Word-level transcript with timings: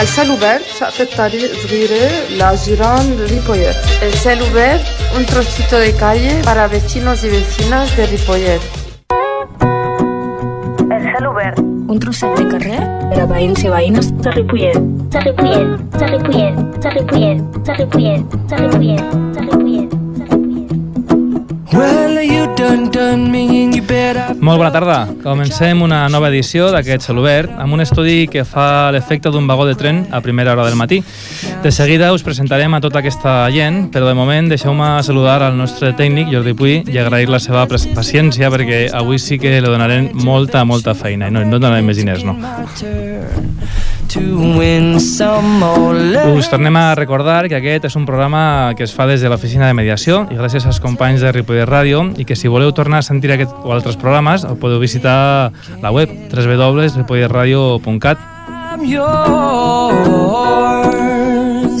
El 0.00 0.06
cel 0.06 0.30
obert, 0.30 0.62
شقفة 0.80 1.08
طريق 1.16 1.50
صغيرة 1.62 2.04
لجيران 2.30 3.26
ريبويت. 3.30 3.76
El 4.02 4.12
cel 4.12 4.42
obert, 4.42 4.82
un 5.16 5.24
trocito 5.24 5.76
de 5.78 5.92
calle 5.92 6.42
para 6.44 6.68
vecinos 6.68 7.24
y 7.24 7.28
vecinas 7.28 7.96
de 7.96 8.06
Ripollet. 8.06 8.60
El 10.90 11.02
cel 11.12 11.26
obert. 11.26 11.58
Un 11.88 11.98
trosset 12.00 12.36
de 12.38 12.44
carrer 12.52 12.80
per 13.10 13.20
a 13.22 13.26
veïns 13.30 13.62
i 13.64 13.68
veïnes 13.70 14.06
De 14.24 14.30
Ripollet. 14.32 14.78
De 15.14 15.20
Ripollet. 15.26 15.66
De 16.00 16.06
Ripollet. 16.12 16.54
De 16.82 16.90
Ripollet. 16.96 17.36
De 17.66 17.72
Ripollet. 17.78 18.20
De 18.48 18.56
Ripollet. 18.58 19.02
De 19.36 19.40
Ripollet. 19.40 19.86
Molt 24.39 24.59
bona 24.59 24.71
tarda. 24.73 24.97
Comencem 25.23 25.81
una 25.81 26.03
nova 26.09 26.29
edició 26.29 26.69
d'aquest 26.73 27.07
Celobert 27.07 27.53
amb 27.61 27.73
un 27.73 27.81
estudi 27.83 28.27
que 28.31 28.43
fa 28.45 28.91
l'efecte 28.93 29.31
d'un 29.33 29.47
vagó 29.49 29.65
de 29.65 29.75
tren 29.79 30.03
a 30.11 30.21
primera 30.21 30.53
hora 30.53 30.65
del 30.67 30.77
matí. 30.79 31.01
De 31.63 31.71
seguida 31.71 32.11
us 32.13 32.23
presentarem 32.23 32.73
a 32.73 32.81
tota 32.81 32.99
aquesta 33.01 33.35
gent, 33.53 33.87
però 33.93 34.07
de 34.09 34.15
moment 34.17 34.49
deixeu-me 34.51 34.91
saludar 35.03 35.41
al 35.43 35.57
nostre 35.57 35.93
tècnic, 35.97 36.29
Jordi 36.33 36.53
Puy, 36.57 36.75
i 36.85 37.01
agrair 37.01 37.29
la 37.29 37.41
seva 37.43 37.65
paciència 37.67 38.51
perquè 38.53 38.83
avui 38.93 39.19
sí 39.19 39.39
que 39.41 39.53
li 39.53 39.61
donarem 39.65 40.11
molta, 40.25 40.65
molta 40.65 40.93
feina 40.93 41.29
i 41.29 41.33
no, 41.33 41.45
no 41.45 41.59
donarem 41.59 41.89
més 41.89 41.97
diners, 42.01 42.25
no. 42.27 42.37
Us 46.35 46.49
tornem 46.51 46.75
a 46.75 46.95
recordar 46.95 47.47
que 47.47 47.55
aquest 47.55 47.85
és 47.87 47.95
un 47.95 48.05
programa 48.05 48.73
que 48.75 48.83
es 48.83 48.93
fa 48.95 49.05
des 49.07 49.21
de 49.23 49.29
l'oficina 49.31 49.67
de 49.69 49.73
mediació 49.77 50.27
i 50.31 50.35
gràcies 50.35 50.65
als 50.67 50.81
companys 50.83 51.21
de 51.23 51.31
Ripollet 51.31 51.69
Ràdio 51.69 52.03
i 52.19 52.25
que 52.27 52.35
si 52.35 52.51
voleu 52.51 52.71
tornar 52.75 52.99
a 52.99 53.07
sentir 53.07 53.31
aquest 53.31 53.53
o 53.63 53.71
altres 53.71 53.95
programes 54.01 54.43
podeu 54.59 54.79
visitar 54.83 55.51
la 55.81 55.91
web 55.95 56.09
www.ripolletradio.cat 56.33 58.17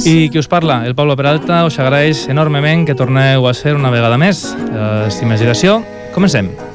i 0.05 0.29
qui 0.33 0.39
us 0.39 0.47
parla, 0.47 0.85
el 0.87 0.95
Pablo 0.95 1.15
Peralta, 1.19 1.65
us 1.67 1.77
agraeix 1.77 2.27
enormement 2.31 2.87
que 2.87 2.95
torneu 2.97 3.45
a 3.47 3.53
ser 3.53 3.75
una 3.77 3.91
vegada 3.93 4.17
més. 4.17 4.55
Eh, 4.55 5.11
Sin 5.13 5.29
més 5.29 5.39
dilació, 5.43 5.83
comencem. 6.15 6.49
Doncs 6.49 6.70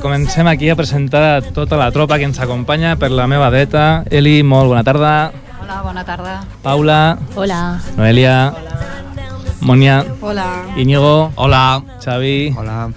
comencem 0.00 0.46
aquí 0.46 0.68
a 0.70 0.76
presentar 0.76 1.42
tota 1.54 1.76
la 1.76 1.90
tropa 1.92 2.18
que 2.18 2.24
ens 2.24 2.38
acompanya 2.40 2.96
per 2.96 3.10
la 3.10 3.26
meva 3.26 3.50
dreta. 3.50 4.04
Eli, 4.10 4.42
molt 4.42 4.68
bona 4.68 4.84
tarda. 4.84 5.32
Hola, 5.62 5.82
bona 5.82 6.04
tarda. 6.04 6.44
Paula, 6.62 7.18
Hola. 7.34 7.80
Noelia, 7.96 8.54
Monia, 9.60 10.04
Hola. 10.20 10.64
Íñigo, 10.76 11.32
hola, 11.34 11.82
Xavi, 12.04 12.54
Hola. 12.56 12.90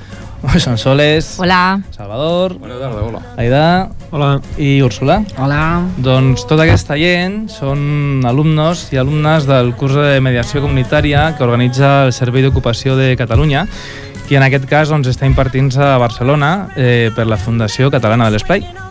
Sonsoles, 0.59 1.35
Hola. 1.37 1.81
Salvador, 1.91 2.57
Bona 2.59 2.77
tarda, 2.79 3.01
hola. 3.01 3.19
Aida 3.37 3.89
Hola. 4.11 4.39
i 4.57 4.81
Úrsula. 4.81 5.23
Hola. 5.37 5.81
Doncs 5.97 6.45
tota 6.47 6.63
aquesta 6.63 6.95
gent 6.95 7.49
són 7.51 8.21
alumnes 8.25 8.87
i 8.93 8.97
alumnes 9.01 9.47
del 9.49 9.73
curs 9.75 9.97
de 9.99 10.21
mediació 10.23 10.61
comunitària 10.63 11.33
que 11.35 11.43
organitza 11.43 12.05
el 12.05 12.13
Servei 12.13 12.45
d'Ocupació 12.45 12.95
de 12.95 13.15
Catalunya 13.19 13.65
i 14.29 14.37
en 14.37 14.45
aquest 14.45 14.67
cas 14.69 14.91
doncs, 14.93 15.09
està 15.09 15.25
impartint-se 15.29 15.81
a 15.81 15.97
Barcelona 16.01 16.69
eh, 16.77 17.09
per 17.15 17.25
la 17.25 17.39
Fundació 17.41 17.89
Catalana 17.93 18.29
de 18.29 18.37
l'Esplai. 18.37 18.88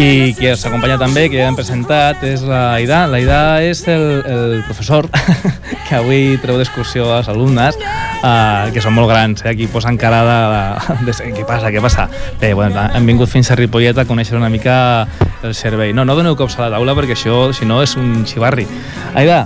I 0.00 0.32
qui 0.32 0.46
ens 0.48 0.62
acompanya 0.64 0.94
també, 0.96 1.26
que 1.28 1.36
ja 1.36 1.50
hem 1.50 1.56
presentat, 1.58 2.22
és 2.24 2.40
la 2.48 2.60
Aida. 2.78 3.02
La 3.10 3.18
Aida 3.18 3.40
és 3.60 3.82
el, 3.92 4.22
el 4.24 4.54
professor 4.64 5.04
que 5.90 5.98
avui 5.98 6.38
treu 6.40 6.56
d'excursió 6.56 7.10
als 7.18 7.28
alumnes, 7.28 7.76
uh, 8.22 8.70
que 8.72 8.80
són 8.80 8.96
molt 8.96 9.10
grans, 9.12 9.44
eh? 9.44 9.50
aquí 9.52 9.68
posen 9.68 10.00
cara 10.00 10.22
de, 10.30 11.04
de, 11.04 11.12
de 11.12 11.28
què 11.36 11.44
passa, 11.44 11.68
què 11.68 11.84
passa. 11.84 12.08
Bé, 12.40 12.54
bueno, 12.56 12.80
han 12.80 13.12
vingut 13.12 13.28
fins 13.28 13.52
a 13.52 13.60
Ripollet 13.60 14.00
a 14.00 14.08
conèixer 14.08 14.40
una 14.40 14.48
mica 14.48 15.04
el 15.44 15.52
servei. 15.52 15.92
No, 15.92 16.08
no 16.08 16.16
doneu 16.16 16.38
cops 16.38 16.56
a 16.56 16.64
la 16.64 16.78
taula 16.78 16.96
perquè 16.96 17.18
això, 17.18 17.50
si 17.52 17.68
no, 17.68 17.82
és 17.84 17.92
un 18.00 18.22
xivarri. 18.24 18.64
Aida, 19.12 19.42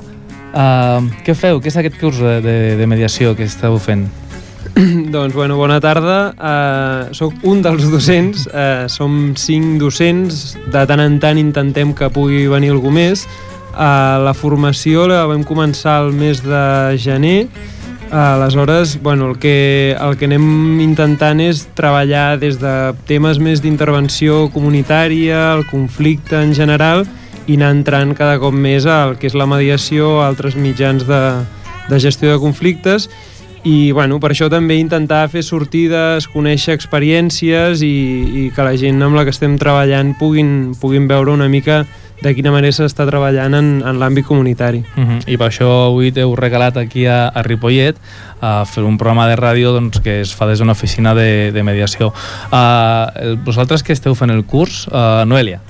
uh, 0.55 1.03
què 1.27 1.35
feu? 1.35 1.59
Què 1.59 1.75
és 1.75 1.83
aquest 1.83 1.99
curs 1.99 2.23
de, 2.23 2.39
de, 2.47 2.61
de 2.79 2.87
mediació 2.95 3.35
que 3.35 3.51
esteu 3.51 3.75
fent? 3.83 4.07
doncs, 5.15 5.35
bueno, 5.35 5.57
bona 5.57 5.79
tarda. 5.81 6.35
Uh, 6.35 7.15
soc 7.15 7.35
un 7.47 7.63
dels 7.63 7.87
docents. 7.93 8.49
Uh, 8.51 8.89
som 8.91 9.35
cinc 9.39 9.79
docents. 9.79 10.57
De 10.73 10.83
tant 10.89 11.03
en 11.03 11.21
tant 11.23 11.39
intentem 11.39 11.95
que 11.95 12.11
pugui 12.11 12.49
venir 12.51 12.73
algú 12.75 12.91
més. 12.91 13.23
Uh, 13.75 14.19
la 14.27 14.35
formació 14.35 15.07
la 15.11 15.25
vam 15.31 15.45
començar 15.47 16.01
el 16.03 16.13
mes 16.17 16.43
de 16.43 16.99
gener. 16.99 17.47
Aleshores, 18.15 19.01
bueno, 19.03 19.31
el 19.31 19.39
que, 19.43 19.97
el 19.99 20.15
que 20.19 20.29
anem 20.29 20.79
intentant 20.83 21.41
és 21.43 21.65
treballar 21.75 22.37
des 22.39 22.61
de 22.63 22.93
temes 23.09 23.41
més 23.43 23.63
d'intervenció 23.65 24.45
comunitària, 24.55 25.57
el 25.57 25.65
conflicte 25.67 26.39
en 26.39 26.55
general, 26.55 27.03
i 27.51 27.57
anar 27.59 27.73
entrant 27.75 28.15
cada 28.15 28.39
cop 28.39 28.55
més 28.55 28.87
al 28.87 29.17
que 29.19 29.27
és 29.27 29.35
la 29.35 29.49
mediació, 29.51 30.21
altres 30.23 30.55
mitjans 30.55 31.09
de, 31.09 31.23
de 31.91 31.99
gestió 31.99 32.31
de 32.31 32.39
conflictes, 32.39 33.09
i 33.65 33.93
bueno, 33.93 34.19
per 34.21 34.35
això 34.35 34.51
també 34.53 34.77
intentar 34.77 35.25
fer 35.33 35.41
sortides, 35.43 36.29
conèixer 36.29 36.77
experiències 36.77 37.81
i, 37.81 37.95
i 38.45 38.49
que 38.55 38.65
la 38.67 38.75
gent 38.77 39.01
amb 39.03 39.17
la 39.17 39.25
que 39.25 39.33
estem 39.33 39.57
treballant 39.61 40.13
puguin, 40.21 40.75
puguin 40.81 41.09
veure 41.09 41.33
una 41.33 41.49
mica 41.49 41.87
de 42.21 42.33
quina 42.37 42.53
manera 42.53 42.77
s'està 42.77 43.07
treballant 43.09 43.57
en, 43.57 43.71
en 43.85 43.99
l'àmbit 44.01 44.27
comunitari. 44.29 44.85
Uh 44.97 45.05
-huh. 45.05 45.19
I 45.27 45.37
per 45.37 45.49
això 45.49 45.69
avui 45.89 46.13
t'heu 46.13 46.35
regalat 46.37 46.77
aquí 46.77 47.07
a, 47.07 47.29
a 47.29 47.43
Ripollet 47.43 47.97
a 48.41 48.65
fer 48.65 48.85
un 48.85 48.99
programa 48.99 49.29
de 49.29 49.37
ràdio 49.37 49.73
doncs, 49.73 50.01
que 50.01 50.21
es 50.21 50.35
fa 50.35 50.47
des 50.47 50.59
d'una 50.59 50.73
oficina 50.73 51.15
de, 51.15 51.51
de 51.53 51.63
mediació. 51.63 52.13
Uh, 52.53 53.09
el, 53.17 53.37
vosaltres 53.37 53.83
que 53.83 53.93
esteu 53.93 54.15
fent 54.15 54.31
el 54.31 54.45
curs, 54.45 54.87
uh, 54.89 55.25
Noelia, 55.27 55.61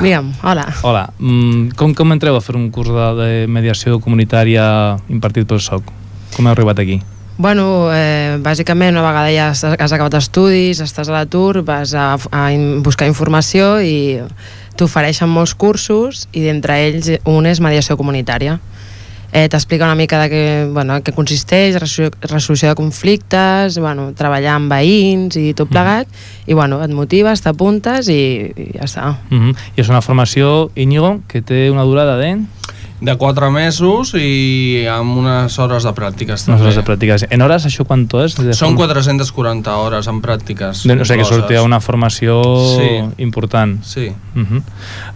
Digue'm, 0.00 0.34
hola. 0.42 0.66
hola, 0.82 1.12
mm, 1.18 1.70
com, 1.76 1.94
com 1.94 2.12
entreu 2.12 2.36
a 2.36 2.40
fer 2.40 2.56
un 2.56 2.70
curs 2.70 2.88
de, 2.88 3.14
de 3.22 3.46
mediació 3.48 3.98
comunitària 4.00 4.98
impartit 5.08 5.46
pel 5.46 5.60
SOC? 5.60 5.82
Com 6.36 6.46
heu 6.46 6.52
arribat 6.52 6.78
aquí? 6.78 7.00
Bueno, 7.40 7.88
eh, 7.94 8.36
bàsicament 8.44 8.92
una 8.92 9.06
vegada 9.06 9.30
ja 9.32 9.46
has, 9.54 9.62
has 9.64 9.92
acabat 9.96 10.18
estudis, 10.18 10.82
estàs 10.84 11.08
a 11.08 11.14
l'atur, 11.14 11.62
vas 11.64 11.94
a, 11.96 12.18
a 12.36 12.42
in- 12.52 12.82
buscar 12.84 13.08
informació 13.08 13.78
i 13.80 14.20
t'ofereixen 14.76 15.30
molts 15.32 15.54
cursos 15.56 16.26
i 16.36 16.42
d'entre 16.44 16.76
ells 16.84 17.08
un 17.24 17.48
és 17.48 17.62
mediació 17.64 17.96
comunitària. 17.96 18.58
Eh, 19.32 19.46
T'explica 19.48 19.86
una 19.88 19.96
mica 19.96 20.18
de 20.20 20.28
què, 20.28 20.44
bueno, 20.74 20.98
què 21.00 21.14
consisteix, 21.16 21.78
resolució, 21.80 22.10
resolució 22.28 22.68
de 22.74 22.76
conflictes, 22.76 23.78
bueno, 23.80 24.10
treballar 24.12 24.58
amb 24.58 24.76
veïns 24.76 25.40
i 25.40 25.54
tot 25.56 25.72
plegat, 25.72 26.12
i 26.44 26.52
bueno, 26.52 26.82
et 26.84 26.92
motives, 26.92 27.40
t'apuntes 27.40 28.12
i, 28.12 28.20
i 28.52 28.68
ja 28.76 28.84
està. 28.84 29.14
Uh 29.30 29.38
-huh. 29.38 29.56
I 29.76 29.80
és 29.80 29.88
una 29.88 30.02
formació, 30.02 30.72
Íñigo, 30.76 31.22
que 31.26 31.40
té 31.40 31.70
una 31.70 31.84
durada 31.88 32.18
de... 32.18 32.36
De 33.00 33.14
4 33.16 33.50
mesos 33.50 34.10
i 34.14 34.84
amb 34.92 35.16
unes 35.22 35.54
hores 35.58 35.86
de 35.88 35.92
pràctiques 35.96 36.42
unes 36.48 36.60
hores 36.60 36.76
de 36.76 36.82
pràctiques. 36.84 37.24
En 37.32 37.40
hores, 37.40 37.64
això 37.64 37.86
quanto 37.88 38.20
és? 38.22 38.34
De 38.36 38.52
Són 38.52 38.74
form- 38.74 38.76
440 38.84 39.76
hores 39.80 40.06
en 40.06 40.20
pràctiques. 40.20 40.82
De, 40.84 40.98
o 41.00 41.04
sigui 41.08 41.22
que 41.22 41.24
sortia 41.24 41.62
una 41.62 41.80
formació 41.80 42.42
Sí. 42.76 43.00
important. 43.24 43.82
Sí. 43.82 44.12
Uh 44.36 44.40
-huh. 44.44 44.62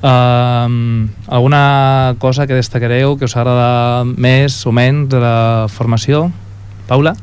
uh, 0.02 1.08
alguna 1.28 2.14
cosa 2.18 2.46
que 2.46 2.54
destacareu 2.54 3.16
que 3.18 3.26
us 3.26 3.36
agrada 3.36 4.04
més 4.04 4.64
o 4.66 4.72
menys 4.72 5.08
de 5.10 5.20
la 5.20 5.66
formació? 5.68 6.30
Paula? 6.88 7.14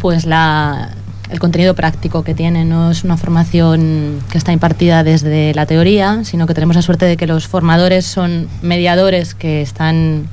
Pues 0.00 0.26
la, 0.26 0.90
el 1.32 1.40
contenido 1.40 1.74
práctico 1.74 2.22
que 2.22 2.34
tiene 2.34 2.64
no 2.64 2.90
es 2.90 3.04
una 3.04 3.16
formación 3.16 4.18
que 4.30 4.36
está 4.36 4.52
impartida 4.52 5.02
desde 5.02 5.54
la 5.54 5.64
teoría, 5.64 6.24
sino 6.24 6.46
que 6.46 6.52
tenemos 6.52 6.76
la 6.76 6.82
suerte 6.82 7.06
de 7.06 7.16
que 7.16 7.26
los 7.26 7.48
formadores 7.48 8.04
son 8.04 8.48
mediadores 8.60 9.34
que 9.34 9.62
están 9.62 10.28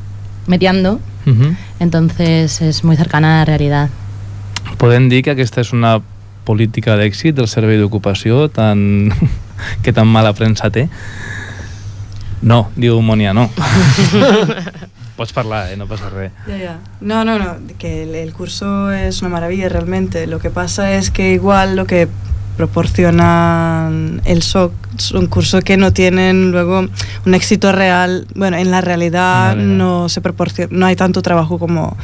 mediando, 0.46 1.00
Uh 1.26 1.32
-huh. 1.32 1.56
entonces 1.80 2.62
es 2.62 2.84
muy 2.84 2.96
cercana 2.96 3.36
a 3.36 3.40
la 3.40 3.46
realidad. 3.46 3.90
Podem 4.78 5.10
dir 5.10 5.22
que 5.22 5.32
aquesta 5.32 5.62
és 5.62 5.74
una 5.74 6.02
política 6.46 6.96
d'èxit 6.96 7.36
del 7.36 7.48
servei 7.48 7.78
d'ocupació 7.78 8.50
tan... 8.50 9.12
que 9.84 9.92
tan 9.94 10.08
mala 10.08 10.34
premsa 10.34 10.70
té? 10.72 10.90
No, 12.42 12.72
diu 12.76 13.02
Monia, 13.02 13.34
no. 13.34 13.50
Pots 15.20 15.34
parlar, 15.34 15.70
eh? 15.70 15.76
no 15.76 15.86
passa 15.86 16.08
res. 16.10 16.32
Ya, 16.48 16.56
ya. 16.56 16.80
No, 17.02 17.26
no, 17.26 17.38
no, 17.38 17.58
que 17.78 18.04
el, 18.04 18.16
el 18.16 18.32
curso 18.32 18.90
es 18.94 19.20
una 19.22 19.28
maravilla 19.30 19.68
realmente. 19.68 20.28
Lo 20.28 20.40
que 20.40 20.50
pasa 20.50 20.94
es 20.94 21.12
que 21.12 21.34
igual 21.34 21.76
lo 21.76 21.86
que 21.86 22.08
proporcionan 22.56 24.22
el 24.26 24.42
SOC 24.42 24.74
son 24.98 25.28
cursos 25.28 25.64
que 25.64 25.78
no 25.78 25.92
tienen 25.94 26.52
luego 26.52 26.88
un 27.26 27.34
éxito 27.34 27.72
real. 27.72 28.28
Bueno, 28.36 28.58
en 28.58 28.72
la 28.72 28.82
realidad, 28.82 29.52
En 29.52 29.58
la 29.58 29.64
realidad. 29.66 29.78
no 29.78 30.10
se 30.10 30.22
proporciona, 30.22 30.70
no 30.78 30.86
hay 30.86 30.96
tanto 30.96 31.22
trabajo 31.22 31.60
como 31.60 31.98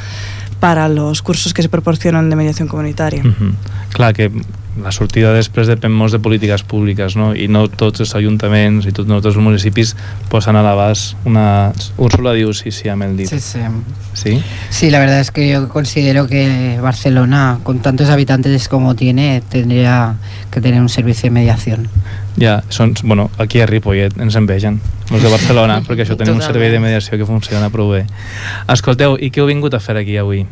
para 0.60 0.90
los 0.90 1.22
cursos 1.22 1.54
que 1.54 1.62
se 1.62 1.70
proporcionan 1.70 2.30
de 2.30 2.36
mediación 2.36 2.68
comunitaria. 2.68 3.24
Clar 3.94 4.14
que 4.14 4.32
la 4.84 4.92
sortida 4.92 5.32
després 5.36 5.70
depèn 5.72 5.94
molt 5.96 6.12
de 6.16 6.20
polítiques 6.20 6.64
públiques 6.68 7.16
no? 7.16 7.30
i 7.36 7.48
no 7.48 7.66
tots 7.72 8.04
els 8.04 8.12
ajuntaments 8.18 8.88
i 8.90 8.92
tots, 8.96 9.08
no 9.08 9.22
tots 9.22 9.36
els 9.36 9.44
municipis 9.44 9.94
posen 10.32 10.58
a 10.60 10.64
l'abast 10.66 11.16
una... 11.26 11.72
Úrsula 12.02 12.34
diu 12.36 12.52
sí, 12.54 12.74
sí, 12.76 12.90
amb 12.92 13.08
el 13.08 13.16
dit. 13.18 13.30
Sí, 13.32 13.40
sí. 13.40 13.62
¿Sí? 14.14 14.36
Sí, 14.70 14.90
la 14.92 15.00
verdad 15.00 15.20
es 15.20 15.32
que 15.32 15.48
yo 15.50 15.68
considero 15.70 16.28
que 16.28 16.80
Barcelona, 16.82 17.60
con 17.64 17.80
tantos 17.80 18.10
habitantes 18.10 18.68
como 18.70 18.96
tiene, 18.96 19.42
tendría 19.50 20.16
que 20.52 20.62
tener 20.62 20.82
un 20.82 20.90
servicio 20.90 21.30
de 21.30 21.32
mediación. 21.32 21.90
Ja, 22.36 22.60
són, 22.68 22.92
bueno, 23.04 23.30
aquí 23.40 23.62
a 23.64 23.66
Ripollet 23.70 24.18
ens 24.20 24.36
envegen, 24.36 24.82
els 25.08 25.24
de 25.24 25.32
Barcelona, 25.32 25.80
perquè 25.88 26.04
això 26.04 26.18
tenim 26.20 26.36
un 26.36 26.44
servei 26.44 26.68
de 26.74 26.82
mediació 26.84 27.16
que 27.20 27.28
funciona 27.28 27.72
prou 27.72 27.94
bé. 27.96 28.04
Escolteu, 28.72 29.16
i 29.16 29.32
què 29.32 29.44
heu 29.44 29.48
vingut 29.48 29.76
a 29.76 29.80
fer 29.80 29.96
aquí 30.02 30.18
avui? 30.20 30.44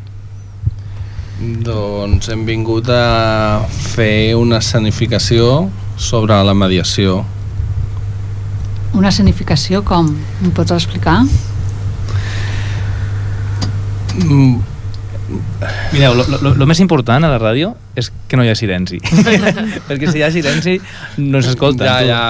Doncs 1.44 2.30
hem 2.31 2.45
vingut 2.48 2.88
a 2.94 3.63
fer 3.68 4.34
una 4.40 4.62
escenificació 4.63 5.68
sobre 6.00 6.38
la 6.48 6.54
mediació. 6.56 7.18
Una 8.95 9.10
escenificació 9.12 9.81
com? 9.84 10.07
Em 10.44 10.54
pots 10.56 10.72
explicar? 10.75 11.18
Mm, 14.24 14.62
Mireu, 15.94 16.13
lo, 16.16 16.24
lo, 16.30 16.54
lo 16.62 16.66
més 16.69 16.80
important 16.84 17.25
a 17.25 17.31
la 17.31 17.40
ràdio 17.42 17.74
és 17.98 18.12
que 18.30 18.38
no 18.39 18.46
hi 18.46 18.51
ha 18.51 18.56
silenci. 18.56 19.01
perquè 19.89 20.12
si 20.13 20.22
hi 20.22 20.24
ha 20.24 20.31
silenci 20.31 20.78
no 21.19 21.42
s'escolta. 21.44 21.89
Ja, 21.89 22.00
ja. 22.07 22.22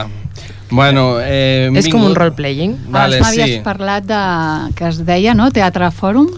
Bueno, 0.74 1.20
eh, 1.22 1.70
És 1.76 1.86
com 1.92 2.00
un 2.02 2.08
vingut- 2.10 2.18
role-playing? 2.18 2.74
Vale, 2.90 3.20
Abans 3.20 3.28
m'havies 3.28 3.58
sí. 3.60 3.62
parlat 3.66 4.08
de, 4.10 4.22
que 4.80 4.88
es 4.90 5.04
deia, 5.06 5.36
no?, 5.38 5.52
Teatre 5.54 5.92
Fòrum. 5.94 6.32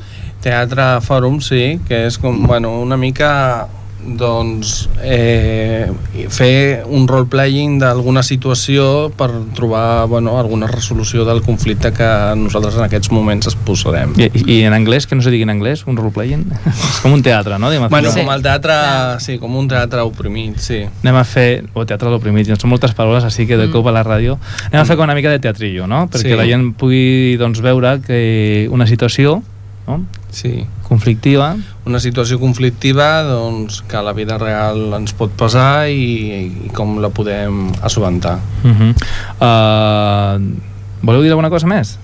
Teatre 0.45 1.00
Fòrum, 1.01 1.39
sí, 1.42 1.80
que 1.89 2.03
és 2.06 2.19
com, 2.21 2.44
bueno, 2.45 2.75
una 2.86 2.97
mica 3.01 3.65
doncs 4.06 4.83
eh, 5.01 5.88
fer 6.30 6.83
un 6.86 7.07
role-playing 7.09 7.80
d'alguna 7.81 8.21
situació 8.21 9.07
per 9.18 9.31
trobar 9.57 10.06
bueno, 10.12 10.36
alguna 10.38 10.68
resolució 10.69 11.25
del 11.25 11.42
conflicte 11.42 11.89
que 11.97 12.09
nosaltres 12.38 12.77
en 12.77 12.83
aquests 12.86 13.09
moments 13.09 13.50
es 13.50 13.56
posarem. 13.65 14.13
I, 14.21 14.27
i, 14.45 14.59
en 14.69 14.75
anglès, 14.77 15.07
que 15.09 15.18
no 15.18 15.25
se 15.25 15.33
digui 15.33 15.47
en 15.47 15.56
anglès, 15.56 15.81
un 15.89 15.97
role-playing? 15.97 16.44
és 16.69 16.83
com 17.01 17.18
un 17.18 17.25
teatre, 17.25 17.57
no? 17.57 17.71
Diguem, 17.74 17.89
Bueno, 17.89 18.12
sí. 18.13 18.21
com 18.21 18.30
el 18.36 18.45
teatre, 18.45 18.77
sí, 19.25 19.39
com 19.42 19.57
un 19.57 19.71
teatre 19.74 20.06
oprimit, 20.06 20.62
sí. 20.62 20.83
anem 21.01 21.18
a 21.18 21.25
fer, 21.25 21.63
o 21.74 21.88
teatre 21.89 22.12
a 22.12 22.13
l'oprimit, 22.13 22.53
són 22.53 22.75
moltes 22.75 22.94
paraules, 22.94 23.25
així 23.25 23.47
que 23.50 23.57
de 23.57 23.65
Mm. 23.65 23.74
cop 23.74 23.89
a 23.89 23.95
la 23.97 24.06
ràdio, 24.06 24.38
anem 24.69 24.83
a 24.83 24.86
fer 24.86 25.00
com 25.01 25.09
una 25.09 25.18
mica 25.18 25.33
de 25.33 25.42
teatrillo, 25.42 25.88
no? 25.89 26.06
Perquè 26.13 26.30
Sí. 26.30 26.38
la 26.38 26.45
gent 26.45 26.75
pugui 26.77 27.38
doncs, 27.42 27.57
veure 27.65 27.97
que 28.06 28.68
una 28.69 28.86
situació 28.86 29.42
no? 29.87 29.99
Sí. 30.35 30.65
conflictiva 30.87 31.55
Una 31.85 31.99
situació 32.01 32.39
conflictiva 32.41 33.23
doncs, 33.23 33.81
que 33.87 33.97
a 33.97 34.03
la 34.05 34.13
vida 34.17 34.37
real 34.41 34.93
ens 34.97 35.13
pot 35.17 35.33
passar 35.37 35.87
i, 35.89 36.65
i 36.67 36.71
com 36.75 36.97
la 37.01 37.09
podem 37.09 37.69
assobentar. 37.81 38.39
uh 38.63 38.71
-huh. 38.71 38.93
uh, 39.39 40.73
Voleu 41.05 41.21
dir 41.21 41.29
alguna 41.29 41.49
cosa 41.49 41.67
més? 41.67 41.99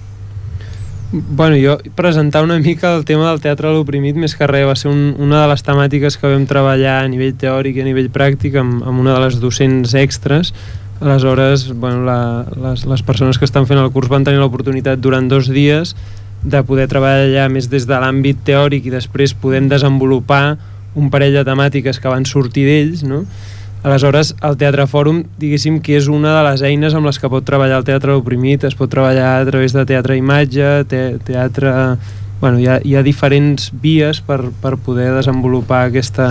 Bueno, 1.11 1.57
jo 1.59 1.77
presentar 1.95 2.43
una 2.43 2.57
mica 2.59 2.95
el 2.95 3.03
tema 3.03 3.27
del 3.29 3.41
teatre 3.41 3.67
a 3.67 3.73
l'oprimit 3.73 4.15
més 4.15 4.31
que 4.35 4.47
res 4.47 4.63
va 4.67 4.75
ser 4.79 4.87
un, 4.87 5.15
una 5.19 5.41
de 5.41 5.47
les 5.51 5.63
temàtiques 5.65 6.15
que 6.15 6.29
vam 6.31 6.45
treballar 6.47 7.01
a 7.01 7.07
nivell 7.11 7.33
teòric 7.35 7.75
i 7.75 7.81
a 7.81 7.83
nivell 7.83 8.07
pràctic 8.15 8.55
amb, 8.55 8.79
amb 8.87 8.99
una 8.99 9.17
de 9.17 9.19
les 9.19 9.41
docents 9.41 9.93
extres 9.93 10.53
aleshores 11.01 11.73
bueno, 11.73 12.05
la, 12.05 12.45
les, 12.55 12.85
les 12.85 13.03
persones 13.03 13.37
que 13.41 13.45
estan 13.49 13.67
fent 13.67 13.81
el 13.81 13.91
curs 13.91 14.07
van 14.07 14.23
tenir 14.23 14.39
l'oportunitat 14.39 15.01
durant 15.03 15.27
dos 15.27 15.49
dies 15.51 15.95
de 16.43 16.61
poder 16.65 16.87
treballar 16.89 17.47
més 17.53 17.69
des 17.69 17.85
de 17.87 17.97
l'àmbit 18.01 18.39
teòric 18.45 18.87
i 18.87 18.93
després 18.93 19.33
podem 19.37 19.69
desenvolupar 19.69 20.57
un 20.97 21.09
parell 21.13 21.37
de 21.37 21.45
temàtiques 21.47 22.01
que 22.01 22.11
van 22.11 22.25
sortir 22.25 22.65
d'ells 22.67 23.03
no? 23.07 23.23
Aleshores, 23.81 24.35
el 24.45 24.59
Teatre 24.61 24.83
Fòrum, 24.85 25.23
diguéssim 25.41 25.79
que 25.81 25.95
és 25.97 26.05
una 26.05 26.35
de 26.35 26.41
les 26.45 26.61
eines 26.69 26.93
amb 26.93 27.07
les 27.09 27.17
que 27.17 27.29
pot 27.33 27.45
treballar 27.45 27.79
el 27.79 27.85
teatre 27.87 28.13
oprimit, 28.13 28.67
es 28.67 28.75
pot 28.77 28.91
treballar 28.93 29.39
a 29.39 29.47
través 29.47 29.73
de 29.73 29.85
teatre 29.89 30.17
imatge, 30.19 30.83
te 30.85 30.99
teatre... 31.25 31.71
Bueno, 32.41 32.59
hi 32.61 32.67
ha, 32.69 32.77
hi 32.85 32.93
ha 32.97 33.01
diferents 33.05 33.71
vies 33.81 34.19
per, 34.25 34.39
per 34.61 34.75
poder 34.85 35.09
desenvolupar 35.15 35.87
aquesta, 35.87 36.27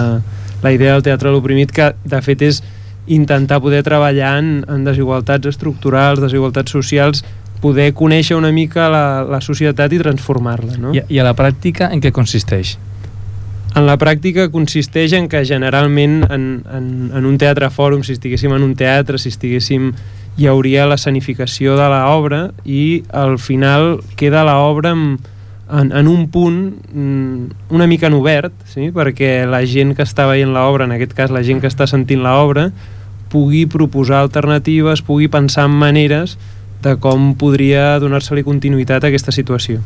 la 0.63 0.73
idea 0.75 0.95
del 0.95 1.05
teatre 1.07 1.31
a 1.31 1.35
l'oprimit, 1.35 1.75
que 1.75 1.91
de 2.07 2.23
fet 2.23 2.47
és 2.47 2.63
intentar 3.11 3.59
poder 3.63 3.83
treballar 3.87 4.37
en, 4.39 4.51
en 4.71 4.87
desigualtats 4.87 5.51
estructurals, 5.51 6.23
desigualtats 6.23 6.71
socials, 6.71 7.25
poder 7.61 7.93
conèixer 7.95 8.37
una 8.37 8.53
mica 8.53 8.89
la, 8.93 9.23
la 9.29 9.41
societat 9.45 9.93
i 9.93 10.01
transformar-la. 10.01 10.79
No? 10.81 10.95
I, 10.97 11.05
I 11.09 11.21
a 11.21 11.27
la 11.27 11.35
pràctica 11.37 11.91
en 11.93 12.03
què 12.03 12.13
consisteix? 12.15 12.77
En 13.77 13.87
la 13.87 13.95
pràctica 14.01 14.49
consisteix 14.51 15.13
en 15.15 15.29
que 15.31 15.45
generalment 15.47 16.25
en, 16.27 16.47
en, 16.67 16.87
en 17.15 17.27
un 17.29 17.37
teatre 17.39 17.69
fòrum, 17.71 18.03
si 18.03 18.17
estiguéssim 18.17 18.55
en 18.57 18.65
un 18.67 18.73
teatre, 18.75 19.21
si 19.21 19.31
estiguéssim 19.31 19.93
hi 20.41 20.49
hauria 20.51 20.89
l'escenificació 20.91 21.77
de 21.79 21.87
l'obra 21.93 22.41
i 22.65 23.03
al 23.15 23.37
final 23.39 24.01
queda 24.19 24.43
l'obra 24.49 24.95
en, 24.97 25.05
en, 25.71 25.93
en 25.93 26.09
un 26.11 26.27
punt 26.33 26.61
mm, 26.93 27.75
una 27.77 27.87
mica 27.87 28.09
en 28.09 28.17
obert, 28.19 28.55
sí? 28.67 28.91
perquè 28.95 29.45
la 29.47 29.63
gent 29.67 29.95
que 29.95 30.07
està 30.07 30.27
veient 30.31 30.51
l'obra, 30.55 30.89
en 30.89 30.97
aquest 30.97 31.15
cas 31.15 31.35
la 31.35 31.45
gent 31.47 31.63
que 31.63 31.71
està 31.71 31.87
sentint 31.91 32.25
l'obra, 32.25 32.71
pugui 33.31 33.67
proposar 33.71 34.25
alternatives, 34.25 35.05
pugui 35.07 35.31
pensar 35.31 35.69
en 35.71 35.77
maneres 35.79 36.39
de 36.83 36.97
com 36.97 37.35
podria 37.35 37.99
donar-se-li 38.01 38.43
continuïtat 38.47 39.05
a 39.05 39.09
aquesta 39.09 39.33
situació. 39.33 39.81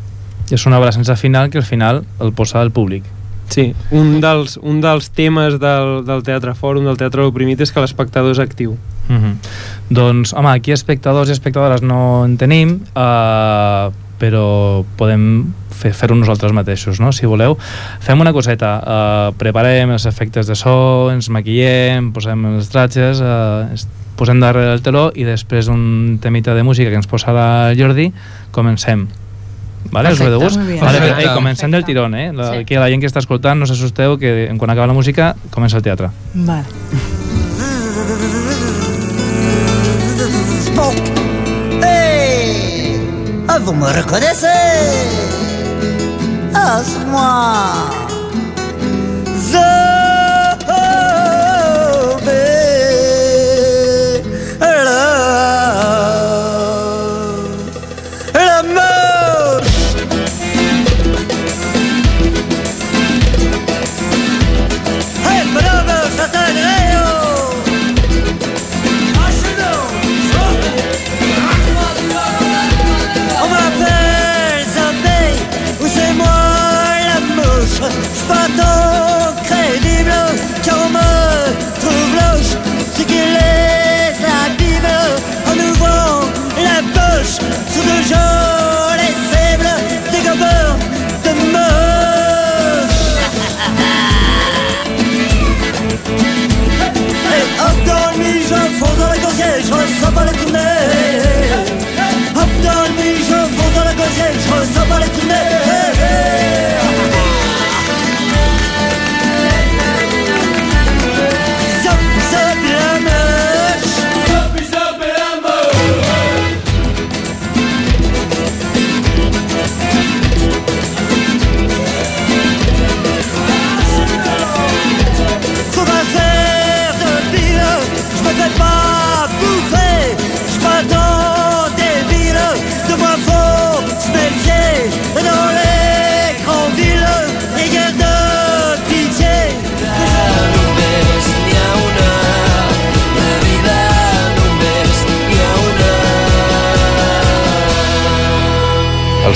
És 0.51 0.67
una 0.67 0.79
obra 0.79 0.93
sense 0.93 1.15
final 1.17 1.51
que 1.51 1.59
al 1.59 1.65
final 1.65 2.05
el 2.21 2.33
posa 2.33 2.61
al 2.61 2.71
públic. 2.71 3.05
Sí, 3.49 3.75
un 3.93 4.21
dels, 4.23 4.57
un 4.63 4.81
dels 4.81 5.11
temes 5.13 5.59
del, 5.61 6.05
del 6.07 6.23
Teatre 6.25 6.55
Fòrum, 6.57 6.85
del 6.89 6.97
Teatre 6.97 7.27
Oprimit, 7.29 7.61
és 7.61 7.73
que 7.73 7.81
l'espectador 7.81 8.33
és 8.33 8.39
actiu. 8.41 8.77
Uh 9.09 9.17
-huh. 9.17 9.35
Doncs, 9.91 10.33
home, 10.33 10.49
aquí 10.51 10.73
espectadors 10.73 11.29
i 11.29 11.33
espectadores 11.33 11.83
no 11.83 12.25
en 12.25 12.37
tenim, 12.39 12.81
uh, 12.97 13.93
però 14.19 14.85
podem 14.97 15.53
fer- 15.71 15.93
fer-ho 15.93 16.15
nosaltres 16.15 16.53
mateixos, 16.53 17.01
no? 17.01 17.13
Si 17.13 17.27
voleu. 17.27 17.59
Fem 18.01 18.21
una 18.21 18.33
coseta, 18.33 18.79
uh, 18.81 19.35
preparem 19.37 19.91
els 19.91 20.07
efectes 20.07 20.47
de 20.47 20.55
so, 20.55 21.11
ens 21.11 21.29
maquillem, 21.29 22.13
posem 22.13 22.47
els 22.57 22.69
tratges, 22.69 23.21
uh, 23.21 23.67
posem 24.17 24.41
darrere 24.41 24.73
el 24.75 24.83
teló 24.83 25.09
i 25.15 25.25
després 25.25 25.69
un 25.69 26.19
temita 26.23 26.55
de 26.55 26.63
música 26.63 26.91
que 26.91 26.97
ens 27.01 27.07
posarà 27.11 27.75
Jordi, 27.79 28.13
comencem. 28.51 29.09
Vale, 29.93 30.13
us 30.13 30.19
ve 30.19 30.31
de 30.31 30.39
Perfecte. 30.39 30.45
gust? 30.73 30.81
Vale, 30.83 30.99
Perfecte. 30.99 31.23
ei, 31.29 31.35
comencem 31.35 31.71
del 31.71 31.85
tirón, 31.85 32.15
eh? 32.15 32.33
La, 32.33 32.51
Sí. 32.53 32.57
Aquí 32.65 32.75
la 32.75 32.89
gent 32.89 33.01
que 33.03 33.07
està 33.07 33.19
escoltant, 33.21 33.59
no 33.61 33.67
s'assusteu 33.67 34.17
que 34.19 34.49
quan 34.59 34.71
acaba 34.71 34.87
la 34.87 34.95
música 34.95 35.35
comença 35.51 35.77
el 35.77 35.83
teatre. 35.83 36.09
Vale. 36.35 36.65
Hey 41.83 42.99
Vous 43.63 43.73
me 43.73 43.87
reconnaissez 43.93 44.49
Ah, 46.57 46.81
c'est 46.85 47.07
moi 47.07 48.04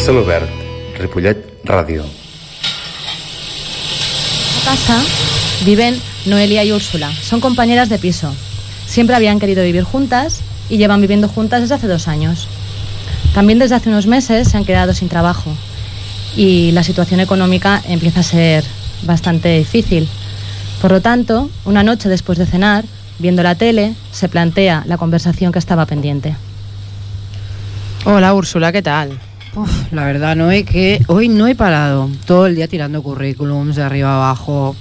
Celobert, 0.08 0.48
Ripollet 0.96 1.36
Ràdio. 1.68 2.00
A 4.56 4.60
casa 4.64 4.96
viven 5.66 6.00
Noelia 6.24 6.64
y 6.64 6.72
Úrsula. 6.72 7.12
Son 7.12 7.42
compañeras 7.42 7.90
de 7.90 7.98
piso. 7.98 8.32
Siempre 8.86 9.16
habían 9.16 9.38
querido 9.38 9.62
vivir 9.62 9.82
juntas 9.82 10.40
y 10.70 10.78
llevan 10.78 11.02
viviendo 11.02 11.28
juntas 11.28 11.60
desde 11.60 11.74
hace 11.74 11.88
dos 11.88 12.08
años. 12.08 12.48
También 13.34 13.58
desde 13.58 13.74
hace 13.74 13.90
unos 13.90 14.06
meses 14.06 14.48
se 14.48 14.56
han 14.56 14.64
quedado 14.64 14.94
sin 14.94 15.10
trabajo 15.10 15.50
y 16.34 16.72
la 16.72 16.84
situación 16.84 17.20
económica 17.20 17.82
empieza 17.86 18.20
a 18.20 18.22
ser 18.22 18.64
bastante 19.02 19.58
difícil. 19.58 20.08
Por 20.80 20.90
lo 20.90 21.02
tanto, 21.02 21.50
una 21.66 21.82
noche 21.82 22.08
después 22.08 22.38
de 22.38 22.46
cenar, 22.46 22.86
viendo 23.18 23.42
la 23.42 23.56
tele, 23.56 23.92
se 24.10 24.30
plantea 24.30 24.84
la 24.86 24.96
conversación 24.96 25.52
que 25.52 25.58
estaba 25.58 25.84
pendiente. 25.84 26.34
Hola 28.06 28.32
Úrsula, 28.32 28.72
¿qué 28.72 28.80
tal? 28.80 29.27
Uf, 29.54 29.92
la 29.92 30.04
verdad, 30.04 30.36
Noé, 30.36 30.64
que 30.64 31.02
hoy 31.08 31.28
no 31.28 31.46
he 31.46 31.54
parado. 31.54 32.10
Todo 32.26 32.46
el 32.46 32.54
día 32.54 32.68
tirando 32.68 33.02
currículums 33.02 33.76
de 33.76 33.82
arriba 33.82 34.14
abajo. 34.14 34.76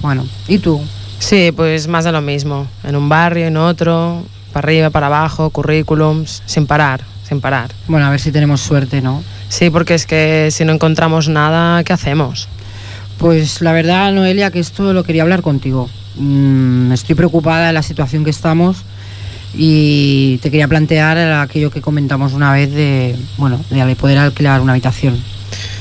Bueno, 0.00 0.26
¿y 0.48 0.58
tú? 0.58 0.80
Sí, 1.18 1.52
pues 1.54 1.88
más 1.88 2.04
de 2.04 2.12
lo 2.12 2.20
mismo. 2.20 2.66
En 2.84 2.96
un 2.96 3.08
barrio, 3.08 3.46
en 3.46 3.56
otro, 3.56 4.24
para 4.52 4.66
arriba, 4.66 4.90
para 4.90 5.06
abajo, 5.06 5.50
currículums, 5.50 6.42
sin 6.46 6.66
parar, 6.66 7.02
sin 7.28 7.40
parar. 7.40 7.70
Bueno, 7.88 8.06
a 8.06 8.10
ver 8.10 8.20
si 8.20 8.30
tenemos 8.32 8.60
suerte, 8.60 9.00
¿no? 9.00 9.22
Sí, 9.48 9.70
porque 9.70 9.94
es 9.94 10.06
que 10.06 10.50
si 10.50 10.64
no 10.64 10.72
encontramos 10.72 11.28
nada, 11.28 11.82
¿qué 11.84 11.92
hacemos? 11.92 12.48
Pues 13.18 13.60
la 13.60 13.72
verdad, 13.72 14.12
Noelia, 14.12 14.50
que 14.50 14.60
esto 14.60 14.92
lo 14.92 15.04
quería 15.04 15.22
hablar 15.22 15.42
contigo. 15.42 15.88
Mm, 16.16 16.92
estoy 16.92 17.14
preocupada 17.14 17.68
de 17.68 17.72
la 17.72 17.82
situación 17.82 18.24
que 18.24 18.30
estamos 18.30 18.84
y 19.56 20.38
te 20.38 20.50
quería 20.50 20.68
plantear 20.68 21.18
aquello 21.40 21.70
que 21.70 21.80
comentamos 21.80 22.32
una 22.32 22.52
vez 22.52 22.72
de, 22.72 23.16
bueno, 23.38 23.60
de 23.70 23.96
poder 23.96 24.18
alquilar 24.18 24.60
una 24.60 24.72
habitación. 24.72 25.16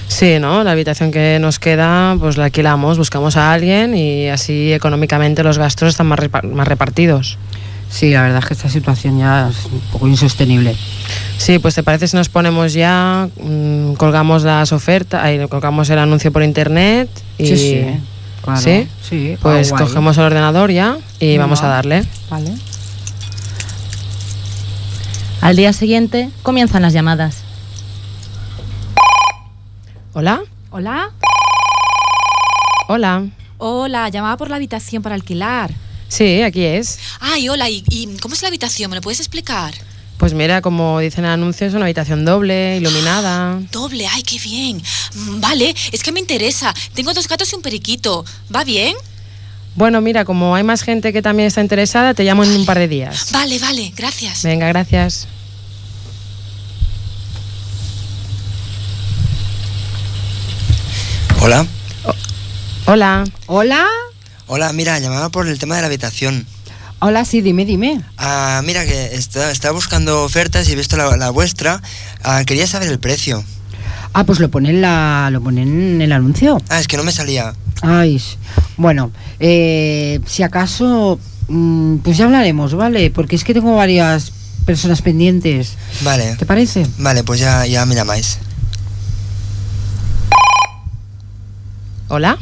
Sí, 0.08 0.38
¿no? 0.40 0.64
La 0.64 0.72
habitación 0.72 1.12
que 1.12 1.40
nos 1.42 1.60
queda, 1.60 2.16
pues 2.20 2.38
la 2.38 2.46
alquilamos, 2.46 2.98
buscamos 2.98 3.38
a 3.38 3.52
alguien 3.52 3.96
y 3.96 4.28
así 4.30 4.72
económicamente 4.72 5.44
los 5.44 5.58
gastos 5.58 5.90
están 5.90 6.08
más, 6.08 6.20
repa- 6.20 6.44
más 6.44 6.68
repartidos. 6.68 7.38
Sí, 7.90 8.12
la 8.12 8.22
verdad 8.24 8.40
es 8.40 8.46
que 8.46 8.54
esta 8.54 8.70
situación 8.70 9.20
ya 9.20 9.50
es 9.50 9.66
un 9.66 9.80
poco 9.92 10.08
insostenible. 10.08 10.76
Sí, 11.38 11.60
pues 11.60 11.76
te 11.76 11.84
parece 11.84 12.08
si 12.08 12.16
nos 12.16 12.30
ponemos 12.30 12.74
ya, 12.74 13.28
mm, 13.42 13.94
colgamos 13.94 14.44
las 14.44 14.72
ofertas, 14.74 15.24
ahí, 15.24 15.40
colgamos 15.48 15.90
el 15.90 16.00
anuncio 16.00 16.32
por 16.32 16.44
internet 16.44 17.10
y... 17.38 17.48
Sí, 17.48 17.58
sí, 17.58 17.86
claro. 18.44 18.62
¿Sí? 18.62 18.88
Sí, 19.08 19.38
Pues 19.42 19.70
guay. 19.72 19.84
cogemos 19.86 20.18
el 20.18 20.24
ordenador 20.26 20.72
ya 20.72 20.98
y 21.20 21.38
vamos 21.38 21.62
a 21.64 21.68
darle. 21.68 22.04
Vale. 22.30 22.52
Al 25.46 25.56
día 25.56 25.74
siguiente 25.74 26.32
comienzan 26.42 26.82
las 26.82 26.92
llamadas. 26.92 27.44
¿Hola? 30.14 30.42
Hola. 30.72 31.12
Hola. 32.88 33.28
Hola, 33.60 34.10
llamaba 34.10 34.38
por 34.38 34.50
la 34.50 34.56
habitación 34.56 35.04
para 35.04 35.14
alquilar. 35.14 35.72
Sí, 36.08 36.42
aquí 36.42 36.64
es. 36.64 36.98
Ay, 37.20 37.48
hola, 37.48 37.70
¿y, 37.70 37.84
y 37.92 38.18
cómo 38.24 38.34
es 38.34 38.42
la 38.42 38.48
habitación? 38.48 38.90
¿Me 38.90 38.96
lo 38.96 39.04
puedes 39.04 39.20
explicar? 39.20 39.76
Pues 40.18 40.34
mira, 40.34 40.64
como 40.64 40.98
dicen 41.00 41.26
en 41.26 41.30
el 41.30 41.34
anuncio, 41.36 41.68
es 41.68 41.76
una 41.76 41.86
habitación 41.86 42.26
doble, 42.26 42.78
iluminada. 42.78 43.60
Doble, 43.72 44.08
ay, 44.08 44.24
qué 44.24 44.40
bien. 44.40 44.82
Mm, 45.14 45.42
Vale, 45.42 45.76
es 45.92 46.02
que 46.02 46.12
me 46.12 46.20
interesa. 46.22 46.74
Tengo 46.96 47.14
dos 47.14 47.28
gatos 47.28 47.54
y 47.54 47.56
un 47.56 47.62
periquito. 47.62 48.26
¿Va 48.54 48.64
bien? 48.64 48.96
Bueno, 49.76 50.02
mira, 50.02 50.26
como 50.26 50.56
hay 50.56 50.64
más 50.64 50.82
gente 50.82 51.14
que 51.14 51.22
también 51.22 51.46
está 51.46 51.62
interesada, 51.62 52.16
te 52.16 52.24
llamo 52.24 52.44
en 52.44 52.50
un 52.56 52.66
par 52.66 52.80
de 52.80 52.88
días. 52.88 53.32
Vale, 53.32 53.60
vale, 53.60 53.94
gracias. 53.96 54.42
Venga, 54.42 54.68
gracias. 54.70 55.28
Hola. 61.46 61.68
Hola. 62.88 63.24
Hola. 63.46 63.86
Hola, 64.48 64.74
mira, 64.74 64.98
llamaba 64.98 65.30
por 65.30 65.48
el 65.48 65.60
tema 65.60 65.76
de 65.76 65.82
la 65.82 65.86
habitación. 65.86 66.48
Hola, 66.98 67.24
sí, 67.24 67.42
dime, 67.42 67.66
dime. 67.66 68.02
Ah, 68.18 68.64
mira, 68.66 68.84
que 68.84 69.14
está- 69.14 69.52
estaba 69.52 69.76
buscando 69.76 70.24
ofertas 70.24 70.68
y 70.68 70.72
he 70.72 70.76
visto 70.76 70.98
la, 70.98 71.16
la 71.18 71.30
vuestra. 71.30 71.84
Ah, 72.24 72.42
quería 72.48 72.66
saber 72.66 72.90
el 72.90 72.98
precio. 72.98 73.44
Ah, 74.14 74.24
pues 74.24 74.40
lo 74.40 74.50
ponen 74.50 74.82
la, 74.82 75.30
lo 75.32 75.40
ponen 75.40 75.68
en 75.98 76.02
el 76.02 76.14
anuncio. 76.14 76.60
Ah, 76.70 76.80
es 76.80 76.88
que 76.88 76.98
no 76.98 77.04
me 77.04 77.12
salía. 77.12 77.54
Ay, 77.84 78.20
bueno, 78.78 79.12
eh, 79.40 80.22
si 80.26 80.42
acaso, 80.42 81.20
mm, 81.48 81.98
pues 81.98 82.18
ya 82.18 82.26
hablaremos, 82.26 82.74
¿vale? 82.74 83.12
Porque 83.12 83.36
es 83.36 83.44
que 83.44 83.54
tengo 83.54 83.76
varias 83.76 84.32
personas 84.66 85.04
pendientes. 85.04 85.74
Vale. 86.02 86.38
¿Te 86.38 86.48
parece? 86.48 86.88
Vale, 86.98 87.24
pues 87.24 87.40
ya, 87.40 87.68
ya 87.68 87.86
me 87.86 87.94
llamáis. 87.94 88.40
Hola. 92.08 92.38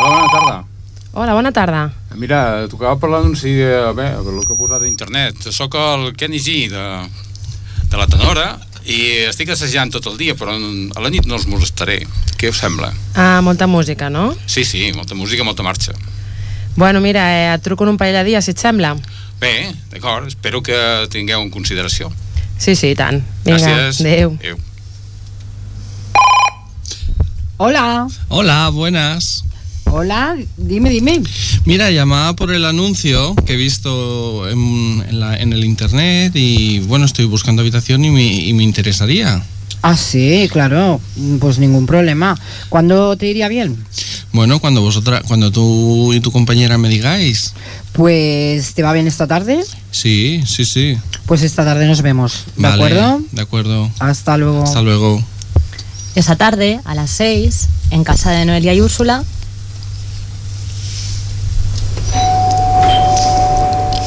Hola, 0.00 0.10
bona 0.10 0.28
tarda. 0.32 0.64
Hola, 1.12 1.32
bona 1.34 1.52
tarda. 1.52 1.90
Mira, 2.14 2.66
tocava 2.70 2.96
per 2.98 3.10
l'anunci 3.10 3.50
de, 3.58 3.70
bé, 3.96 4.08
per 4.22 4.34
el 4.34 4.44
que 4.46 4.54
he 4.54 4.58
posat 4.58 4.84
a 4.84 4.88
internet. 4.88 5.48
Soc 5.54 5.74
el 5.78 6.12
Kenny 6.18 6.38
G 6.42 6.68
de, 6.70 6.84
de 7.90 7.98
la 7.98 8.06
Tenora 8.10 8.48
i 8.88 9.00
estic 9.28 9.50
assajant 9.52 9.90
tot 9.92 10.06
el 10.10 10.16
dia, 10.20 10.36
però 10.38 10.54
a 10.54 11.02
la 11.02 11.10
nit 11.12 11.26
no 11.28 11.36
els 11.38 11.48
molestaré. 11.50 11.98
Què 12.38 12.52
us 12.52 12.60
sembla? 12.62 12.92
Ah, 13.18 13.40
molta 13.44 13.66
música, 13.66 14.08
no? 14.10 14.30
Sí, 14.46 14.64
sí, 14.64 14.88
molta 14.96 15.18
música, 15.18 15.44
molta 15.44 15.66
marxa. 15.66 15.96
Bueno, 16.78 17.00
mira, 17.02 17.26
eh, 17.34 17.54
et 17.56 17.62
truco 17.66 17.84
en 17.84 17.96
un 17.96 17.98
parell 17.98 18.20
de 18.20 18.24
dies, 18.30 18.44
si 18.46 18.54
et 18.54 18.62
sembla. 18.62 18.94
Bé, 19.42 19.72
d'acord, 19.90 20.28
espero 20.30 20.62
que 20.62 20.78
tingueu 21.10 21.42
en 21.42 21.50
consideració. 21.50 22.12
Sí, 22.58 22.74
sí, 22.78 22.94
tant. 22.98 23.18
Vinga, 23.44 23.58
Gràcies. 23.58 24.00
adéu. 24.06 24.36
Adéu. 24.38 24.58
Hola. 27.58 28.06
Hola, 28.28 28.68
buenas. 28.70 29.44
Hola, 29.90 30.36
dime, 30.56 30.90
dime. 30.90 31.22
Mira, 31.64 31.90
llamaba 31.90 32.34
por 32.36 32.52
el 32.52 32.64
anuncio 32.64 33.34
que 33.46 33.54
he 33.54 33.56
visto 33.56 34.48
en, 34.48 35.04
en 35.08 35.18
la- 35.20 35.36
en 35.36 35.52
el 35.52 35.64
internet 35.64 36.32
y 36.36 36.78
bueno, 36.80 37.04
estoy 37.06 37.24
buscando 37.24 37.62
habitación 37.62 38.04
y 38.04 38.10
me, 38.10 38.22
y 38.24 38.52
me 38.52 38.62
interesaría. 38.62 39.42
Ah, 39.82 39.96
sí, 39.96 40.48
claro, 40.52 41.00
pues 41.40 41.58
ningún 41.58 41.86
problema. 41.86 42.38
¿Cuándo 42.68 43.16
te 43.16 43.26
iría 43.26 43.48
bien? 43.48 43.76
Bueno, 44.32 44.60
cuando 44.60 44.80
vosotras, 44.82 45.22
cuando 45.26 45.50
tú 45.50 46.12
y 46.12 46.20
tu 46.20 46.30
compañera 46.30 46.78
me 46.78 46.88
digáis. 46.88 47.54
Pues, 47.92 48.74
¿te 48.74 48.82
va 48.82 48.92
bien 48.92 49.06
esta 49.06 49.26
tarde? 49.26 49.64
Sí, 49.90 50.42
sí, 50.46 50.64
sí. 50.64 50.96
Pues 51.26 51.42
esta 51.42 51.64
tarde 51.64 51.86
nos 51.86 52.02
vemos, 52.02 52.44
¿de 52.56 52.62
Vale, 52.62 52.74
acuerdo? 52.84 53.22
De 53.32 53.42
acuerdo. 53.42 53.90
Hasta 54.00 54.36
luego. 54.36 54.62
Hasta 54.64 54.82
luego. 54.82 55.22
Esa 56.14 56.36
tarde, 56.36 56.80
a 56.84 56.94
las 56.94 57.10
6, 57.10 57.68
en 57.90 58.04
casa 58.04 58.30
de 58.30 58.44
Noelia 58.44 58.74
y 58.74 58.80
Úrsula, 58.80 59.24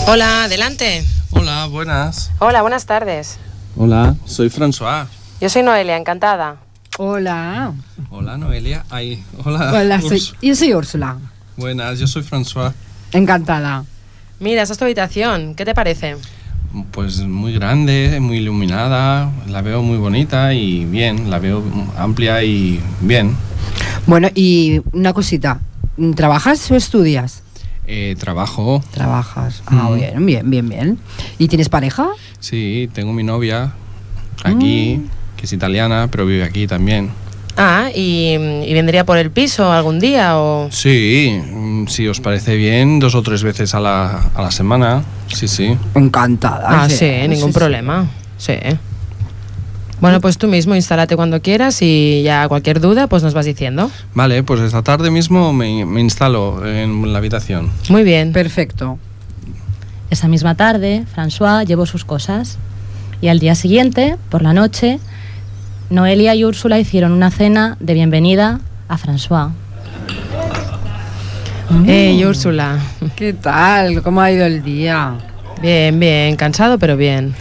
Hola, 0.08 0.44
adelante. 0.44 1.06
Hola, 1.30 1.68
buenas. 1.68 2.32
Hola, 2.40 2.62
buenas 2.62 2.86
tardes. 2.86 3.38
Hola, 3.78 4.16
soy 4.26 4.50
François. 4.50 5.06
Yo 5.40 5.48
soy 5.48 5.64
Noelia, 5.64 5.96
encantada. 5.96 6.58
Hola. 6.98 7.72
Hola, 8.10 8.38
Noelia. 8.38 8.84
Ay, 8.90 9.24
hola. 9.46 9.72
Hola, 9.72 10.02
soy, 10.02 10.22
yo 10.42 10.54
soy 10.54 10.74
Úrsula. 10.74 11.18
Buenas, 11.56 11.98
yo 11.98 12.08
soy 12.08 12.24
François. 12.24 12.74
Encantada. 13.14 13.86
Mira, 14.42 14.64
esa 14.64 14.74
es 14.74 14.80
tu 14.80 14.84
habitación. 14.84 15.56
¿Qué 15.56 15.64
te 15.64 15.74
parece? 15.74 16.18
Pues 16.92 17.20
muy 17.22 17.54
grande, 17.54 18.18
muy 18.22 18.38
iluminada, 18.38 19.30
la 19.48 19.62
veo 19.62 19.82
muy 19.84 19.98
bonita 19.98 20.54
y 20.54 20.86
bien, 20.86 21.30
la 21.30 21.38
veo 21.40 21.62
amplia 21.98 22.44
y 22.44 22.80
bien. 23.02 23.36
Bueno, 24.08 24.30
y 24.36 24.82
una 24.94 25.12
cosita. 25.14 25.60
¿Trabajas 26.16 26.72
o 26.72 26.76
estudias? 26.76 27.44
Eh, 27.88 28.16
trabajo. 28.18 28.82
Trabajas. 28.92 29.64
Ah, 29.66 29.90
Mm. 29.90 29.96
bien, 29.96 30.26
bien, 30.26 30.50
bien, 30.50 30.70
bien. 30.70 30.98
¿Y 31.38 31.50
tienes 31.50 31.68
pareja? 31.68 32.08
Sí, 32.40 32.90
tengo 32.94 33.12
mi 33.12 33.24
novia 33.24 33.74
aquí, 34.46 35.02
que 35.36 35.46
es 35.46 35.52
italiana, 35.52 36.08
pero 36.10 36.26
vive 36.26 36.44
aquí 36.46 36.68
también. 36.68 37.10
Ah, 37.58 37.90
¿y, 37.94 38.34
y 38.34 38.74
vendría 38.74 39.06
por 39.06 39.18
el 39.18 39.30
piso 39.30 39.72
algún 39.72 40.00
día 40.00 40.38
o...? 40.40 40.70
Sí, 40.72 41.40
mm, 41.54 41.88
si 41.88 42.08
os 42.08 42.20
parece 42.22 42.56
bien, 42.56 43.00
dos 43.00 43.14
o 43.14 43.22
tres 43.22 43.44
veces 43.44 43.76
a 43.76 43.80
la, 43.80 44.30
a 44.34 44.42
la 44.42 44.52
semana. 44.52 45.04
Sí, 45.28 45.48
sí. 45.48 45.78
Encantada. 45.96 46.84
Ah, 46.84 46.90
sí, 46.90 47.10
ningún 47.28 47.52
problema. 47.54 48.08
Sí. 48.38 48.54
Bueno, 50.00 50.20
pues 50.20 50.38
tú 50.40 50.48
mismo 50.48 50.74
instálate 50.76 51.16
cuando 51.16 51.42
quieras 51.44 51.80
y 51.82 52.24
ya 52.24 52.48
cualquier 52.48 52.80
duda 52.80 53.06
pues 53.06 53.22
nos 53.22 53.36
vas 53.36 53.46
diciendo. 53.46 53.92
Vale, 54.16 54.42
pues 54.42 54.60
esta 54.62 54.82
tarde 54.82 55.12
mismo 55.12 55.54
me, 55.54 55.86
me 55.86 56.02
instalo 56.02 56.66
en 56.66 57.12
la 57.14 57.20
habitación. 57.20 57.70
Muy 57.90 58.04
bien. 58.04 58.32
Perfecto. 58.34 58.98
esa 60.10 60.28
misma 60.28 60.56
tarde, 60.56 61.04
François 61.16 61.66
llevó 61.68 61.86
sus 61.86 62.04
cosas. 62.06 62.58
Y 63.22 63.28
al 63.28 63.38
día 63.40 63.54
siguiente, 63.54 64.18
por 64.30 64.42
la 64.42 64.54
noche, 64.54 65.00
Noelia 65.96 66.34
y 66.36 66.46
Úrsula 66.46 66.80
hicieron 66.80 67.12
una 67.12 67.32
cena 67.32 67.76
de 67.82 67.94
bienvenida 67.94 68.62
a 68.88 68.98
François. 68.98 69.52
Hey, 71.86 72.24
Úrsula. 72.26 72.80
¿Qué 73.18 73.34
tal? 73.34 74.02
¿Cómo 74.02 74.22
ha 74.22 74.32
ido 74.32 74.46
el 74.46 74.64
día? 74.64 75.16
Bien, 75.62 76.00
bien. 76.00 76.38
Cansado, 76.38 76.80
pero 76.80 76.96
bien. 76.96 77.36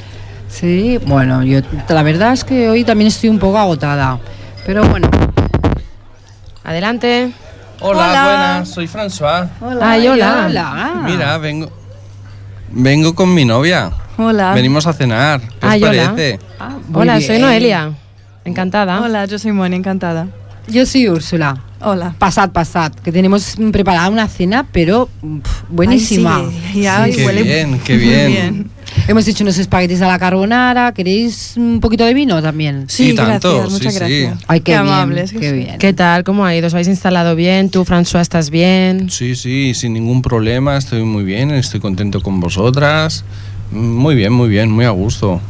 Sí, 0.48 0.98
bueno, 1.06 1.44
yo 1.44 1.60
la 1.88 2.02
verdad 2.02 2.32
es 2.32 2.42
que 2.42 2.68
hoy 2.68 2.82
también 2.82 3.06
estoy 3.06 3.30
un 3.30 3.38
poco 3.38 3.56
agotada. 3.56 4.18
Pero 4.66 4.84
bueno. 4.88 5.08
Adelante. 6.64 7.30
Hola, 7.78 8.08
Hola. 8.10 8.24
buenas, 8.24 8.68
soy 8.68 8.88
François. 8.88 9.48
Hola. 9.60 9.90
Ay, 9.92 10.08
hola. 10.08 10.46
Hola. 10.48 11.02
Mira, 11.04 11.38
vengo 11.38 11.70
vengo 12.72 13.14
con 13.14 13.32
mi 13.32 13.44
novia. 13.44 13.92
Hola. 14.18 14.54
Venimos 14.54 14.88
a 14.88 14.92
cenar. 14.92 15.40
¿Qué 15.40 15.46
Ay, 15.62 15.84
os 15.84 15.88
hola. 15.88 16.04
parece? 16.14 16.38
Muy 16.88 17.02
Hola, 17.02 17.20
soy. 17.20 17.38
Noelia. 17.38 17.92
Encantada. 18.44 19.00
Hola, 19.02 19.26
yo 19.26 19.38
soy 19.38 19.52
Moni, 19.52 19.76
encantada. 19.76 20.28
Yo 20.68 20.86
soy 20.86 21.08
Úrsula. 21.08 21.62
Hola. 21.82 22.14
Pasad, 22.18 22.50
pasad, 22.50 22.92
que 22.92 23.10
tenemos 23.10 23.58
mm, 23.58 23.70
preparada 23.70 24.08
una 24.10 24.28
cena, 24.28 24.66
pero 24.70 25.08
buenísima. 25.68 26.36
Ay, 26.36 26.60
sí, 26.72 26.82
ya 26.82 27.04
Qué 27.04 27.24
huele 27.24 27.42
bien, 27.42 27.80
qué 27.84 27.94
muy 27.94 28.04
bien. 28.04 28.70
Hemos 29.08 29.26
hecho 29.26 29.44
unos 29.44 29.56
espaguetis 29.56 30.02
a 30.02 30.06
la 30.06 30.18
carbonara. 30.18 30.92
¿Queréis 30.92 31.54
un 31.56 31.80
poquito 31.80 32.04
de 32.04 32.12
vino 32.12 32.42
también? 32.42 32.84
Sí, 32.88 33.14
tanto, 33.14 33.54
gracias, 33.54 33.72
muchas 33.72 33.94
sí, 33.94 33.98
sí. 33.98 34.04
gracias. 34.04 34.44
Ay, 34.46 34.60
qué, 34.60 34.72
Qué 34.72 34.82
bien, 34.82 34.92
amables, 34.92 35.32
que 35.32 35.38
qué 35.38 35.50
sí. 35.50 35.56
bien. 35.56 35.78
¿Qué 35.78 35.92
tal? 35.92 36.24
¿Cómo 36.24 36.44
ha 36.44 36.54
ido? 36.54 36.66
¿Os 36.66 36.74
habéis 36.74 36.88
instalado 36.88 37.34
bien? 37.34 37.70
¿Tú, 37.70 37.84
François, 37.84 38.20
estás 38.20 38.50
bien? 38.50 39.10
Sí, 39.10 39.34
sí, 39.34 39.72
sin 39.74 39.94
ningún 39.94 40.22
problema, 40.22 40.76
estoy 40.76 41.02
muy 41.02 41.24
bien, 41.24 41.50
estoy 41.50 41.80
contento 41.80 42.20
con 42.20 42.40
vosotras. 42.40 43.24
Muy 43.72 44.14
bien, 44.14 44.32
muy 44.32 44.48
bien, 44.48 44.70
muy 44.70 44.84
a 44.84 44.90
gusto. 44.90 45.40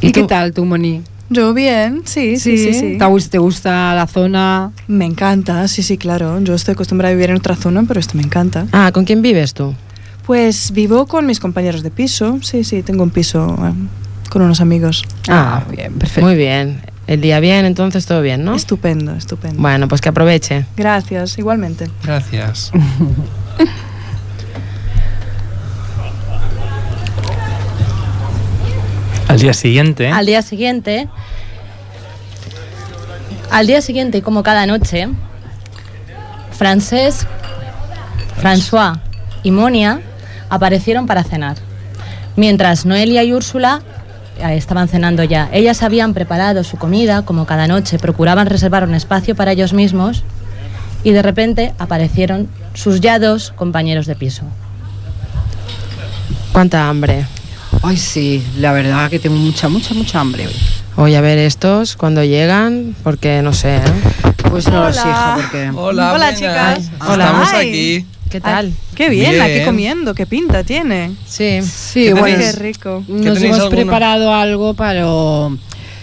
¿Y, 0.00 0.12
qué 0.12 0.22
tal 0.22 0.52
tú, 0.52 0.64
Moni? 0.64 1.02
Yo 1.30 1.52
bien, 1.52 2.02
sí, 2.06 2.38
sí, 2.38 2.56
sí. 2.56 2.72
sí. 2.74 2.96
¿Te 2.98 3.04
gus- 3.04 3.28
¿Te 3.28 3.38
gusta 3.38 3.94
la 3.94 4.06
zona? 4.06 4.72
Me 4.86 5.04
encanta, 5.04 5.68
sí, 5.68 5.82
sí, 5.82 5.98
claro. 5.98 6.40
Yo 6.40 6.54
estoy 6.54 6.72
acostumbrada 6.72 7.10
a 7.12 7.14
vivir 7.14 7.30
en 7.30 7.36
otra 7.36 7.54
zona, 7.54 7.84
pero 7.86 8.00
esto 8.00 8.16
me 8.16 8.22
encanta. 8.22 8.66
Ah, 8.72 8.90
¿con 8.92 9.04
quién 9.04 9.20
vives 9.20 9.52
tú? 9.52 9.74
Pues 10.26 10.72
vivo 10.72 11.06
con 11.06 11.26
mis 11.26 11.38
compañeros 11.40 11.82
de 11.82 11.90
piso. 11.90 12.38
Sí, 12.42 12.64
sí, 12.64 12.82
tengo 12.82 13.02
un 13.02 13.10
piso 13.10 13.56
eh, 13.62 13.72
con 14.30 14.42
unos 14.42 14.60
amigos. 14.60 15.04
Ah, 15.28 15.64
bien, 15.70 15.92
perfecto. 15.94 16.26
Muy 16.26 16.36
bien. 16.36 16.80
El 17.06 17.20
día 17.22 17.40
bien, 17.40 17.64
entonces 17.64 18.04
todo 18.06 18.20
bien, 18.20 18.44
¿no? 18.44 18.54
Estupendo, 18.54 19.14
estupendo. 19.14 19.60
Bueno, 19.60 19.88
pues 19.88 20.00
que 20.02 20.10
aproveche. 20.10 20.66
Gracias, 20.76 21.38
igualmente. 21.38 21.90
Gracias. 22.04 22.70
Al 29.28 29.38
día 29.38 29.52
siguiente, 29.52 30.08
Al 30.08 30.26
día 30.26 30.42
siguiente, 30.42 31.08
al 33.50 33.66
día 33.66 33.80
siguiente, 33.82 34.18
y 34.18 34.22
como 34.22 34.42
cada 34.42 34.66
noche, 34.66 35.08
Francesc, 36.52 37.26
François 38.42 39.00
y 39.42 39.50
Monia 39.50 40.00
aparecieron 40.48 41.06
para 41.06 41.24
cenar. 41.24 41.56
Mientras 42.36 42.86
Noelia 42.86 43.22
y 43.24 43.32
Úrsula 43.32 43.82
estaban 44.40 44.88
cenando 44.88 45.24
ya. 45.24 45.48
Ellas 45.52 45.82
habían 45.82 46.14
preparado 46.14 46.62
su 46.64 46.76
comida, 46.76 47.22
como 47.22 47.46
cada 47.46 47.66
noche, 47.66 47.98
procuraban 47.98 48.46
reservar 48.46 48.84
un 48.84 48.94
espacio 48.94 49.34
para 49.34 49.52
ellos 49.52 49.72
mismos 49.72 50.22
y 51.04 51.10
de 51.10 51.22
repente 51.22 51.74
aparecieron 51.78 52.48
sus 52.74 53.00
ya 53.00 53.18
dos 53.18 53.52
compañeros 53.52 54.06
de 54.06 54.14
piso. 54.14 54.44
¿Cuánta 56.52 56.88
hambre? 56.88 57.26
Ay, 57.82 57.96
sí, 57.96 58.42
la 58.58 58.72
verdad 58.72 59.08
que 59.08 59.18
tengo 59.18 59.36
mucha, 59.36 59.68
mucha, 59.68 59.94
mucha 59.94 60.20
hambre 60.20 60.46
hoy. 60.46 60.54
Oye, 60.96 61.16
a 61.16 61.20
ver 61.20 61.38
estos 61.38 61.96
cuando 61.96 62.24
llegan, 62.24 62.96
porque 63.04 63.40
no 63.42 63.52
sé, 63.52 63.76
¿eh? 63.76 63.82
Pues 64.50 64.68
no 64.68 64.82
lo 64.84 64.92
sé, 64.92 65.00
hija, 65.00 65.38
porque... 65.40 65.70
Hola, 65.74 66.12
Hola, 66.12 66.34
chicas. 66.34 66.90
Hola. 67.06 67.26
Estamos 67.26 67.48
Ay. 67.52 67.68
aquí. 67.68 68.06
¿Qué 68.30 68.40
tal? 68.40 68.74
Qué 68.94 69.08
bien, 69.08 69.40
aquí 69.40 69.64
comiendo, 69.64 70.14
qué 70.14 70.26
pinta 70.26 70.62
tiene. 70.64 71.12
Sí. 71.26 71.60
Sí, 71.62 72.06
¿Qué 72.06 72.14
bueno? 72.14 72.38
Qué 72.38 72.52
rico. 72.52 73.02
nos 73.08 73.40
hemos 73.40 73.58
alguna? 73.60 73.70
preparado 73.70 74.34
algo, 74.34 74.74
pero 74.74 75.56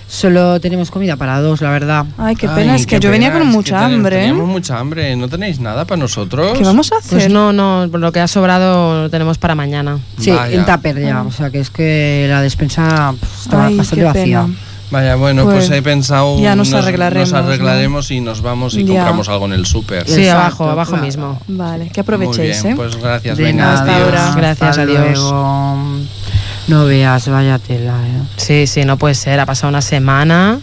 solo 0.08 0.60
tenemos 0.60 0.92
comida 0.92 1.16
para 1.16 1.40
dos, 1.42 1.62
la 1.62 1.70
verdad. 1.72 2.06
Ay, 2.18 2.36
qué 2.36 2.48
Ay, 2.48 2.56
pena, 2.56 2.76
es 2.76 2.86
que 2.88 3.00
yo 3.00 3.10
venía 3.12 3.32
con 3.32 3.48
mucha 3.48 3.80
ten- 3.80 3.96
hambre. 3.96 4.18
¿eh? 4.18 4.20
Teníamos 4.28 4.48
mucha 4.48 4.78
hambre. 4.80 5.16
¿No 5.16 5.28
tenéis 5.28 5.60
nada 5.60 5.86
para 5.86 5.98
nosotros? 6.00 6.58
¿Qué 6.58 6.64
vamos 6.64 6.92
a 6.92 6.98
hacer? 6.98 7.12
Pues 7.20 7.30
no, 7.30 7.52
no, 7.54 7.88
lo 7.88 8.12
que 8.12 8.20
ha 8.20 8.28
sobrado 8.28 9.04
lo 9.04 9.10
tenemos 9.10 9.38
para 9.38 9.56
mañana. 9.56 10.00
Sí, 10.20 10.32
Vaya. 10.32 10.56
en 10.58 10.66
tupper 10.66 11.00
ya, 11.02 11.22
o 11.22 11.32
sea 11.32 11.50
que 11.50 11.60
es 11.60 11.70
que 11.70 12.28
la 12.30 12.42
despensa 12.42 13.14
pf, 13.20 13.42
está 13.46 13.66
Ay, 13.66 13.78
bastante 13.78 14.04
vacía. 14.06 14.24
pena. 14.44 14.56
Vaya, 14.92 15.16
bueno, 15.16 15.46
pues, 15.46 15.68
Pues 15.68 15.72
he 15.72 15.82
pensado. 15.82 16.40
ya 16.40 16.56
nos 16.56 16.72
arreglaremos, 16.72 17.32
Nos 17.32 17.42
arreglaremos 17.44 18.12
y 18.12 18.22
nos 18.22 18.42
vamos 18.44 18.76
y 18.76 18.84
Ya. 18.86 18.94
compramos 18.94 19.28
algo 19.30 19.46
en 19.48 19.54
el 19.54 19.66
súper. 19.66 20.08
Sí, 20.08 20.22
Exacto, 20.22 20.40
abajo, 20.40 20.70
abajo 20.70 20.90
claro. 20.92 21.06
mismo. 21.06 21.42
Vale, 21.48 21.86
que 21.90 22.02
Muy 22.02 22.02
aprovechéis, 22.04 22.62
bien, 22.62 22.74
¿eh? 22.74 22.76
pues 22.78 22.96
gracias. 22.98 23.36
De 23.36 23.44
Venga, 23.46 23.64
nada, 23.66 23.82
adiós. 23.96 24.06
ahora. 24.20 24.34
Gracias, 24.36 24.70
hasta 24.70 24.82
adiós. 24.84 25.00
luego. 25.20 25.95
No 26.68 26.86
veas, 26.86 27.28
vaya 27.28 27.60
tela, 27.60 27.96
¿eh? 28.08 28.22
Sí, 28.38 28.68
sí, 28.68 28.86
no 28.86 28.98
puede 28.98 29.16
ser. 29.16 29.40
Ha 29.40 29.46
pasado 29.46 29.70
una 29.70 29.82
semana 29.82 30.60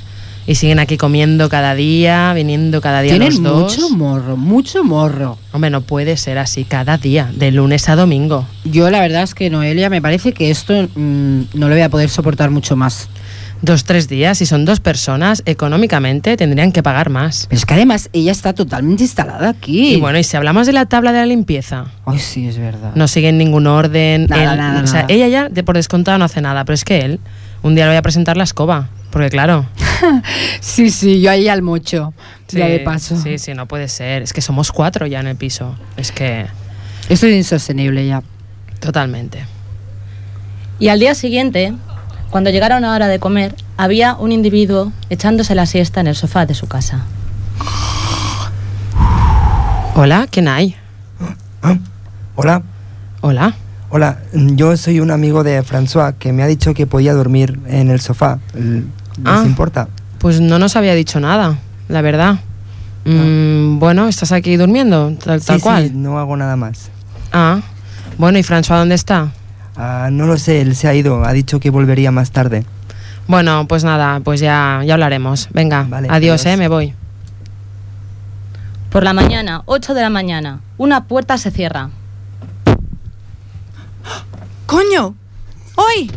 y 0.47 0.57
siguen 0.57 0.81
aquí 0.81 0.97
comiendo 0.97 1.49
cada 1.49 1.75
día, 1.75 2.33
viniendo 2.35 2.81
cada 2.81 3.03
día 3.03 3.13
Tienen 3.13 3.29
los 3.29 3.43
dos. 3.43 3.73
mucho 3.79 3.91
morro, 3.91 4.37
mucho 4.37 4.83
morro. 4.83 5.39
Hombre, 5.53 5.71
no 5.71 5.83
puede 5.83 6.17
ser 6.17 6.39
así 6.39 6.65
cada 6.65 6.99
día, 6.99 7.31
de 7.33 7.53
lunes 7.53 7.89
a 7.89 7.95
domingo. 7.95 8.45
Yo 8.65 8.91
la 8.91 9.01
verdad 9.01 9.23
es 9.23 9.35
que 9.35 9.51
Noelia 9.51 9.89
me 9.91 10.03
parece 10.03 10.33
que 10.33 10.51
esto 10.51 10.89
mm, 10.95 11.43
no 11.55 11.69
lo 11.69 11.75
voy 11.75 11.83
a 11.83 11.89
poder 11.89 12.11
soportar 12.11 12.51
mucho 12.51 12.75
más. 12.75 13.09
Dos, 13.63 13.85
tres 13.85 14.09
días, 14.09 14.39
si 14.39 14.47
son 14.47 14.65
dos 14.65 14.81
personas, 14.81 15.43
económicamente 15.47 16.37
tendrían 16.37 16.73
que 16.73 16.83
pagar 16.83 17.11
más. 17.11 17.47
Pero 17.49 17.59
es 17.59 17.65
que 17.65 17.75
además 17.75 18.11
ella 18.13 18.33
está 18.33 18.55
totalmente 18.55 19.05
instalada 19.05 19.49
aquí. 19.51 19.95
Y 19.95 20.01
bueno, 20.01 20.19
y 20.19 20.25
si 20.25 20.37
hablamos 20.37 20.67
de 20.67 20.73
la 20.73 20.87
tabla 20.87 21.13
de 21.13 21.19
la 21.21 21.27
limpieza, 21.27 21.87
Ay, 22.05 22.19
sí, 22.19 22.49
es 22.49 22.59
verdad. 22.59 22.91
no 22.97 23.07
siguen 23.07 23.39
ningún 23.39 23.69
orden. 23.69 24.27
Nada, 24.29 24.53
él- 24.53 24.59
nada, 24.59 24.83
o 24.83 24.87
sea, 24.89 25.03
nada. 25.03 25.15
ella 25.15 25.29
ya 25.29 25.49
de 25.49 25.63
por 25.63 25.77
descontado 25.77 26.19
no 26.19 26.25
hace 26.25 26.41
nada, 26.41 26.65
pero 26.65 26.75
es 26.75 26.85
que 26.85 27.03
él, 27.03 27.21
un 27.63 27.77
día 27.77 27.85
le 27.85 27.91
voy 27.93 27.99
a 27.99 28.03
presentar 28.03 28.37
la 28.37 28.43
escoba. 28.45 28.89
Porque 29.11 29.29
claro, 29.31 29.67
Sí, 30.61 30.91
sí, 30.91 31.21
yo 31.21 31.31
ahí 31.31 31.47
al 31.47 31.63
mocho. 31.63 32.13
ya 32.49 32.67
de 32.67 32.81
paso. 32.81 33.17
Sí, 33.17 33.39
sí, 33.39 33.55
no 33.55 33.67
puede 33.67 33.87
ser. 33.89 34.23
Es 34.23 34.33
que 34.33 34.41
somos 34.41 34.73
cuatro 34.73 35.07
ya 35.07 35.21
en 35.21 35.29
el 35.29 35.37
piso. 35.37 35.77
Es 35.97 36.11
que 36.11 36.47
Esto 37.09 37.27
es 37.29 37.35
insostenible 37.37 38.05
ya. 38.07 38.23
totalmente. 38.81 39.45
Y 40.81 40.89
al 40.89 40.99
día 40.99 41.15
siguiente, 41.15 41.75
cuando 42.33 42.51
llegaron 42.51 42.79
a 42.85 42.89
la 42.89 42.95
hora 42.95 43.09
de 43.09 43.19
comer, 43.21 43.55
había 43.77 44.15
un 44.17 44.33
individuo 44.33 44.91
echándose 45.11 45.55
la 45.55 45.67
siesta 45.67 46.01
en 46.01 46.07
el 46.09 46.17
sofá 46.17 46.47
de 46.47 46.55
su 46.55 46.67
casa. 46.67 47.05
Hola, 49.95 50.27
¿quién 50.31 50.49
hay? 50.49 50.75
Hola, 52.35 52.63
Hola. 53.21 53.55
hola, 53.91 54.19
yo 54.33 54.75
soy 54.79 55.01
un 55.01 55.11
amigo 55.11 55.45
de 55.45 55.63
François 55.63 56.15
que 56.19 56.33
me 56.33 56.43
ha 56.43 56.47
dicho 56.47 56.73
que 56.73 56.87
podía 56.87 57.13
dormir 57.13 57.61
en 57.67 57.91
el 57.91 58.01
sofá. 58.01 58.39
¿Les 58.55 58.85
Ah. 59.25 59.43
importa? 59.45 59.89
Pues 60.19 60.41
no 60.41 60.59
nos 60.59 60.75
había 60.77 60.95
dicho 60.95 61.21
nada, 61.21 61.59
la 61.89 62.01
verdad. 62.01 62.37
Mm, 63.05 63.79
bueno, 63.79 64.09
¿estás 64.09 64.33
aquí 64.33 64.57
durmiendo? 64.57 65.13
Tal, 65.23 65.41
Sí, 65.41 65.47
tal 65.49 65.57
sí, 65.59 65.63
cual. 65.63 66.03
no 66.03 66.19
hago 66.19 66.35
nada 66.39 66.57
más. 66.57 66.89
Ah, 67.33 67.61
bueno, 68.17 68.39
¿y 68.39 68.43
François 68.43 68.79
dónde 68.79 68.95
está? 68.95 69.33
Ah, 69.77 70.09
no 70.13 70.27
lo 70.27 70.37
sé, 70.39 70.61
él 70.61 70.77
se 70.77 70.89
ha 70.89 70.95
ido, 70.95 71.25
ha 71.25 71.33
dicho 71.33 71.59
que 71.61 71.71
volvería 71.71 72.11
más 72.11 72.31
tarde. 72.31 72.65
Bueno, 73.27 73.67
pues 73.69 73.85
nada, 73.85 74.21
pues 74.21 74.41
ya, 74.41 74.83
ya 74.85 74.95
hablaremos. 74.95 75.49
Venga, 75.53 75.87
Vale, 75.89 76.09
adiós, 76.11 76.43
adiós. 76.43 76.47
eh, 76.47 76.57
me 76.57 76.69
voy. 76.69 76.95
Por 78.91 79.05
la 79.05 79.13
mañana, 79.15 79.63
8 79.67 79.95
de 79.95 80.03
la 80.03 80.11
mañana, 80.11 80.61
una 80.77 81.05
puerta 81.07 81.39
se 81.39 81.51
cierra. 81.51 81.89
¡Coño! 84.67 85.15
¡Hoy! 85.77 86.11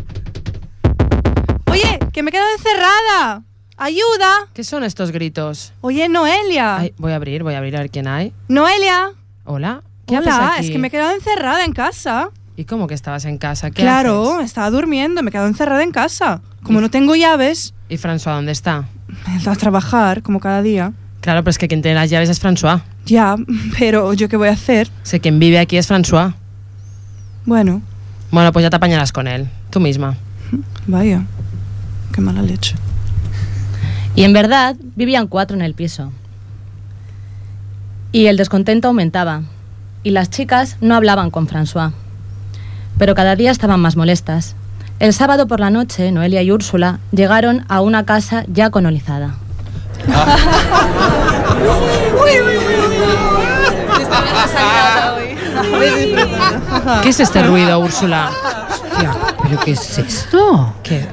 Oye, 1.70 1.98
que 2.12 2.22
me 2.22 2.30
he 2.30 2.32
quedado 2.32 2.48
encerrada. 2.56 3.42
¡Ayuda! 3.78 4.48
¿Qué 4.54 4.64
son 4.64 4.84
estos 4.84 5.10
gritos? 5.12 5.72
Oye, 5.82 6.08
Noelia. 6.08 6.76
Ay, 6.78 6.94
voy 6.96 7.12
a 7.12 7.16
abrir, 7.16 7.42
voy 7.42 7.54
a 7.54 7.58
abrir 7.58 7.76
a 7.76 7.80
ver 7.80 7.90
quién 7.90 8.08
hay. 8.08 8.32
Noelia. 8.48 9.10
Hola. 9.44 9.82
¿Qué 10.06 10.16
Hola, 10.18 10.52
aquí? 10.54 10.66
es 10.66 10.70
que 10.70 10.78
me 10.78 10.88
he 10.88 10.90
quedado 10.90 11.14
encerrada 11.14 11.64
en 11.64 11.72
casa. 11.72 12.30
¿Y 12.56 12.64
cómo 12.64 12.86
que 12.86 12.94
estabas 12.94 13.24
en 13.26 13.36
casa? 13.38 13.70
¿Qué 13.70 13.82
Claro, 13.82 14.34
haces? 14.36 14.46
estaba 14.46 14.70
durmiendo, 14.70 15.22
me 15.22 15.28
he 15.28 15.32
quedado 15.32 15.46
encerrada 15.48 15.82
en 15.82 15.92
casa. 15.92 16.40
Como 16.62 16.80
no 16.80 16.90
tengo 16.90 17.14
llaves, 17.14 17.74
¿Y 17.88 17.96
François 17.96 18.34
dónde 18.34 18.52
está? 18.52 18.86
ido 19.40 19.52
a 19.52 19.56
trabajar, 19.56 20.22
como 20.22 20.40
cada 20.40 20.62
día. 20.62 20.92
Claro, 21.20 21.42
pero 21.42 21.50
es 21.50 21.58
que 21.58 21.68
quien 21.68 21.82
tiene 21.82 21.96
las 21.96 22.08
llaves 22.10 22.28
es 22.30 22.42
François. 22.42 22.80
Ya, 23.04 23.36
pero 23.78 24.12
¿yo 24.14 24.28
qué 24.28 24.36
voy 24.36 24.48
a 24.48 24.52
hacer? 24.52 24.88
Sé 25.02 25.20
quien 25.20 25.38
vive 25.38 25.58
aquí 25.58 25.76
es 25.76 25.88
François. 25.90 26.34
Bueno, 27.44 27.82
Bueno, 28.32 28.52
pues 28.52 28.62
ya 28.64 28.70
te 28.70 28.76
apañarás 28.76 29.12
con 29.12 29.28
él, 29.28 29.48
tú 29.70 29.78
misma. 29.78 30.16
vaya. 30.86 31.22
Qué 32.12 32.20
mala 32.20 32.42
leche. 32.42 32.74
Y 34.16 34.22
en 34.24 34.32
verdad 34.32 34.76
vivían 34.96 35.26
cuatro 35.28 35.56
en 35.56 35.62
el 35.62 35.74
piso. 35.74 36.10
Y 38.12 38.26
el 38.26 38.36
descontento 38.38 38.88
aumentaba. 38.88 39.42
Y 40.02 40.10
las 40.10 40.30
chicas 40.30 40.76
no 40.80 40.94
hablaban 40.94 41.30
con 41.30 41.46
François. 41.46 41.92
Pero 42.98 43.14
cada 43.14 43.36
día 43.36 43.50
estaban 43.50 43.80
más 43.80 43.96
molestas. 43.96 44.56
El 44.98 45.12
sábado 45.12 45.46
por 45.46 45.60
la 45.60 45.70
noche, 45.70 46.10
Noelia 46.10 46.42
y 46.42 46.50
Úrsula 46.50 47.00
llegaron 47.12 47.64
a 47.68 47.82
una 47.82 48.06
casa 48.06 48.44
ya 48.48 48.70
colonizada. 48.70 49.34
¿Qué 57.02 57.08
es 57.08 57.20
este 57.20 57.42
ruido, 57.42 57.78
Úrsula? 57.78 58.30
¿Pero 58.98 59.60
qué 59.64 59.70
es 59.72 59.98
esto? 59.98 60.74
¿Qué? 60.82 61.06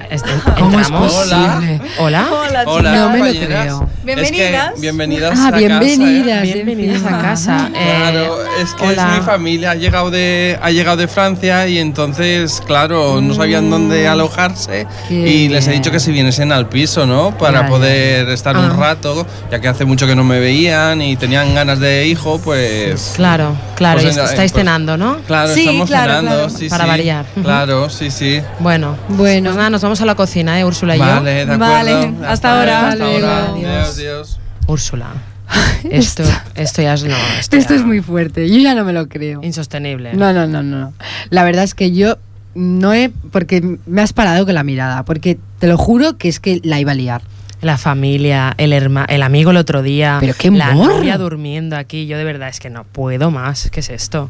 ¿Cómo 0.58 0.80
es 0.80 0.88
¿Entramos? 0.88 1.14
posible? 1.14 1.82
Hola. 2.00 2.28
Hola, 2.32 2.64
Hola, 2.66 2.92
No 2.96 3.10
me 3.10 3.18
lo 3.20 3.24
compañeras. 3.26 3.62
creo. 3.66 3.90
Bienvenidas. 4.04 4.70
Es 4.70 4.76
que 4.76 4.82
bienvenidas 4.82 5.40
Ah, 5.40 5.48
a 5.48 5.52
bienvenidas. 5.58 6.40
casa. 6.40 6.46
¿eh? 6.50 6.54
Bienvenidas 6.64 7.06
a 7.06 7.22
casa. 7.22 7.70
Eh, 7.76 7.96
Claro, 8.00 8.38
es 8.62 8.74
que 8.74 8.84
hola. 8.88 9.12
es 9.14 9.20
mi 9.20 9.26
familia, 9.26 9.72
ha 9.72 9.76
llegado 9.76 10.12
de 10.12 10.58
ha 10.62 10.72
llegado 10.72 10.98
de 10.98 11.08
Francia 11.08 11.68
y 11.68 11.78
entonces, 11.80 12.62
claro, 12.66 13.22
no 13.22 13.34
sabían 13.34 13.70
dónde 13.70 14.08
alojarse 14.08 14.88
Qué 15.08 15.14
y 15.16 15.50
les 15.50 15.68
he 15.68 15.72
dicho 15.72 15.92
que 15.92 16.00
si 16.00 16.12
vieniesen 16.12 16.52
al 16.52 16.68
piso, 16.70 17.06
¿no? 17.06 17.38
Para 17.38 17.68
poder 17.68 18.30
estar 18.30 18.58
un 18.58 18.66
Ah. 18.66 18.76
rato, 18.78 19.26
ya 19.52 19.60
que 19.60 19.68
hace 19.68 19.86
mucho 19.86 20.08
que 20.08 20.16
no 20.16 20.24
me 20.24 20.40
veían 20.40 21.02
y 21.02 21.16
tenían 21.16 21.54
ganas 21.54 21.80
de 21.80 22.08
hijo, 22.08 22.40
pues 22.40 23.14
Claro, 23.16 23.56
claro. 23.76 24.02
Pues 24.02 24.16
y 24.16 24.20
estáis 24.20 24.52
pues- 24.52 24.62
cenando, 24.64 24.98
¿no? 24.98 25.18
Claro, 25.28 25.54
Sí, 25.54 25.62
estamos 25.62 25.88
claro, 25.90 26.14
cenando, 26.14 26.32
claro. 26.32 26.50
sí, 26.50 26.70
Para 26.70 26.84
sí. 26.84 26.90
variar. 26.90 27.26
Ujú. 27.36 27.42
Claro, 27.74 27.90
sí, 27.90 28.12
sí. 28.12 28.40
Bueno. 28.60 28.98
Bueno. 29.10 29.50
Pues 29.50 29.56
nada, 29.58 29.70
nos 29.70 29.82
vamos 29.82 30.00
a 30.02 30.06
la 30.06 30.16
cocina, 30.16 30.60
¿eh? 30.60 30.66
Úrsula 30.66 30.96
y 30.96 31.00
yo. 31.00 31.06
Vale, 31.06 31.32
de 31.34 31.42
acuerdo. 31.42 31.60
Vale, 31.60 32.14
hasta 32.28 32.60
ahora. 32.60 32.90
Hasta 32.90 33.06
ahora. 33.06 33.46
Adiós. 33.46 33.60
Adiós, 33.66 33.98
adiós. 33.98 34.40
Úrsula. 34.68 35.08
Esto, 35.90 36.24
esto 36.56 36.82
ya 36.82 36.94
es 36.94 37.04
no. 37.04 37.16
Esto, 37.40 37.58
Esto 37.58 37.74
ya- 37.74 37.80
es 37.80 37.86
muy 37.86 38.02
fuerte. 38.02 38.50
Yo 38.50 38.58
ya 38.58 38.74
no 38.74 38.86
me 38.86 38.94
lo 38.94 39.08
creo. 39.10 39.42
insostenible. 39.44 40.14
No, 40.14 40.34
no, 40.34 40.48
no, 40.48 40.64
no. 40.64 40.94
La 41.30 41.44
verdad 41.44 41.64
es 41.64 41.76
que 41.76 41.92
yo 41.92 42.18
no 42.56 42.94
he. 42.94 43.10
Porque 43.32 43.78
me 43.86 44.02
has 44.02 44.14
parado 44.14 44.46
con 44.46 44.56
la 44.56 44.64
mirada. 44.64 45.04
Porque 45.04 45.38
te 45.60 45.68
lo 45.68 45.78
juro 45.78 46.18
que 46.18 46.30
es 46.30 46.40
que 46.40 46.62
la 46.64 46.80
iba 46.80 46.92
a 46.94 46.96
liar. 46.96 47.22
La 47.62 47.78
familia, 47.78 48.54
el 48.58 48.74
herma, 48.74 49.06
el 49.08 49.22
amigo 49.24 49.52
el 49.52 49.58
otro 49.58 49.82
día, 49.82 50.18
Pero 50.20 50.34
qué 50.38 50.50
la 50.52 50.74
novia 50.74 51.18
durmiendo 51.18 51.78
aquí. 51.78 52.08
Yo 52.08 52.18
de 52.18 52.24
verdad 52.24 52.50
es 52.50 52.60
que 52.60 52.70
no 52.70 52.84
puedo 52.84 53.30
más. 53.32 53.70
¿Qué 53.72 53.80
es 53.82 53.90
esto? 53.90 54.30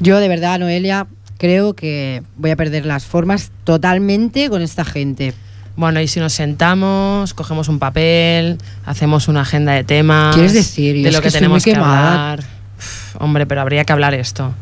Yo, 0.00 0.18
de 0.18 0.28
verdad, 0.28 0.58
Noelia, 0.58 1.06
creo 1.44 1.74
que 1.74 2.22
voy 2.38 2.52
a 2.52 2.56
perder 2.56 2.86
las 2.86 3.04
formas 3.04 3.50
totalmente 3.64 4.48
con 4.48 4.62
esta 4.62 4.82
gente. 4.82 5.34
Bueno, 5.76 6.00
y 6.00 6.08
si 6.08 6.18
nos 6.18 6.32
sentamos, 6.32 7.34
cogemos 7.34 7.68
un 7.68 7.78
papel, 7.78 8.56
hacemos 8.86 9.28
una 9.28 9.42
agenda 9.42 9.72
de 9.72 9.84
temas. 9.84 10.34
¿Quieres 10.34 10.54
decir? 10.54 11.04
De 11.04 11.12
lo 11.12 11.20
que 11.20 11.28
que, 11.28 11.32
tenemos 11.32 11.62
que 11.62 11.74
hablar. 11.74 12.40
Uf, 12.78 13.16
hombre, 13.20 13.44
pero 13.44 13.60
habría 13.60 13.84
que 13.84 13.92
hablar 13.92 14.14
esto. 14.14 14.54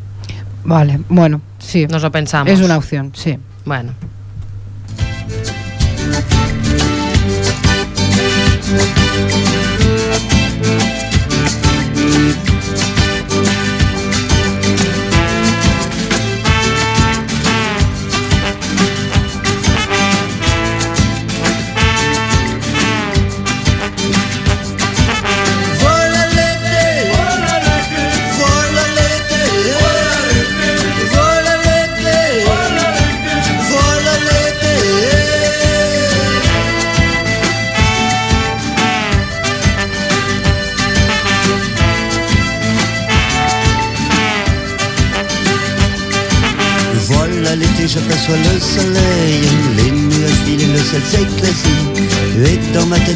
Vale, 0.65 0.99
bueno, 1.09 1.41
sí. 1.61 1.87
Nos 1.87 2.03
lo 2.03 2.11
pensamos. 2.11 2.53
Es 2.53 2.61
una 2.61 2.77
opción, 2.79 3.13
sí. 3.15 3.39
Bueno. 3.65 3.93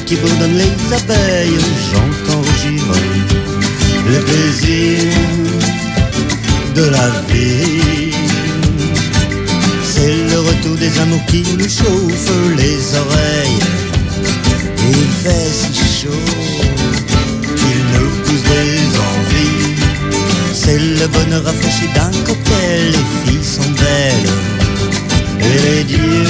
Qui 0.07 0.15
bourdonne 0.17 0.57
les 0.57 0.95
abeilles, 0.95 1.59
j'entends 1.91 2.41
rugir 2.41 2.83
le 4.09 4.21
plaisir 4.21 4.99
de 6.77 6.85
la 6.85 7.09
vie. 7.29 8.15
C'est 9.83 10.15
le 10.31 10.39
retour 10.39 10.77
des 10.77 10.97
amours 11.01 11.25
qui 11.27 11.43
nous 11.59 11.69
chauffe 11.69 12.31
les 12.57 12.79
oreilles. 12.97 13.61
Il 14.91 15.09
fait 15.23 15.51
si 15.53 16.03
chaud 16.03 16.27
qu'il 17.59 17.81
nous 17.95 18.11
pousse 18.25 18.45
des 18.55 18.79
envies. 19.11 19.75
C'est 20.55 20.79
le 20.79 21.07
bonheur 21.09 21.45
rafraîchi 21.45 21.89
d'un 21.95 22.13
cocktail, 22.25 22.93
les 22.93 23.33
filles 23.33 23.45
sont 23.45 23.71
belles 23.83 24.31
et 25.41 25.63
les 25.67 25.85
dieux 25.85 26.26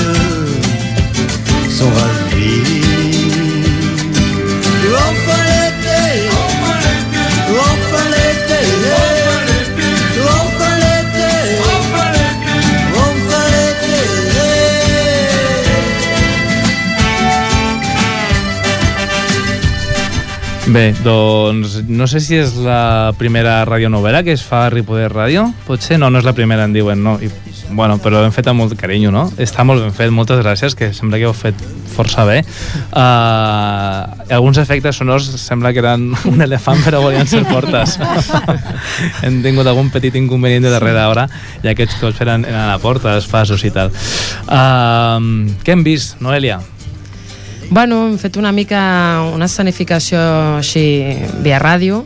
Bé, 20.76 20.92
doncs 21.00 21.78
no 21.88 22.04
sé 22.04 22.20
si 22.20 22.36
és 22.36 22.50
la 22.60 23.14
primera 23.16 23.62
radionovela 23.64 24.20
que 24.26 24.34
es 24.36 24.42
fa 24.44 24.66
a 24.66 24.72
Ripoller 24.74 25.06
Ràdio. 25.08 25.46
Potser 25.64 25.96
no, 25.96 26.10
no 26.12 26.20
és 26.20 26.26
la 26.28 26.34
primera, 26.36 26.66
en 26.68 26.74
diuen, 26.74 27.00
no. 27.00 27.14
I, 27.16 27.30
bueno, 27.70 27.96
però 28.04 28.20
l'hem 28.20 28.34
fet 28.34 28.50
amb 28.52 28.60
molt 28.60 28.76
carinyo, 28.76 29.08
no? 29.14 29.22
Està 29.40 29.64
molt 29.64 29.80
ben 29.80 29.94
fet, 29.96 30.12
moltes 30.12 30.42
gràcies, 30.42 30.76
que 30.76 30.90
sembla 30.92 31.16
que 31.16 31.24
heu 31.30 31.32
fet 31.32 31.64
força 31.94 32.26
bé. 32.28 32.42
Uh, 32.90 34.04
alguns 34.36 34.60
efectes 34.60 35.00
sonors 35.00 35.30
sembla 35.40 35.72
que 35.72 35.80
eren 35.80 36.10
un 36.34 36.44
elefant, 36.44 36.84
però 36.84 37.00
volien 37.06 37.24
ser 37.24 37.46
portes. 37.48 37.96
Hem 39.24 39.40
tingut 39.48 39.64
algun 39.64 39.88
petit 39.96 40.20
inconvenient 40.20 40.68
de 40.68 40.76
darrera 40.76 41.08
hora 41.08 41.28
i 41.64 41.72
aquests 41.72 41.96
cops 42.04 42.20
eren, 42.20 42.44
eren 42.44 42.66
a 42.66 42.70
la 42.74 42.80
porta, 42.84 43.16
els 43.16 43.32
passos 43.32 43.64
i 43.64 43.72
tal. 43.72 43.96
Uh, 44.44 45.54
què 45.64 45.72
hem 45.72 45.88
vist, 45.88 46.20
Noelia? 46.20 46.60
Bueno, 47.68 48.06
hem 48.06 48.16
fet 48.18 48.36
una 48.38 48.52
mica 48.54 48.80
una 49.34 49.48
escenificació 49.50 50.20
així 50.60 50.84
via 51.42 51.58
ràdio 51.58 52.04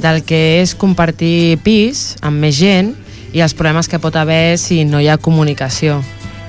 del 0.00 0.22
que 0.24 0.60
és 0.60 0.76
compartir 0.78 1.58
pis 1.64 2.14
amb 2.22 2.38
més 2.40 2.54
gent 2.56 2.94
i 3.34 3.42
els 3.42 3.54
problemes 3.54 3.90
que 3.90 3.98
pot 3.98 4.16
haver 4.16 4.56
si 4.58 4.84
no 4.86 5.00
hi 5.02 5.08
ha 5.10 5.18
comunicació 5.18 5.98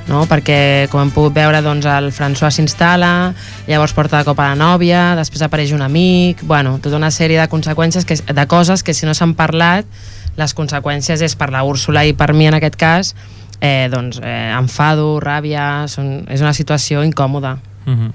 no? 0.08 0.24
perquè 0.30 0.88
com 0.92 1.02
hem 1.02 1.12
pogut 1.14 1.34
veure 1.36 1.64
doncs, 1.66 1.90
el 1.90 2.12
François 2.14 2.54
s'instal·la 2.54 3.34
llavors 3.68 3.98
porta 3.98 4.22
de 4.22 4.30
cop 4.30 4.40
a 4.40 4.52
la 4.54 4.60
nòvia 4.60 5.12
després 5.18 5.42
apareix 5.42 5.74
un 5.74 5.82
amic 5.82 6.46
bueno, 6.46 6.78
tota 6.84 7.02
una 7.02 7.12
sèrie 7.12 7.42
de 7.42 7.50
conseqüències 7.50 8.06
que, 8.06 8.20
de 8.22 8.48
coses 8.48 8.86
que 8.86 8.94
si 8.94 9.10
no 9.10 9.18
s'han 9.18 9.34
parlat 9.34 9.90
les 10.38 10.54
conseqüències 10.56 11.26
és 11.26 11.36
per 11.36 11.50
la 11.52 11.66
Úrsula 11.68 12.06
i 12.06 12.14
per 12.14 12.32
mi 12.38 12.48
en 12.48 12.62
aquest 12.62 12.78
cas 12.78 13.16
eh, 13.60 13.90
doncs, 13.92 14.22
eh, 14.22 14.54
enfado, 14.54 15.20
ràbia 15.20 15.88
són, 15.92 16.22
és 16.30 16.46
una 16.46 16.54
situació 16.54 17.04
incòmoda 17.04 17.58
Uh 17.82 17.94
-huh. 17.94 18.12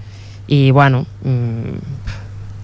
I 0.49 0.71
bueno 0.71 1.07
mm, 1.25 1.79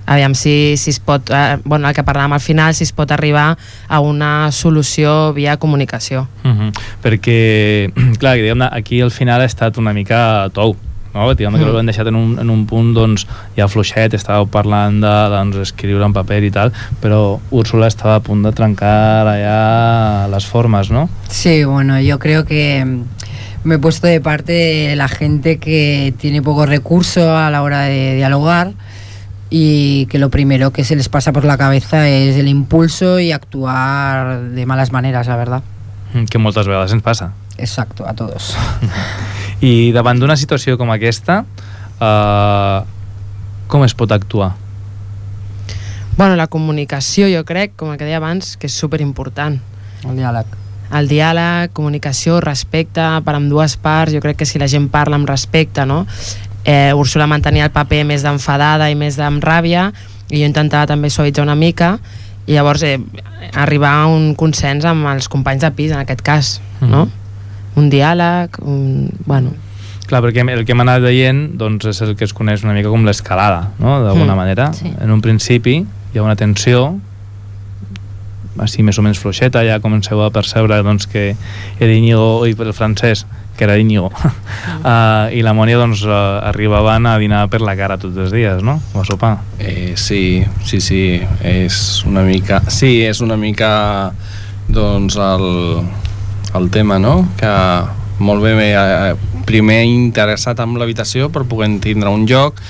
aviam 0.07 0.35
si, 0.35 0.77
si 0.77 0.91
es 0.91 0.99
pot 1.01 1.31
eh, 1.31 1.59
bueno, 1.65 1.89
el 1.89 1.95
que 1.95 2.03
parlàvem 2.05 2.33
al 2.35 2.41
final 2.43 2.75
si 2.75 2.85
es 2.85 2.93
pot 2.93 3.11
arribar 3.15 3.57
a 3.89 4.01
una 4.01 4.51
solució 4.53 5.33
via 5.33 5.57
comunicació 5.57 6.29
Uh 6.45 6.49
-huh. 6.51 6.73
Perquè, 7.03 7.93
clar, 8.21 8.37
diguem 8.37 8.63
aquí 8.63 9.01
al 9.01 9.11
final 9.11 9.41
ha 9.41 9.45
estat 9.45 9.79
una 9.79 9.93
mica 9.93 10.49
tou, 10.53 10.77
no? 11.15 11.35
Diguem 11.35 11.55
que 11.55 11.65
Mm. 11.65 11.75
ho 11.75 11.79
hem 11.79 11.87
deixat 11.87 12.07
en 12.09 12.15
un, 12.17 12.39
en 12.39 12.51
un 12.51 12.67
punt 12.67 12.95
doncs, 12.95 13.27
ja 13.57 13.69
fluixet, 13.69 14.13
estàveu 14.15 14.47
parlant 14.47 15.01
de 15.01 15.29
doncs, 15.31 15.57
escriure 15.57 16.05
en 16.05 16.13
paper 16.13 16.43
i 16.45 16.51
tal, 16.51 16.73
però 17.01 17.39
Úrsula 17.51 17.87
estava 17.87 18.15
a 18.17 18.21
punt 18.21 18.43
de 18.43 18.53
trencar 18.53 19.27
allà 19.27 20.29
les 20.31 20.45
formes, 20.47 20.91
no? 20.91 21.09
Sí, 21.29 21.65
bueno, 21.65 22.01
yo 22.01 22.19
creo 22.19 22.45
que 22.45 22.85
me 23.65 23.77
he 23.77 23.79
puesto 23.79 24.07
de 24.07 24.21
parte 24.21 24.53
de 24.53 24.97
la 24.97 25.09
gente 25.09 25.59
que 25.59 26.13
tiene 26.19 26.43
pocos 26.43 26.69
recursos 26.69 27.25
a 27.25 27.51
la 27.51 27.63
hora 27.63 27.83
de 27.83 28.15
dialogar 28.17 28.73
y 29.51 30.07
que 30.07 30.19
lo 30.19 30.31
primero 30.31 30.73
que 30.73 30.83
se 30.85 30.97
les 30.97 31.09
pasa 31.09 31.33
por 31.33 31.45
la 31.45 31.57
cabeza 31.59 32.09
es 32.09 32.37
el 32.37 32.49
impulso 32.49 33.21
y 33.21 33.33
actuar 33.33 34.41
de 34.51 34.67
malas 34.67 34.93
maneras, 34.93 35.27
la 35.27 35.37
verdad. 35.37 35.63
Mm, 36.15 36.25
Que 36.25 36.39
moltes 36.39 36.67
vegades 36.67 36.93
ens 36.93 37.03
passa. 37.03 37.33
Exacto, 37.59 38.07
a 38.09 38.15
todos. 38.15 38.57
I 39.63 39.93
davant 39.93 40.19
d'una 40.19 40.37
situació 40.37 40.75
com 40.81 40.91
aquesta, 40.91 41.45
eh, 42.01 42.81
com 43.69 43.85
es 43.85 43.95
pot 43.95 44.11
actuar? 44.13 44.55
bueno, 46.17 46.37
la 46.37 46.47
comunicació 46.47 47.27
jo 47.33 47.45
crec, 47.45 47.73
com 47.77 47.91
el 47.93 47.97
que 47.99 48.05
deia 48.05 48.19
abans 48.21 48.57
que 48.61 48.69
és 48.69 48.75
superimportant 48.77 49.61
El 50.05 50.17
diàleg. 50.19 50.47
El 50.93 51.09
diàleg, 51.09 51.73
comunicació, 51.73 52.41
respecte 52.41 53.05
per 53.25 53.35
amb 53.39 53.51
dues 53.51 53.77
parts, 53.81 54.13
jo 54.15 54.21
crec 54.21 54.37
que 54.43 54.47
si 54.47 54.59
la 54.61 54.69
gent 54.69 54.89
parla 54.93 55.17
amb 55.17 55.29
respecte, 55.29 55.87
no? 55.87 56.07
Eh, 56.65 56.93
Úrsula 56.95 57.27
mantenia 57.27 57.65
el 57.67 57.73
paper 57.75 58.05
més 58.07 58.23
d'enfadada 58.23 58.91
i 58.91 58.95
més 58.95 59.19
amb 59.19 59.43
ràbia 59.43 59.89
i 60.31 60.39
jo 60.41 60.47
intentava 60.47 60.87
també 60.87 61.11
suavitzar 61.11 61.43
una 61.45 61.57
mica 61.59 61.97
i 62.47 62.55
llavors 62.55 62.83
eh, 62.87 62.99
arribar 63.55 63.91
a 64.03 64.07
un 64.07 64.35
consens 64.39 64.85
amb 64.87 65.07
els 65.11 65.29
companys 65.29 65.63
de 65.67 65.71
pis 65.75 65.91
en 65.93 65.99
aquest 66.05 66.23
cas, 66.23 66.53
no? 66.81 67.09
un 67.77 67.91
diàleg, 67.91 68.59
un... 68.63 69.11
bueno... 69.27 69.53
Clar, 70.07 70.19
perquè 70.21 70.43
el 70.53 70.65
que 70.67 70.75
hem 70.75 70.81
anat 70.83 71.01
veient 71.01 71.39
doncs, 71.57 71.87
és 71.89 72.01
el 72.05 72.17
que 72.19 72.27
es 72.27 72.33
coneix 72.37 72.65
una 72.67 72.75
mica 72.77 72.91
com 72.93 73.05
l'escalada, 73.07 73.71
no? 73.79 74.03
d'alguna 74.05 74.35
Mm, 74.35 74.37
manera. 74.37 74.73
sí. 74.75 74.91
En 75.01 75.11
un 75.15 75.23
principi 75.25 75.79
hi 76.13 76.19
ha 76.19 76.23
una 76.23 76.37
tensió 76.37 76.99
així 78.61 78.83
més 78.85 78.99
o 78.99 79.05
menys 79.05 79.21
fluixeta, 79.23 79.63
ja 79.65 79.81
comenceu 79.81 80.21
a 80.25 80.31
percebre 80.35 80.83
doncs, 80.85 81.07
que 81.09 81.33
el 81.81 81.95
Íñigo 81.95 82.45
i 82.49 82.57
el 82.59 82.75
francès 82.77 83.25
que 83.57 83.65
era 83.65 83.79
Íñigo 83.79 84.09
uh, 84.09 85.29
i 85.37 85.43
la 85.45 85.53
Mònia 85.57 85.79
doncs, 85.81 86.05
uh, 86.09 86.41
arribaven 86.49 87.07
a 87.07 87.19
dinar 87.21 87.47
per 87.53 87.63
la 87.65 87.77
cara 87.77 87.99
tots 88.01 88.17
els 88.17 88.33
dies, 88.33 88.63
no? 88.65 88.79
O 88.95 89.03
a 89.03 89.07
sopar. 89.09 89.37
Eh, 89.59 89.95
sí, 89.97 90.43
sí, 90.65 90.81
sí, 90.81 91.21
és 91.45 92.05
una 92.09 92.25
mica... 92.27 92.63
Sí, 92.73 93.03
és 93.05 93.21
una 93.25 93.37
mica 93.37 94.13
doncs 94.73 95.19
el, 95.21 95.47
el 96.57 96.71
tema, 96.73 96.99
no? 96.99 97.21
Que 97.41 97.53
molt 98.23 98.45
bé, 98.45 98.55
eh, 98.73 99.15
primer 99.49 99.83
interessat 99.89 100.61
amb 100.63 100.79
l'habitació 100.81 101.29
per 101.33 101.45
poder 101.49 101.71
tindre 101.83 102.13
un 102.13 102.27
lloc 102.31 102.61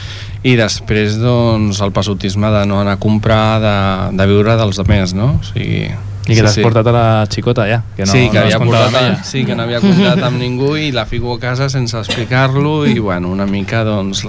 i 0.42 0.54
després 0.58 1.18
doncs 1.22 1.80
el 1.84 1.92
passotisme 1.94 2.50
de 2.50 2.64
no 2.66 2.80
anar 2.82 2.96
a 2.98 3.02
comprar, 3.02 3.60
de, 3.62 3.76
de 4.18 4.26
viure 4.30 4.56
dels 4.58 4.80
altres, 4.82 5.14
no? 5.14 5.36
O 5.38 5.44
sigui, 5.52 5.84
I 6.26 6.36
que 6.36 6.42
t'has 6.42 6.58
portat 6.62 6.86
a 6.86 6.94
la 6.94 7.06
xicota 7.30 7.66
ja, 7.66 7.80
que 7.96 8.06
no, 8.06 8.12
sí, 8.12 8.28
que 8.30 8.38
no 8.38 8.44
havia 8.46 8.58
portat, 8.62 8.88
amb 8.88 8.98
ella. 9.00 9.20
sí, 9.26 9.44
que 9.46 9.56
no 9.58 9.66
havia 9.66 9.80
comptat 9.82 10.22
amb 10.22 10.38
ningú 10.38 10.74
i 10.78 10.90
la 10.94 11.06
fico 11.06 11.34
a 11.34 11.38
casa 11.42 11.68
sense 11.70 11.98
explicar-lo 11.98 12.82
i 12.86 12.98
bueno, 12.98 13.30
una 13.30 13.46
mica 13.46 13.82
doncs 13.86 14.22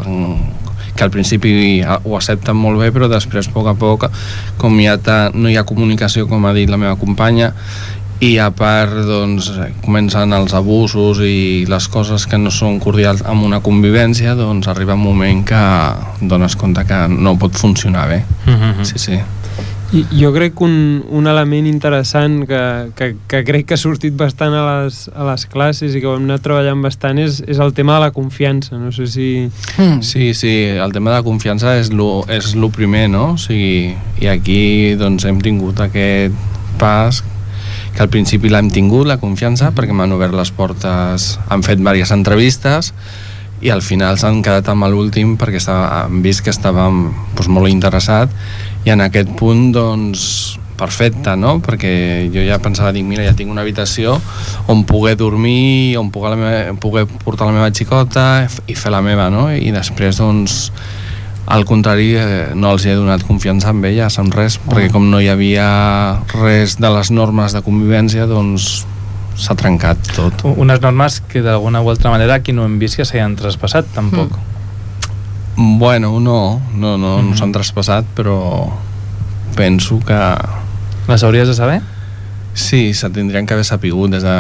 que 0.94 1.04
al 1.04 1.10
principi 1.14 1.82
ho 1.86 2.16
accepten 2.18 2.58
molt 2.58 2.82
bé 2.82 2.92
però 2.94 3.10
després 3.10 3.50
a 3.50 3.54
poc 3.54 3.70
a 3.70 3.76
poc 3.78 4.08
com 4.62 4.80
hi 4.80 4.88
ha 4.90 4.98
ta, 5.02 5.18
no 5.34 5.50
hi 5.50 5.58
ha 5.58 5.66
comunicació 5.70 6.28
com 6.30 6.46
ha 6.46 6.54
dit 6.54 6.70
la 6.70 6.82
meva 6.82 6.96
companya 6.98 7.54
i 8.24 8.38
a 8.40 8.50
part 8.56 8.94
doncs 9.08 9.50
comencen 9.84 10.32
els 10.36 10.54
abusos 10.56 11.20
i 11.26 11.66
les 11.68 11.88
coses 11.92 12.26
que 12.30 12.40
no 12.40 12.52
són 12.54 12.80
cordials 12.84 13.24
amb 13.28 13.44
una 13.44 13.60
convivència 13.66 14.36
doncs 14.40 14.70
arriba 14.72 14.96
un 14.96 15.04
moment 15.04 15.44
que 15.48 15.64
dones 16.22 16.56
compte 16.56 16.86
que 16.88 17.06
no 17.12 17.38
pot 17.42 17.56
funcionar 17.60 18.08
bé 18.10 18.24
Mhm. 18.48 18.86
sí, 18.86 19.00
sí 19.00 19.20
I 19.94 20.08
jo 20.18 20.32
crec 20.34 20.56
que 20.58 20.64
un, 20.66 21.04
un 21.14 21.28
element 21.30 21.68
interessant 21.70 22.48
que, 22.50 22.62
que, 22.98 23.16
que 23.30 23.44
crec 23.46 23.68
que 23.70 23.76
ha 23.76 23.78
sortit 23.78 24.16
bastant 24.18 24.56
a 24.58 24.64
les, 24.66 25.04
a 25.14 25.28
les 25.28 25.44
classes 25.46 25.94
i 25.94 26.02
que 26.02 26.08
ho 26.10 26.16
hem 26.18 26.24
anat 26.26 26.42
treballant 26.42 26.82
bastant 26.82 27.20
és, 27.22 27.44
és 27.46 27.60
el 27.62 27.76
tema 27.78 28.00
de 28.00 28.08
la 28.08 28.10
confiança. 28.16 28.80
No 28.82 28.90
sé 28.92 29.06
si... 29.06 29.28
Sí, 30.02 30.34
sí, 30.34 30.54
el 30.74 30.96
tema 30.98 31.12
de 31.12 31.20
la 31.20 31.28
confiança 31.28 31.76
és 31.78 31.92
lo, 31.94 32.24
és 32.26 32.56
lo 32.58 32.72
primer, 32.74 33.06
no? 33.14 33.36
O 33.36 33.38
sigui, 33.38 33.94
I 34.18 34.32
aquí 34.34 34.96
doncs, 34.98 35.28
hem 35.30 35.38
tingut 35.46 35.78
aquest 35.86 36.34
pas 36.82 37.22
que 37.94 38.02
al 38.02 38.10
principi 38.10 38.50
l'hem 38.50 38.72
tingut, 38.74 39.06
la 39.08 39.20
confiança, 39.22 39.72
perquè 39.76 39.94
m'han 39.94 40.16
obert 40.16 40.34
les 40.36 40.52
portes, 40.56 41.38
han 41.50 41.64
fet 41.66 41.80
diverses 41.82 42.14
entrevistes 42.16 42.94
i 43.64 43.72
al 43.72 43.84
final 43.86 44.18
s'han 44.20 44.42
quedat 44.44 44.68
amb 44.74 44.90
l'últim 44.92 45.38
perquè 45.40 45.62
estava, 45.62 46.04
han 46.04 46.24
vist 46.26 46.44
que 46.44 46.52
estàvem 46.52 47.06
doncs, 47.38 47.48
molt 47.48 47.72
interessat 47.72 48.34
i 48.84 48.92
en 48.92 49.06
aquest 49.06 49.32
punt 49.40 49.70
doncs 49.76 50.26
perfecte, 50.78 51.36
no? 51.40 51.60
Perquè 51.64 51.94
jo 52.34 52.44
ja 52.44 52.58
pensava, 52.60 52.92
dic, 52.92 53.06
mira, 53.08 53.24
ja 53.24 53.36
tinc 53.38 53.52
una 53.54 53.62
habitació 53.64 54.18
on 54.68 54.84
poder 54.90 55.16
dormir, 55.20 55.96
on 56.02 56.10
poder, 56.12 56.34
la 56.34 56.40
meva, 56.42 56.76
poder 56.82 57.06
portar 57.24 57.48
la 57.48 57.56
meva 57.56 57.72
xicota 57.72 58.26
i 58.68 58.76
fer 58.76 58.92
la 58.92 59.04
meva, 59.06 59.30
no? 59.32 59.48
I 59.54 59.72
després, 59.76 60.20
doncs, 60.20 60.72
al 61.46 61.66
contrari, 61.68 62.14
eh, 62.16 62.52
no 62.56 62.72
els 62.72 62.86
he 62.88 62.96
donat 62.96 63.26
confiança 63.28 63.74
amb 63.74 63.86
elles, 63.90 64.18
amb 64.20 64.34
res, 64.36 64.58
perquè 64.64 64.90
com 64.94 65.10
no 65.12 65.20
hi 65.20 65.28
havia 65.32 65.68
res 66.38 66.78
de 66.80 66.92
les 66.94 67.12
normes 67.12 67.56
de 67.56 67.62
convivència, 67.66 68.28
doncs 68.30 68.86
s'ha 69.36 69.56
trencat 69.60 70.00
tot. 70.16 70.46
Unes 70.56 70.82
normes 70.82 71.20
que 71.30 71.42
d'alguna 71.44 71.82
o 71.82 71.90
altra 71.92 72.14
manera 72.14 72.40
aquí 72.40 72.54
no 72.54 72.68
hem 72.68 72.78
vist 72.80 73.00
que 73.00 73.06
s'hayan 73.06 73.36
traspassat, 73.36 73.90
tampoc. 73.96 74.38
Bueno, 75.56 76.20
no, 76.20 76.62
no, 76.74 76.98
no, 76.98 77.18
no 77.22 77.38
s'han 77.38 77.52
traspassat, 77.54 78.08
però 78.16 78.38
penso 79.58 80.00
que... 80.06 80.20
Les 81.10 81.24
hauries 81.24 81.50
de 81.50 81.54
saber? 81.58 81.82
Sí, 82.54 82.94
se 82.94 83.10
tindrien 83.10 83.48
que 83.48 83.54
haver 83.56 83.66
sapigut 83.66 84.12
des 84.14 84.22
de 84.22 84.34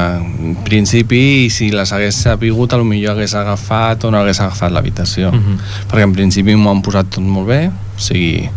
principi 0.64 1.46
i 1.46 1.50
si 1.50 1.72
les 1.74 1.92
hagués 1.94 2.16
sapigut 2.16 2.74
millor 2.86 3.16
hagués 3.18 3.34
agafat 3.34 4.04
o 4.06 4.12
no 4.12 4.20
hagués 4.20 4.40
agafat 4.40 4.72
l'habitació 4.72 5.32
Mhm. 5.32 5.58
perquè 5.90 6.04
en 6.04 6.14
principi 6.14 6.56
m'ho 6.56 6.70
han 6.70 6.82
posat 6.82 7.10
tot 7.10 7.24
molt 7.24 7.48
bé 7.48 7.68
o 7.70 8.00
sigui, 8.00 8.48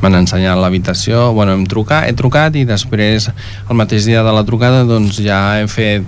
m'han 0.00 0.14
ensenyat 0.14 0.56
l'habitació 0.58 1.32
bueno, 1.32 1.52
hem 1.52 1.66
trucat, 1.66 2.08
he 2.08 2.12
trucat 2.12 2.56
i 2.56 2.64
després 2.64 3.30
el 3.70 3.76
mateix 3.76 4.04
dia 4.06 4.22
de 4.22 4.32
la 4.32 4.44
trucada 4.44 4.84
doncs 4.84 5.20
ja 5.22 5.60
he 5.60 5.66
fet 5.68 6.04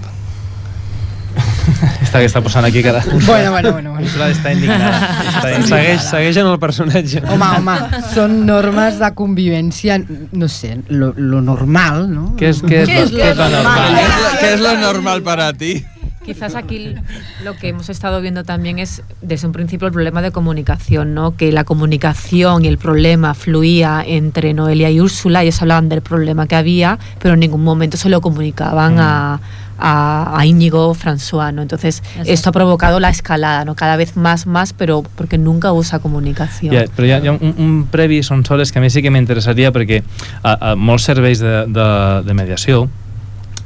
Està 2.06 2.20
que 2.22 2.26
està 2.28 2.40
posant 2.42 2.64
aquí 2.64 2.82
cara. 2.82 3.02
Bueno, 3.26 3.50
bueno, 3.50 3.72
bueno. 3.72 3.90
bueno. 3.92 3.94
Úrsula 4.06 4.28
està 4.30 4.52
indignada. 4.52 5.00
Està 5.36 5.50
indignada. 5.56 5.66
Segueix, 5.68 6.02
segueix 6.10 6.36
en 6.42 6.46
el 6.52 6.58
personatge. 6.62 7.22
Home, 7.28 7.48
home, 7.58 7.76
són 8.14 8.38
normes 8.46 8.98
de 9.02 9.10
convivència, 9.18 9.98
no 10.32 10.48
sé, 10.48 10.78
lo, 10.88 11.12
lo 11.16 11.40
normal, 11.42 12.06
¿no? 12.12 12.36
¿Qué 12.36 12.48
es- 12.50 12.62
qué 12.62 12.82
es 12.82 12.88
¿Qué 12.88 12.94
lo- 12.96 13.04
es 13.04 13.10
qué 13.12 13.30
es 13.30 13.36
lo 13.36 13.48
normal? 13.48 13.94
¿Qué 13.96 14.02
es 14.02 14.08
lo- 14.08 14.38
qué 14.40 14.54
es 14.54 14.60
lo 14.60 14.76
normal 14.80 15.22
para 15.22 15.52
ti? 15.52 15.84
Quizás 16.24 16.56
aquí 16.56 16.92
lo 17.44 17.54
que 17.56 17.68
hemos 17.68 17.88
estado 17.88 18.20
viendo 18.20 18.42
también 18.42 18.80
es 18.80 19.00
desde 19.22 19.46
un 19.46 19.52
principio 19.52 19.86
el 19.86 19.92
problema 19.92 20.22
de 20.22 20.32
comunicación, 20.32 21.14
¿no? 21.14 21.36
Que 21.36 21.52
la 21.52 21.62
comunicación 21.62 22.64
y 22.64 22.68
el 22.68 22.78
problema 22.78 23.32
fluía 23.34 24.02
entre 24.04 24.52
Noelia 24.52 24.90
y 24.90 25.00
Úrsula, 25.00 25.44
ellos 25.44 25.62
hablaban 25.62 25.88
del 25.88 26.02
problema 26.02 26.48
que 26.48 26.56
había, 26.56 26.98
pero 27.20 27.34
en 27.34 27.40
ningún 27.40 27.62
momento 27.62 27.96
se 27.96 28.08
lo 28.08 28.20
comunicaban 28.20 28.98
a, 28.98 29.38
a, 29.78 30.38
a 30.38 30.46
Íñigo 30.46 30.94
François, 30.94 31.52
¿no? 31.52 31.62
Entonces 31.62 32.02
esto 32.24 32.50
ha 32.50 32.52
provocado 32.52 33.00
la 33.00 33.10
escalada, 33.10 33.64
¿no? 33.64 33.74
Cada 33.74 33.96
vez 33.96 34.16
más, 34.16 34.46
más, 34.46 34.72
pero 34.72 35.02
porque 35.14 35.38
nunca 35.38 35.72
usa 35.72 35.98
comunicación. 35.98 36.74
Ja, 36.74 36.86
però 36.96 37.06
hi 37.06 37.12
ha, 37.12 37.18
hi 37.22 37.28
ha 37.28 37.32
un, 37.32 37.54
un 37.58 37.74
previ 37.90 38.22
són 38.26 38.44
soles 38.44 38.72
que 38.72 38.80
a 38.80 38.84
mi 38.84 38.90
sí 38.90 39.02
que 39.04 39.12
m'interessaria 39.12 39.72
perquè 39.72 40.02
a, 40.42 40.72
a 40.72 40.76
molts 40.76 41.08
serveis 41.10 41.42
de, 41.42 41.66
de, 41.68 41.88
de 42.26 42.34
mediació 42.34 42.86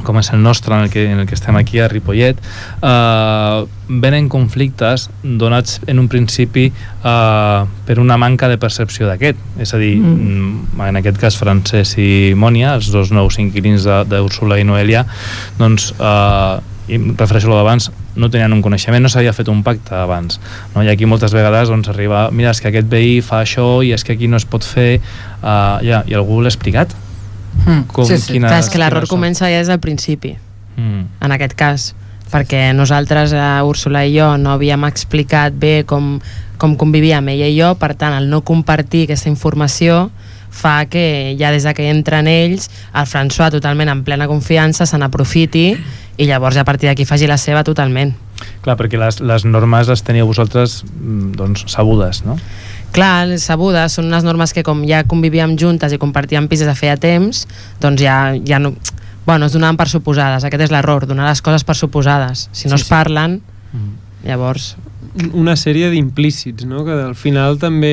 com 0.07 0.19
és 0.21 0.31
el 0.35 0.43
nostre 0.43 0.75
en 0.77 0.87
el 0.87 0.91
que, 0.91 1.07
en 1.11 1.21
el 1.23 1.29
que 1.29 1.37
estem 1.37 1.57
aquí 1.57 1.81
a 1.81 1.89
Ripollet 1.89 2.39
eh, 2.41 3.65
venen 3.89 4.29
conflictes 4.29 5.09
donats 5.23 5.81
en 5.87 5.99
un 5.99 6.09
principi 6.09 6.69
eh, 6.71 7.61
per 7.87 7.99
una 8.01 8.17
manca 8.21 8.49
de 8.49 8.59
percepció 8.59 9.09
d'aquest 9.11 9.61
és 9.61 9.75
a 9.75 9.81
dir, 9.83 9.97
mm. 9.99 10.81
en 10.89 11.01
aquest 11.01 11.21
cas 11.21 11.39
Francesc 11.41 12.01
i 12.01 12.35
Mònia, 12.39 12.75
els 12.79 12.91
dos 12.95 13.13
nous 13.15 13.39
inquilins 13.43 13.87
d'Úrsula 14.11 14.61
i 14.61 14.67
Noelia 14.67 15.07
doncs 15.59 15.93
eh, 15.99 16.59
i 16.91 16.99
refereixo 16.99 17.53
a 17.53 17.61
d'abans 17.61 17.91
no 18.19 18.31
tenien 18.31 18.53
un 18.53 18.63
coneixement, 18.65 19.03
no 19.03 19.11
s'havia 19.13 19.35
fet 19.37 19.49
un 19.53 19.63
pacte 19.67 19.95
abans 19.95 20.41
no? 20.75 20.83
i 20.83 20.91
aquí 20.91 21.07
moltes 21.07 21.35
vegades 21.37 21.71
doncs, 21.71 21.91
arriba 21.93 22.27
mira, 22.35 22.51
és 22.51 22.61
que 22.63 22.71
aquest 22.73 22.91
veí 22.91 23.21
fa 23.25 23.45
això 23.45 23.81
i 23.87 23.93
és 23.95 24.05
que 24.05 24.17
aquí 24.17 24.29
no 24.31 24.41
es 24.41 24.49
pot 24.49 24.67
fer 24.67 24.99
uh, 24.99 25.79
ja, 25.87 26.03
i 26.07 26.19
algú 26.19 26.41
l'ha 26.43 26.51
explicat? 26.51 26.97
Mm. 27.67 27.83
Com- 27.93 28.07
sí, 28.07 28.19
sí. 28.19 28.33
quines- 28.33 28.49
Clar, 28.51 28.61
és 28.61 28.69
que 28.71 28.79
l'error 28.79 29.07
comença 29.09 29.49
ja 29.51 29.59
des 29.59 29.69
del 29.69 29.81
principi, 29.81 30.37
Mm. 30.77 31.05
en 31.21 31.33
aquest 31.33 31.55
cas, 31.55 31.95
perquè 32.33 32.73
nosaltres, 32.75 33.33
eh, 33.33 33.63
Úrsula 33.63 34.07
i 34.07 34.17
jo, 34.19 34.37
no 34.39 34.51
havíem 34.53 34.85
explicat 34.85 35.53
bé 35.53 35.85
com, 35.85 36.21
com 36.59 36.77
convivíem 36.77 37.29
ella 37.29 37.47
i 37.49 37.59
jo, 37.61 37.75
per 37.75 37.95
tant, 37.95 38.15
el 38.15 38.29
no 38.31 38.43
compartir 38.43 39.05
aquesta 39.05 39.29
informació 39.29 40.11
fa 40.51 40.87
que 40.87 41.37
ja 41.39 41.51
des 41.53 41.63
de 41.63 41.75
que 41.75 41.89
entren 41.91 42.27
ells, 42.27 42.71
el 42.95 43.07
François 43.07 43.51
totalment 43.51 43.89
en 43.89 44.03
plena 44.05 44.27
confiança 44.27 44.85
se 44.87 44.99
n'aprofiti 44.99 45.77
i 46.19 46.27
llavors 46.27 46.55
ja 46.57 46.63
a 46.63 46.65
partir 46.65 46.89
d'aquí 46.89 47.05
faci 47.05 47.27
la 47.27 47.37
seva 47.39 47.63
totalment. 47.63 48.15
Clar, 48.63 48.77
perquè 48.77 48.99
les, 48.99 49.21
les 49.21 49.45
normes 49.45 49.87
les 49.89 50.03
teníeu 50.03 50.27
vosaltres 50.27 50.83
mm, 50.85 51.33
doncs, 51.37 51.65
sabudes, 51.69 52.25
no? 52.25 52.37
Clar, 52.93 53.39
sabudes, 53.39 53.95
són 53.95 54.09
unes 54.11 54.25
normes 54.27 54.53
que 54.57 54.65
com 54.67 54.83
ja 54.89 55.05
convivíem 55.07 55.57
juntes 55.61 55.93
i 55.95 55.99
compartíem 56.03 56.49
pisos 56.51 56.67
de 56.67 56.75
feia 56.75 56.97
temps, 56.99 57.47
doncs 57.83 58.03
ja, 58.03 58.35
ja 58.47 58.59
no... 58.59 58.75
Bueno, 59.27 59.47
es 59.47 59.53
donaven 59.55 59.77
per 59.79 59.87
suposades, 59.87 60.43
aquest 60.45 60.65
és 60.65 60.73
l'error, 60.73 61.05
donar 61.07 61.29
les 61.29 61.43
coses 61.45 61.63
per 61.63 61.77
suposades. 61.79 62.49
Si 62.53 62.67
no 62.69 62.77
Sí, 62.77 62.83
es 62.83 62.87
sí. 62.89 62.91
parlen, 62.91 63.41
llavors... 64.25 64.77
una 65.35 65.57
sèrie 65.59 65.89
d'implícits, 65.91 66.65
no? 66.67 66.85
que 66.87 66.95
al 66.95 67.15
final 67.19 67.59
també 67.59 67.91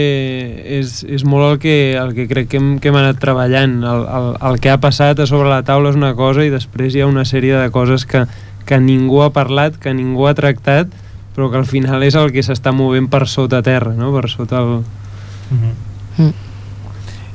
és, 0.80 1.04
és 1.04 1.24
molt 1.26 1.48
el 1.48 1.60
que, 1.60 1.76
el 1.98 2.14
que 2.14 2.28
crec 2.30 2.50
que 2.52 2.60
hem, 2.62 2.68
que 2.80 2.90
hem 2.92 2.98
anat 3.00 3.18
treballant. 3.22 3.80
El, 3.84 4.04
el, 4.06 4.28
el 4.50 4.60
que 4.62 4.70
ha 4.70 4.78
passat 4.82 5.20
a 5.20 5.26
sobre 5.30 5.50
la 5.50 5.64
taula 5.66 5.90
és 5.94 5.98
una 5.98 6.14
cosa 6.18 6.46
i 6.46 6.54
després 6.54 6.96
hi 6.96 7.02
ha 7.02 7.10
una 7.10 7.26
sèrie 7.26 7.58
de 7.58 7.72
coses 7.74 8.06
que, 8.06 8.26
que 8.70 8.80
ningú 8.82 9.22
ha 9.26 9.32
parlat, 9.34 9.78
que 9.82 9.94
ningú 9.98 10.28
ha 10.30 10.36
tractat, 10.38 10.94
però 11.38 11.52
que 11.54 11.60
al 11.60 11.68
final 11.70 12.02
és 12.02 12.16
el 12.18 12.32
que 12.34 12.42
s'està 12.42 12.72
movent 12.74 13.12
per 13.14 13.28
sota 13.30 13.60
terra, 13.62 13.92
no? 13.94 14.10
per 14.16 14.26
sota 14.32 14.64
el... 14.64 14.80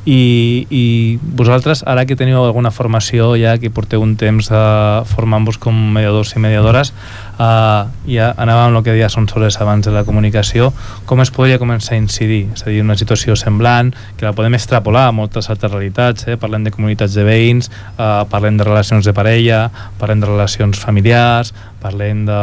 I, 0.04 0.66
i 0.66 1.18
vosaltres, 1.22 1.84
ara 1.86 2.02
que 2.10 2.16
teniu 2.18 2.40
alguna 2.42 2.72
formació, 2.74 3.36
ja 3.38 3.54
que 3.62 3.70
porteu 3.70 4.02
un 4.02 4.16
temps 4.18 4.48
uh, 4.50 5.04
formant-vos 5.06 5.60
com 5.62 5.76
mediadors 5.94 6.32
i 6.34 6.42
mediadores, 6.42 6.90
uh, 7.38 7.86
ja 8.10 8.32
anàvem 8.34 8.72
amb 8.72 8.80
el 8.80 8.82
que 8.82 8.96
deia 8.96 9.10
són 9.12 9.28
soles 9.30 9.60
abans 9.62 9.86
de 9.86 9.94
la 9.94 10.02
comunicació, 10.02 10.72
com 11.06 11.22
es 11.22 11.30
podria 11.30 11.60
començar 11.62 11.94
a 11.94 12.00
incidir? 12.00 12.48
És 12.50 12.66
a 12.66 12.72
dir, 12.72 12.80
una 12.82 12.98
situació 12.98 13.38
semblant, 13.38 13.92
que 14.18 14.26
la 14.26 14.34
podem 14.34 14.58
extrapolar 14.58 15.06
a 15.06 15.14
moltes 15.14 15.46
altres 15.54 15.70
realitats, 15.70 16.26
eh? 16.26 16.34
parlem 16.34 16.66
de 16.66 16.74
comunitats 16.74 17.14
de 17.14 17.22
veïns, 17.28 17.70
uh, 17.94 18.24
parlem 18.32 18.58
de 18.58 18.66
relacions 18.66 19.06
de 19.06 19.14
parella, 19.14 19.68
parlem 20.02 20.26
de 20.26 20.32
relacions 20.34 20.82
familiars, 20.82 21.54
parlem 21.82 22.26
de, 22.26 22.42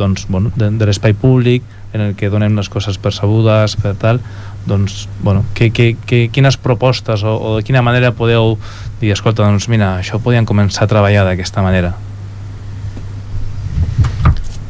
doncs, 0.00 0.24
bueno, 0.32 0.56
de, 0.56 0.72
de 0.72 0.88
l'espai 0.88 1.12
públic, 1.12 1.68
en 1.94 2.00
el 2.00 2.16
que 2.18 2.32
donem 2.32 2.56
les 2.58 2.68
coses 2.72 2.96
percebudes, 2.98 3.76
per 3.78 3.92
tal, 4.00 4.18
doncs, 4.66 5.08
bueno, 5.22 5.44
que, 5.54 5.70
que, 5.70 5.96
que, 6.06 6.28
quines 6.32 6.56
propostes 6.56 7.22
o, 7.22 7.34
o 7.36 7.56
de 7.58 7.64
quina 7.66 7.82
manera 7.82 8.12
podeu 8.16 8.56
dir, 9.00 9.12
escolta, 9.12 9.44
doncs 9.44 9.68
mira, 9.68 9.98
això 10.00 10.20
podien 10.22 10.48
començar 10.48 10.86
a 10.86 10.90
treballar 10.90 11.26
d'aquesta 11.28 11.62
manera? 11.64 11.94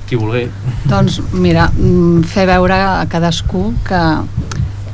Qui 0.08 0.18
vulgui. 0.20 0.48
Doncs 0.90 1.20
mira, 1.32 1.70
mm, 1.70 2.24
fer 2.28 2.48
veure 2.50 2.76
a 2.76 3.06
cadascú 3.10 3.70
que 3.86 4.02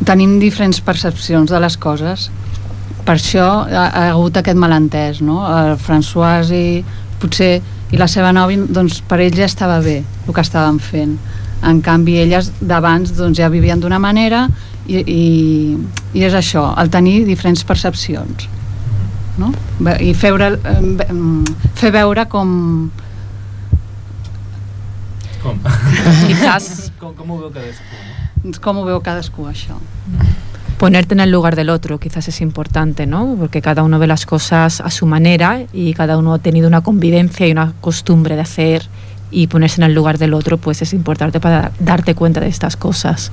tenim 0.07 0.39
diferents 0.41 0.81
percepcions 0.85 1.51
de 1.51 1.61
les 1.61 1.77
coses. 1.81 2.31
Per 3.05 3.17
això 3.17 3.49
ha, 3.65 3.89
ha 3.89 4.07
hagut 4.13 4.37
aquest 4.37 4.59
malentès, 4.61 5.21
no? 5.25 5.43
El 5.49 5.77
François 5.81 6.53
i 6.55 6.83
potser 7.21 7.61
i 7.91 7.99
la 7.99 8.07
seva 8.07 8.31
nòvia, 8.33 8.69
doncs 8.71 9.01
per 9.09 9.19
ell 9.25 9.35
ja 9.35 9.49
estava 9.49 9.81
bé 9.83 10.01
el 10.01 10.35
que 10.35 10.45
estaven 10.45 10.79
fent. 10.79 11.17
En 11.67 11.81
canvi, 11.85 12.17
elles 12.23 12.53
d'abans 12.61 13.13
doncs, 13.17 13.39
ja 13.41 13.51
vivien 13.53 13.81
d'una 13.81 13.99
manera 14.01 14.47
i, 14.87 15.01
i, 15.01 15.77
i 16.15 16.25
és 16.25 16.35
això, 16.35 16.71
el 16.81 16.91
tenir 16.91 17.25
diferents 17.29 17.65
percepcions. 17.65 18.49
No? 19.39 19.53
I 19.97 20.11
eh, 20.11 20.15
fer 20.15 21.93
veure 21.95 22.27
com, 22.29 22.91
Com? 25.41 25.57
Quizás 26.27 26.93
com, 27.01 27.15
com 27.17 27.31
ho 27.33 27.39
veu 27.39 27.51
cadascú? 27.51 28.61
com 28.61 28.79
ho 28.81 28.85
veu 28.85 29.01
cadascú 29.01 29.47
això. 29.49 29.77
ponerte 30.79 31.13
en 31.13 31.21
el 31.21 31.31
lugar 31.31 31.57
del 31.57 31.69
otro 31.69 31.99
quizás 31.99 32.29
es 32.29 32.41
importante, 32.41 33.07
¿no? 33.07 33.37
Porque 33.39 33.61
cada 33.61 33.83
uno 33.83 33.99
ve 33.99 34.07
las 34.07 34.25
cosas 34.25 34.81
a 34.81 34.91
su 34.91 35.07
manera 35.07 35.61
y 35.75 35.93
cada 35.93 36.17
uno 36.17 36.33
ha 36.35 36.39
tenido 36.39 36.69
una 36.69 36.81
convivencia 36.81 37.47
y 37.47 37.53
una 37.53 37.75
costumbre 37.81 38.35
de 38.35 38.43
hacer 38.43 38.87
y 39.31 39.47
ponerse 39.49 39.83
en 39.83 39.87
el 39.89 39.95
lugar 39.95 40.17
del 40.17 40.33
otro 40.33 40.57
pues 40.57 40.81
es 40.81 40.95
importante 40.95 41.39
para 41.39 41.73
darte 41.81 42.15
cuenta 42.15 42.41
de 42.41 42.49
estas 42.49 42.77
cosas. 42.77 43.31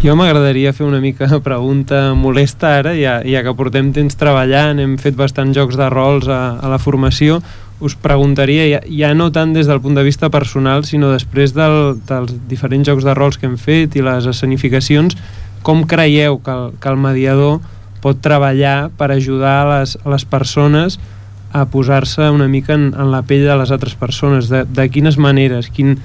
Jo 0.00 0.14
m'agradaria 0.16 0.72
fer 0.72 0.86
una 0.86 1.00
mica 1.00 1.26
de 1.28 1.38
pregunta 1.44 2.14
molesta 2.16 2.78
ara, 2.78 2.94
ja, 2.96 3.18
ja 3.24 3.42
que 3.44 3.52
portem 3.56 3.90
temps 3.92 4.16
treballant, 4.16 4.80
hem 4.80 4.96
fet 5.00 5.16
bastants 5.16 5.56
jocs 5.56 5.76
de 5.76 5.88
rols 5.92 6.28
a, 6.28 6.56
a 6.56 6.70
la 6.72 6.78
formació, 6.80 7.42
us 7.84 7.96
preguntaria, 8.00 8.64
ja, 8.70 8.80
ja 8.88 9.12
no 9.16 9.30
tant 9.32 9.52
des 9.52 9.68
del 9.68 9.82
punt 9.84 9.96
de 9.98 10.04
vista 10.06 10.30
personal, 10.32 10.86
sinó 10.88 11.12
després 11.12 11.52
del, 11.56 11.98
dels 12.08 12.32
diferents 12.48 12.88
jocs 12.88 13.04
de 13.04 13.16
rols 13.16 13.36
que 13.36 13.48
hem 13.48 13.58
fet 13.60 13.96
i 13.96 14.04
les 14.04 14.28
escenificacions, 14.30 15.18
com 15.64 15.84
creieu 15.88 16.38
que 16.44 16.52
el, 16.52 16.72
que 16.80 16.92
el 16.92 17.00
mediador 17.00 17.60
pot 18.04 18.20
treballar 18.24 18.90
per 18.96 19.10
ajudar 19.12 19.56
a 19.62 19.68
les, 19.72 19.98
a 20.00 20.12
les 20.12 20.24
persones 20.28 20.98
a 21.54 21.64
posar-se 21.70 22.28
una 22.34 22.48
mica 22.48 22.74
en, 22.74 22.90
en 22.92 23.12
la 23.12 23.22
pell 23.22 23.44
de 23.46 23.56
les 23.56 23.70
altres 23.72 23.94
persones, 23.94 24.48
de, 24.50 24.64
de 24.64 24.88
quines 24.90 25.20
maneres, 25.20 25.68
quin, 25.70 25.98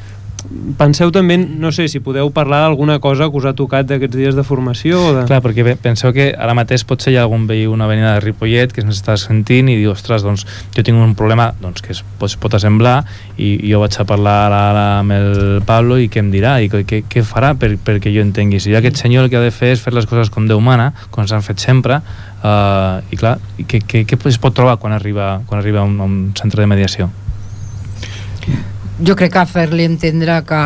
penseu 0.80 1.12
també, 1.12 1.38
no 1.38 1.72
sé, 1.76 1.88
si 1.92 2.02
podeu 2.04 2.30
parlar 2.34 2.62
d'alguna 2.64 3.00
cosa 3.04 3.30
que 3.30 3.38
us 3.40 3.46
ha 3.50 3.54
tocat 3.58 3.88
d'aquests 3.90 4.16
dies 4.16 4.38
de 4.38 4.44
formació 4.48 5.00
o 5.02 5.14
de... 5.16 5.26
Clar, 5.30 5.42
perquè 5.44 5.76
penseu 5.82 6.14
que 6.16 6.30
ara 6.32 6.56
mateix 6.58 6.86
potser 6.88 7.14
hi 7.14 7.18
ha 7.20 7.26
algun 7.26 7.48
veí 7.50 7.66
una 7.70 7.88
avenida 7.90 8.16
de 8.16 8.24
Ripollet 8.24 8.74
que 8.74 8.84
ens 8.86 8.98
està 8.98 9.18
sentint 9.20 9.70
i 9.72 9.78
diu, 9.80 9.92
ostres, 9.94 10.24
doncs 10.26 10.46
jo 10.76 10.86
tinc 10.86 11.00
un 11.00 11.16
problema 11.20 11.50
doncs, 11.62 11.84
que 11.86 11.94
es 11.96 12.04
pot, 12.22 12.36
pot 12.42 12.56
assemblar 12.58 13.04
i, 13.38 13.56
i 13.56 13.72
jo 13.72 13.84
vaig 13.84 14.00
a 14.00 14.08
parlar 14.10 14.38
ara, 14.48 14.62
ara 14.72 14.86
amb 15.02 15.18
el 15.18 15.30
Pablo 15.68 16.00
i 16.00 16.10
què 16.12 16.24
em 16.24 16.32
dirà 16.34 16.58
i 16.64 16.72
què, 16.72 17.04
què 17.10 17.26
farà 17.26 17.54
per, 17.60 17.74
perquè 17.86 18.14
jo 18.16 18.24
entengui. 18.26 18.62
Si 18.64 18.76
aquest 18.76 19.02
senyor 19.02 19.28
el 19.28 19.34
que 19.34 19.40
ha 19.40 19.46
de 19.46 19.54
fer 19.56 19.74
és 19.76 19.84
fer 19.84 19.96
les 19.96 20.10
coses 20.10 20.32
com 20.34 20.48
Déu 20.50 20.62
mana, 20.64 20.92
com 21.14 21.28
s'han 21.30 21.46
fet 21.46 21.62
sempre, 21.62 22.00
uh, 22.42 23.00
i 23.12 23.20
clar, 23.20 23.38
què, 23.60 23.84
què, 23.86 24.06
què 24.10 24.20
es 24.32 24.42
pot 24.42 24.56
trobar 24.56 24.80
quan 24.82 24.96
arriba, 24.96 25.40
quan 25.46 25.62
arriba 25.62 25.84
a 25.84 25.88
un, 25.88 26.00
a 26.00 26.10
un 26.10 26.20
centre 26.40 26.64
de 26.64 26.72
mediació? 26.72 27.12
Jo 29.06 29.16
crec 29.16 29.34
que 29.34 29.46
fer-li 29.48 29.86
entendre 29.88 30.42
que, 30.48 30.62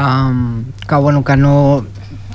que, 0.87 0.95
bueno, 0.95 1.23
que 1.23 1.37
no 1.37 1.55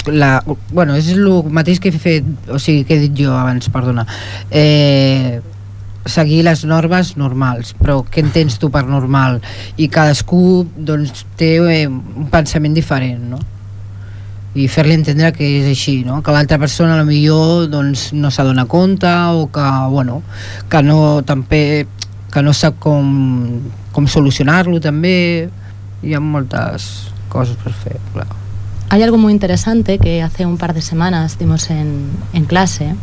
la, 0.06 0.42
bueno, 0.70 0.96
és 0.96 1.10
el 1.12 1.26
mateix 1.52 1.80
que 1.82 1.90
he 1.90 2.00
fet 2.00 2.26
o 2.48 2.58
sigui, 2.62 2.84
que 2.86 2.96
he 2.96 3.04
dit 3.08 3.16
jo 3.18 3.34
abans, 3.36 3.68
perdona 3.72 4.06
eh, 4.50 5.40
seguir 6.08 6.42
les 6.46 6.64
normes 6.64 7.16
normals 7.20 7.74
però 7.78 8.00
què 8.06 8.22
entens 8.24 8.58
tu 8.62 8.70
per 8.72 8.86
normal 8.88 9.40
i 9.76 9.90
cadascú 9.92 10.64
doncs, 10.76 11.26
té 11.36 11.56
eh, 11.58 11.84
un 11.88 12.28
pensament 12.32 12.76
diferent 12.76 13.28
no? 13.34 13.42
i 14.58 14.66
fer-li 14.70 14.96
entendre 14.96 15.32
que 15.36 15.44
és 15.60 15.68
així 15.68 16.00
no? 16.06 16.22
que 16.24 16.32
l'altra 16.34 16.58
persona 16.58 16.96
a 16.96 17.02
lo 17.02 17.06
millor 17.08 17.68
doncs, 17.70 18.12
no 18.14 18.32
s'adona 18.32 18.66
compte 18.70 19.10
o 19.34 19.48
que, 19.52 19.68
bueno, 19.92 20.22
que 20.70 20.82
no 20.82 21.20
també 21.26 21.86
que 22.32 22.42
no 22.44 22.52
sap 22.52 22.78
com, 22.80 23.60
com 23.92 24.06
solucionar-lo 24.08 24.80
també 24.84 25.48
hi 26.02 26.14
ha 26.14 26.20
moltes 26.20 27.08
coses 27.28 27.56
per 27.56 27.72
fer. 27.72 27.98
Hay 28.90 29.02
algo 29.02 29.18
muy 29.18 29.32
interesante 29.32 29.98
que 29.98 30.22
hace 30.22 30.46
un 30.46 30.56
par 30.56 30.72
de 30.72 30.80
semanas 30.80 31.38
dimos 31.38 31.70
en, 31.70 32.08
en 32.32 32.44
clase, 32.44 32.94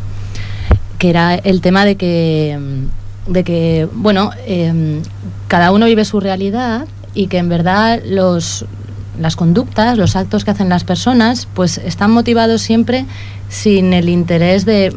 que 0.97 1.09
era 1.09 1.35
el 1.35 1.61
tema 1.61 1.85
de 1.85 1.95
que, 1.95 2.57
de 3.27 3.43
que 3.43 3.87
bueno, 3.93 4.31
eh, 4.47 5.01
cada 5.47 5.71
uno 5.71 5.85
vive 5.85 6.05
su 6.05 6.19
realidad 6.19 6.87
y 7.13 7.27
que 7.27 7.37
en 7.37 7.49
verdad 7.49 8.01
los, 8.03 8.65
las 9.19 9.35
conductas, 9.35 9.97
los 9.97 10.15
actos 10.15 10.43
que 10.43 10.51
hacen 10.51 10.69
las 10.69 10.83
personas, 10.83 11.47
pues 11.53 11.77
están 11.77 12.11
motivados 12.11 12.61
siempre 12.61 13.05
sin 13.49 13.93
el 13.93 14.09
interés 14.09 14.65
de, 14.65 14.95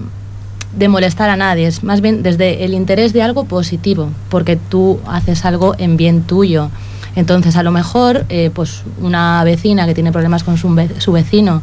de 0.76 0.88
molestar 0.88 1.30
a 1.30 1.36
nadie, 1.36 1.66
es 1.66 1.84
más 1.84 2.00
bien 2.00 2.22
desde 2.22 2.64
el 2.64 2.74
interés 2.74 3.12
de 3.12 3.22
algo 3.22 3.44
positivo, 3.44 4.10
porque 4.30 4.56
tú 4.56 5.00
haces 5.06 5.44
algo 5.44 5.74
en 5.78 5.96
bien 5.96 6.22
tuyo. 6.22 6.70
Entonces, 7.18 7.56
a 7.56 7.62
lo 7.64 7.72
mejor, 7.72 8.24
eh, 8.28 8.50
pues 8.54 8.82
una 9.00 9.42
vecina 9.42 9.86
que 9.86 9.94
tiene 9.94 10.12
problemas 10.12 10.44
con 10.44 10.56
su, 10.56 10.72
ve- 10.72 10.88
su 11.00 11.10
vecino 11.10 11.62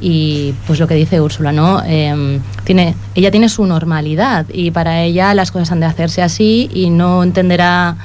y 0.00 0.54
pues 0.66 0.80
lo 0.80 0.88
que 0.88 0.94
dice 0.94 1.20
Úrsula, 1.20 1.52
¿no? 1.52 1.82
Eh, 1.86 2.40
tiene, 2.64 2.94
ella 3.14 3.30
tiene 3.30 3.48
su 3.50 3.66
normalidad 3.66 4.46
y 4.52 4.70
para 4.70 5.02
ella 5.02 5.34
las 5.34 5.50
cosas 5.50 5.70
han 5.72 5.80
de 5.80 5.86
hacerse 5.86 6.22
así 6.22 6.70
y 6.72 6.88
no 6.90 7.22
entenderá, 7.22 7.96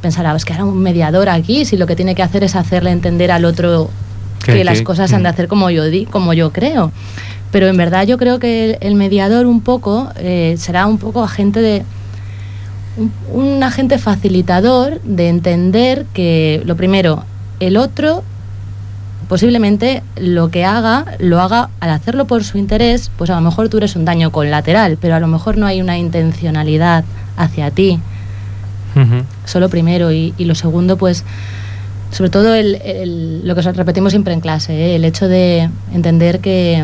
pensará, 0.00 0.34
es 0.34 0.44
que 0.46 0.52
ahora 0.54 0.64
un 0.64 0.78
mediador 0.82 1.28
aquí, 1.28 1.64
si 1.66 1.76
lo 1.76 1.86
que 1.86 1.94
tiene 1.94 2.14
que 2.14 2.22
hacer 2.22 2.42
es 2.42 2.56
hacerle 2.56 2.90
entender 2.90 3.30
al 3.30 3.44
otro 3.44 3.90
Que- 4.44 4.52
que, 4.54 4.64
las 4.64 4.78
que- 4.78 4.84
cosas 4.84 5.12
han 5.12 5.22
de 5.22 5.28
mm. 5.28 5.32
hacer 5.32 5.48
como 5.48 5.68
yo, 5.70 5.84
di, 5.84 6.06
como 6.06 6.32
yo 6.32 6.52
creo. 6.52 6.90
Pero 7.52 7.66
en 7.66 7.76
verdad 7.76 8.06
yo 8.06 8.16
creo 8.18 8.38
que 8.38 8.64
el, 8.70 8.78
el 8.80 8.94
mediador 8.94 9.46
un 9.46 9.60
poco 9.60 10.08
eh, 10.16 10.54
será 10.58 10.86
un 10.86 10.96
poco 10.98 11.22
agente 11.22 11.60
de, 11.60 11.82
un, 12.98 13.12
un 13.32 13.62
agente 13.62 13.98
facilitador 13.98 15.00
de 15.02 15.28
entender 15.28 16.04
que 16.12 16.62
lo 16.66 16.76
primero, 16.76 17.24
el 17.60 17.76
otro 17.76 18.22
posiblemente 19.28 20.02
lo 20.16 20.50
que 20.50 20.64
haga, 20.64 21.04
lo 21.18 21.40
haga 21.40 21.68
al 21.80 21.90
hacerlo 21.90 22.26
por 22.26 22.44
su 22.44 22.56
interés, 22.56 23.10
pues 23.18 23.28
a 23.30 23.34
lo 23.34 23.42
mejor 23.42 23.68
tú 23.68 23.76
eres 23.76 23.94
un 23.94 24.04
daño 24.06 24.30
colateral, 24.32 24.96
pero 25.00 25.14
a 25.14 25.20
lo 25.20 25.26
mejor 25.26 25.58
no 25.58 25.66
hay 25.66 25.80
una 25.82 25.98
intencionalidad 25.98 27.04
hacia 27.36 27.70
ti. 27.70 27.98
Solo 29.44 29.68
primero 29.68 30.10
y, 30.12 30.34
y 30.38 30.44
lo 30.46 30.54
segundo, 30.54 30.96
pues 30.96 31.24
sobre 32.10 32.30
todo 32.30 32.54
el, 32.54 32.76
el- 32.76 33.46
lo 33.46 33.54
que 33.54 33.60
repetimos 33.60 34.12
siempre 34.12 34.32
en 34.32 34.40
clase, 34.40 34.72
¿eh? 34.74 34.96
el 34.96 35.04
hecho 35.04 35.28
de 35.28 35.68
entender 35.92 36.40
que, 36.40 36.82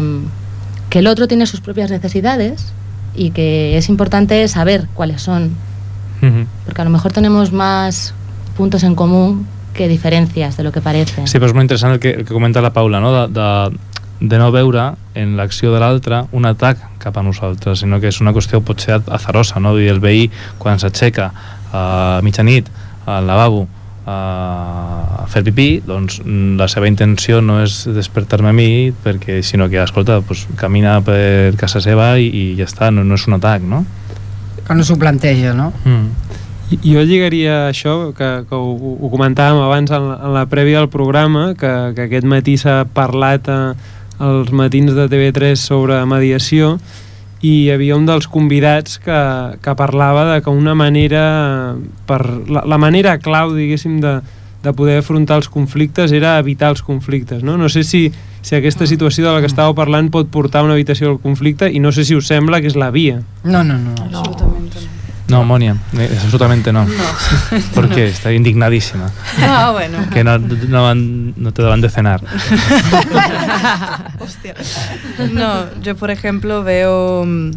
que 0.90 0.98
el 0.98 1.06
otro 1.06 1.26
tiene 1.26 1.46
sus 1.46 1.60
propias 1.60 1.90
necesidades 1.90 2.66
y 3.16 3.30
que 3.30 3.78
es 3.78 3.88
importante 3.88 4.46
saber 4.48 4.86
cuáles 4.94 5.22
son, 5.22 5.52
porque 6.64 6.80
a 6.80 6.84
lo 6.84 6.90
mejor 6.90 7.12
tenemos 7.12 7.52
más 7.52 8.14
puntos 8.56 8.82
en 8.82 8.94
común 8.94 9.46
que 9.74 9.88
diferencias 9.88 10.56
de 10.56 10.62
lo 10.62 10.72
que 10.72 10.80
parece. 10.80 11.26
Sí, 11.26 11.40
però 11.42 11.50
és 11.50 11.56
molt 11.56 11.66
interessant 11.66 11.96
el 11.96 12.00
que, 12.00 12.14
el 12.14 12.24
que 12.24 12.32
comenta 12.32 12.62
la 12.62 12.72
Paula, 12.72 13.00
no? 13.02 13.10
de, 13.12 13.24
de, 13.34 13.76
de 14.20 14.38
no 14.38 14.52
veure 14.54 14.94
en 15.18 15.36
l'acció 15.36 15.74
de 15.74 15.82
l'altre 15.82 16.22
un 16.32 16.46
atac 16.46 16.80
cap 17.02 17.18
a 17.18 17.24
nosaltres, 17.26 17.82
sinó 17.82 17.98
que 18.00 18.08
és 18.14 18.20
una 18.22 18.32
qüestió 18.32 18.62
potser 18.64 19.02
azarosa, 19.02 19.60
no? 19.60 19.74
Dir, 19.76 19.90
el 19.92 20.00
veí 20.00 20.28
quan 20.62 20.78
s'aixeca 20.78 21.32
a 21.74 22.20
mitjanit 22.22 22.70
al 23.04 23.26
lavabo 23.26 23.66
a 24.06 25.24
fer 25.32 25.42
pipí, 25.46 25.82
doncs 25.84 26.18
mm, 26.22 26.56
la 26.60 26.68
seva 26.68 26.88
intenció 26.88 27.40
no 27.40 27.62
és 27.64 27.82
despertar-me 27.88 28.52
a 28.52 28.56
mi, 28.56 28.92
perquè, 29.04 29.40
sinó 29.42 29.68
que, 29.72 29.80
escolta, 29.82 30.20
pues, 30.20 30.44
camina 30.60 30.98
per 31.04 31.56
casa 31.60 31.80
seva 31.80 32.12
i, 32.20 32.28
i 32.28 32.44
ja 32.58 32.68
està, 32.68 32.90
no, 32.92 33.04
no 33.04 33.16
és 33.16 33.24
un 33.28 33.38
atac, 33.38 33.64
no? 33.64 33.84
Que 34.66 34.74
no 34.74 34.84
s'ho 34.86 34.96
planteja 35.00 35.54
no? 35.56 35.72
Mm. 35.84 36.40
Jo 36.82 37.02
lligaria 37.04 37.68
això, 37.68 38.14
que, 38.16 38.28
que 38.48 38.56
ho, 38.56 38.96
ho 38.96 39.10
comentàvem 39.12 39.60
abans 39.62 39.92
en 39.92 40.08
la, 40.08 40.14
en 40.24 40.32
la 40.34 40.44
prèvia 40.50 40.80
del 40.80 40.88
programa, 40.90 41.52
que, 41.60 41.70
que 41.94 42.06
aquest 42.08 42.26
matí 42.26 42.56
s'ha 42.58 42.82
parlat 42.96 43.50
a, 43.52 43.58
als 44.18 44.50
matins 44.50 44.94
de 44.96 45.04
TV3 45.12 45.60
sobre 45.60 46.00
mediació, 46.08 46.78
i 47.44 47.66
hi 47.66 47.70
havia 47.74 47.98
un 47.98 48.06
dels 48.08 48.26
convidats 48.32 48.96
que, 49.04 49.20
que 49.60 49.74
parlava 49.76 50.24
de 50.32 50.40
que 50.42 50.50
una 50.50 50.74
manera 50.74 51.76
per 52.08 52.22
la, 52.48 52.64
la 52.64 52.80
manera 52.80 53.18
clau 53.20 53.52
diguéssim 53.52 54.00
de, 54.00 54.16
de 54.64 54.72
poder 54.72 54.96
afrontar 54.98 55.36
els 55.42 55.48
conflictes 55.52 56.10
era 56.12 56.38
evitar 56.40 56.70
els 56.72 56.80
conflictes 56.82 57.42
no, 57.44 57.58
no 57.60 57.68
sé 57.68 57.84
si, 57.84 58.08
si 58.42 58.56
aquesta 58.56 58.86
situació 58.88 59.28
de 59.28 59.34
la 59.36 59.40
que 59.44 59.50
estàveu 59.52 59.74
parlant 59.76 60.08
pot 60.10 60.26
portar 60.32 60.62
a 60.62 60.64
una 60.64 60.74
evitació 60.74 61.08
del 61.12 61.20
conflicte 61.20 61.68
i 61.70 61.78
no 61.84 61.92
sé 61.92 62.04
si 62.08 62.16
us 62.16 62.26
sembla 62.32 62.60
que 62.64 62.72
és 62.72 62.76
la 62.80 62.88
via 62.90 63.20
No, 63.44 63.62
no, 63.62 63.76
no. 63.78 63.92
Absolutamente 64.00 64.80
no. 64.80 64.92
No, 65.26 65.42
Monia, 65.42 65.74
eh, 65.98 66.10
absolutamente 66.22 66.70
no. 66.70 66.86
¿Por 67.74 67.88
qué? 67.88 68.08
Está 68.08 68.30
indignadísima. 68.34 69.10
Ah, 69.40 69.70
bueno. 69.72 69.96
Que 70.12 70.22
no, 70.22 70.36
no, 70.38 70.82
van- 70.82 71.32
no 71.38 71.50
te 71.50 71.62
daban 71.62 71.80
de 71.80 71.88
cenar. 71.88 72.20
Hostia. 74.20 74.54
No, 75.32 75.64
yo 75.80 75.96
por 75.96 76.10
ejemplo 76.10 76.62
veo 76.62 77.24
mm, 77.24 77.50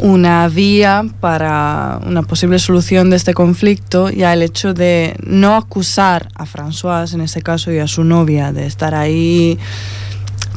una 0.00 0.48
vía 0.48 1.04
para 1.20 2.00
una 2.06 2.22
posible 2.22 2.58
solución 2.58 3.10
de 3.10 3.16
este 3.16 3.34
conflicto, 3.34 4.10
ya 4.10 4.32
el 4.32 4.42
hecho 4.42 4.74
de 4.74 5.16
no 5.24 5.56
acusar 5.56 6.28
a 6.34 6.46
François, 6.46 7.12
en 7.14 7.20
este 7.20 7.42
caso, 7.42 7.72
y 7.72 7.78
a 7.78 7.86
su 7.86 8.04
novia, 8.04 8.52
de 8.52 8.66
estar 8.66 8.94
ahí 8.94 9.58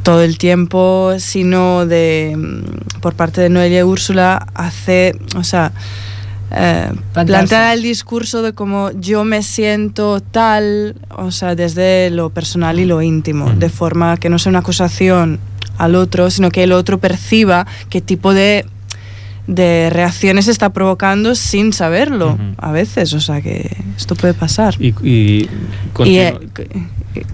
todo 0.03 0.21
el 0.21 0.38
tiempo, 0.38 1.13
sino 1.17 1.86
de, 1.86 2.36
mm, 2.38 2.99
por 3.01 3.15
parte 3.15 3.41
de 3.41 3.49
Noelia 3.49 3.79
y 3.79 3.83
Úrsula, 3.83 4.47
hace, 4.53 5.19
o 5.36 5.43
sea, 5.43 5.71
eh, 6.51 6.91
plantear 7.13 7.75
el 7.75 7.81
discurso 7.81 8.41
de 8.41 8.53
cómo 8.53 8.91
yo 8.91 9.25
me 9.25 9.41
siento 9.41 10.21
tal, 10.21 10.95
o 11.09 11.31
sea, 11.31 11.55
desde 11.55 12.11
lo 12.11 12.29
personal 12.29 12.79
y 12.79 12.86
lo 12.86 13.01
íntimo, 13.01 13.49
de 13.51 13.69
forma 13.69 14.17
que 14.17 14.29
no 14.29 14.38
sea 14.38 14.51
una 14.51 14.59
acusación 14.59 15.39
al 15.77 15.95
otro, 15.95 16.29
sino 16.29 16.51
que 16.51 16.63
el 16.63 16.71
otro 16.71 16.99
perciba 16.99 17.65
qué 17.89 17.99
tipo 17.99 18.33
de, 18.33 18.65
de 19.47 19.89
reacciones 19.91 20.47
está 20.47 20.69
provocando 20.71 21.35
sin 21.35 21.71
saberlo 21.73 22.37
a 22.57 22.71
veces, 22.71 23.13
o 23.13 23.19
sea 23.19 23.41
que 23.41 23.75
esto 23.95 24.15
puede 24.15 24.33
pasar. 24.33 24.75
I, 24.79 24.93
i 25.03 25.49
continu... 25.93 26.15
I, 26.15 26.19
eh, 26.19 27.25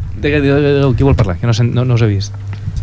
parlar? 1.15 1.37
Que 1.37 1.47
no, 1.47 1.53
no, 1.63 1.85
no 1.85 1.93
us 1.95 2.01
he 2.01 2.07
vist. 2.07 2.33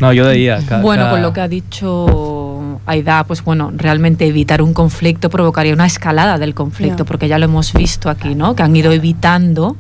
No, 0.01 0.12
deia 0.24 0.59
que... 0.59 0.76
Bueno, 0.76 1.05
que... 1.05 1.11
con 1.11 1.22
lo 1.22 1.33
que 1.33 1.41
ha 1.41 1.49
dicho 1.49 2.81
Aida, 2.87 3.24
pues 3.24 3.43
bueno, 3.45 3.72
realmente 3.76 4.26
evitar 4.26 4.62
un 4.62 4.72
conflicto 4.72 5.29
provocaría 5.29 5.72
una 5.74 5.87
escalada 5.87 6.39
del 6.39 6.55
conflicto, 6.55 6.99
Ya. 6.99 7.05
porque 7.05 7.29
ya 7.29 7.39
lo 7.39 7.45
hemos 7.47 7.72
visto 7.72 8.09
aquí, 8.09 8.35
¿no? 8.35 8.55
Que 8.55 8.62
han 8.62 8.74
ido 8.74 8.93
evitando 8.93 9.76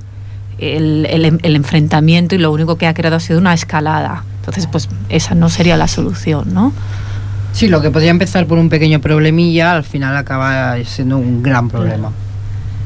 el, 0.58 1.06
el- 1.08 1.38
el 1.42 1.56
enfrentamiento 1.56 2.34
y 2.34 2.38
lo 2.38 2.50
único 2.52 2.76
que 2.76 2.86
ha 2.86 2.94
creado 2.94 3.16
ha 3.16 3.20
sido 3.20 3.38
una 3.38 3.54
escalada. 3.54 4.24
Entonces, 4.40 4.66
pues 4.66 4.88
esa 5.08 5.34
no 5.34 5.48
sería 5.48 5.76
la 5.76 5.88
solución, 5.88 6.52
¿no? 6.52 6.72
Sí, 7.58 7.66
lo 7.66 7.82
que 7.82 7.90
podría 7.90 8.12
empezar 8.12 8.46
por 8.46 8.56
un 8.56 8.68
pequeño 8.68 9.00
problemilla, 9.00 9.72
al 9.72 9.82
final 9.82 10.16
acaba 10.16 10.76
siendo 10.84 11.18
un 11.18 11.42
gran 11.42 11.68
problema. 11.68 12.12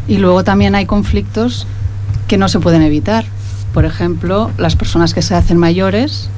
Y 0.09 0.17
luego 0.17 0.45
también 0.45 0.75
hay 0.75 0.87
conflictos 0.87 1.67
que 2.27 2.39
no 2.39 2.49
se 2.49 2.59
pueden 2.59 2.81
evitar. 2.81 3.27
Por 3.75 3.85
ejemplo, 3.85 4.51
las 4.57 4.75
personas 4.75 5.13
que 5.13 5.21
se 5.21 5.35
hacen 5.35 5.59
mayores, 5.59 6.31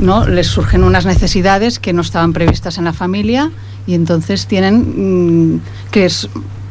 ¿no? 0.00 0.26
Les 0.26 0.48
surgen 0.48 0.82
unas 0.82 1.06
necesidades 1.06 1.78
que 1.78 1.92
no 1.92 2.02
estaban 2.02 2.32
previstas 2.32 2.78
en 2.78 2.84
la 2.84 2.92
familia 2.92 3.52
y 3.86 3.94
entonces 3.94 4.48
tienen 4.48 5.54
mm, 5.54 5.60
que 5.92 6.06
es, 6.06 6.28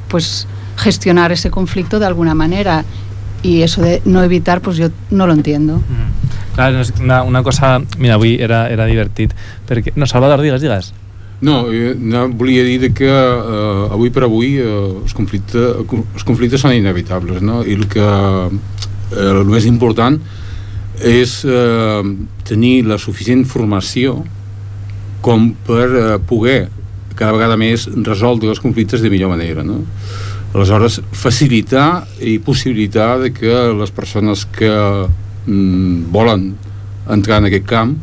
pues 0.09 0.45
gestionar 0.75 1.31
ese 1.31 1.49
conflicto 1.49 1.99
de 1.99 2.05
alguna 2.05 2.35
manera. 2.35 2.83
Y 3.43 3.61
eso 3.61 3.81
de 3.81 4.01
no 4.05 4.23
evitar, 4.23 4.61
pues 4.61 4.77
yo 4.77 4.89
no 5.11 5.27
lo 5.27 5.33
entiendo. 5.33 5.81
Clar, 6.57 6.73
no 6.73 6.81
és 6.81 6.89
una, 6.97 7.21
una 7.21 7.43
cosa... 7.45 7.77
Mira, 8.01 8.15
avui 8.17 8.39
era, 8.41 8.63
era 8.73 8.87
divertit, 8.89 9.35
perquè... 9.69 9.93
No, 9.93 10.07
Salvador, 10.09 10.41
digues, 10.41 10.63
digues. 10.63 10.89
No, 11.45 11.67
eh, 11.69 11.93
no, 11.93 12.23
volia 12.33 12.63
dir 12.65 12.89
que 12.97 13.05
eh, 13.05 13.93
avui 13.93 14.09
per 14.09 14.23
avui 14.25 14.55
eh, 14.57 14.71
els, 15.03 15.13
conflictes, 15.13 15.85
els 15.85 16.25
conflictes 16.25 16.65
són 16.65 16.73
inevitables, 16.73 17.43
no? 17.45 17.61
I 17.61 17.77
el 17.77 17.85
que 17.91 18.01
eh, 18.01 19.21
el 19.21 19.45
més 19.45 19.69
important 19.69 20.17
és 20.97 21.43
eh, 21.45 22.01
tenir 22.49 22.73
la 22.89 22.97
suficient 22.97 23.45
formació 23.45 24.23
com 25.21 25.51
per 25.67 25.85
eh, 25.85 26.07
poder 26.25 26.59
cada 27.17 27.33
vegada 27.37 27.57
més 27.57 27.85
resoldre 28.05 28.49
els 28.49 28.61
conflictes 28.61 29.05
de 29.05 29.13
millor 29.13 29.29
manera, 29.33 29.61
no? 29.65 29.83
Aleshores, 30.53 31.01
facilitar 31.11 32.07
i 32.23 32.37
possibilitar 32.39 33.17
de 33.19 33.33
que 33.35 33.53
les 33.77 33.91
persones 33.91 34.45
que 34.45 34.71
mm, 35.45 36.07
volen 36.11 36.53
entrar 37.11 37.41
en 37.41 37.49
aquest 37.49 37.67
camp 37.67 37.95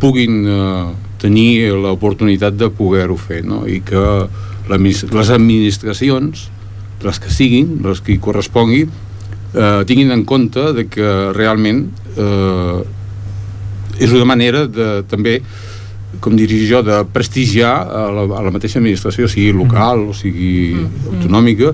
puguin 0.00 0.44
eh, 0.48 0.86
tenir 1.20 1.72
l'oportunitat 1.76 2.56
de 2.56 2.70
poder-ho 2.72 3.16
fer 3.20 3.42
no? 3.44 3.64
i 3.68 3.80
que 3.84 4.02
les 4.68 5.30
administracions 5.30 6.48
les 7.04 7.18
que 7.20 7.30
siguin, 7.30 7.76
les 7.84 8.00
que 8.00 8.14
hi 8.14 8.20
correspongui 8.22 8.86
eh, 8.86 9.82
tinguin 9.88 10.12
en 10.12 10.24
compte 10.28 10.72
de 10.76 10.86
que 10.90 11.12
realment 11.36 11.86
eh, 12.16 12.80
és 14.00 14.12
una 14.12 14.28
manera 14.28 14.66
de 14.68 15.02
també 15.08 15.38
com 16.20 16.36
diria 16.36 16.68
jo, 16.68 16.82
de 16.86 17.00
prestigiar 17.12 17.74
a 17.84 18.04
la, 18.14 18.26
a 18.38 18.42
la 18.46 18.52
mateixa 18.54 18.80
administració, 18.80 19.28
sigui 19.30 19.52
local 19.56 20.08
o 20.10 20.16
sigui 20.16 20.74
autonòmica, 21.12 21.72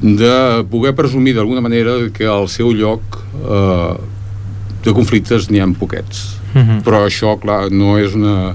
de 0.00 0.34
poder 0.70 0.94
presumir 0.96 1.34
d'alguna 1.36 1.60
manera 1.60 1.96
que 2.14 2.24
al 2.24 2.48
seu 2.48 2.72
lloc 2.72 3.18
eh, 3.44 3.94
de 4.84 4.94
conflictes 4.96 5.50
n'hi 5.50 5.60
ha 5.60 5.68
poquets. 5.78 6.40
Mhm. 6.54 6.80
Però 6.86 7.04
això, 7.06 7.36
clar, 7.40 7.70
no 7.70 7.98
és 7.98 8.14
una, 8.14 8.54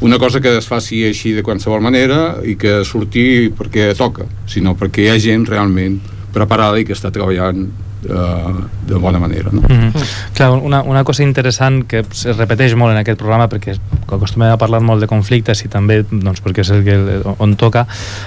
una 0.00 0.18
cosa 0.18 0.40
que 0.40 0.56
es 0.58 0.66
faci 0.66 1.04
així 1.06 1.34
de 1.36 1.42
qualsevol 1.42 1.82
manera 1.82 2.38
i 2.42 2.56
que 2.56 2.84
surti 2.84 3.50
perquè 3.54 3.92
toca, 3.98 4.26
sinó 4.46 4.74
perquè 4.78 5.04
hi 5.04 5.12
ha 5.12 5.18
gent 5.18 5.46
realment 5.46 6.00
preparada 6.32 6.80
i 6.80 6.86
que 6.86 6.96
està 6.96 7.12
treballant 7.14 7.68
de 8.00 8.94
bona 8.94 9.18
manera. 9.18 9.50
No? 9.52 9.60
Mm 9.62 9.90
-hmm. 9.90 10.04
Clar, 10.34 10.50
una, 10.50 10.82
una 10.82 11.04
cosa 11.04 11.22
interessant 11.22 11.86
que 11.86 11.98
es 11.98 12.36
repeteix 12.36 12.74
molt 12.74 12.92
en 12.92 12.98
aquest 12.98 13.18
programa 13.18 13.48
perquè 13.48 13.76
acostumem 14.06 14.52
a 14.52 14.56
parlar 14.56 14.80
molt 14.80 15.00
de 15.00 15.06
conflictes 15.06 15.64
i 15.64 15.68
també 15.68 16.04
doncs, 16.10 16.42
perquè 16.42 16.60
és 16.60 16.70
el 16.70 16.84
que 16.84 16.96
on 17.38 17.56
toca 17.56 17.86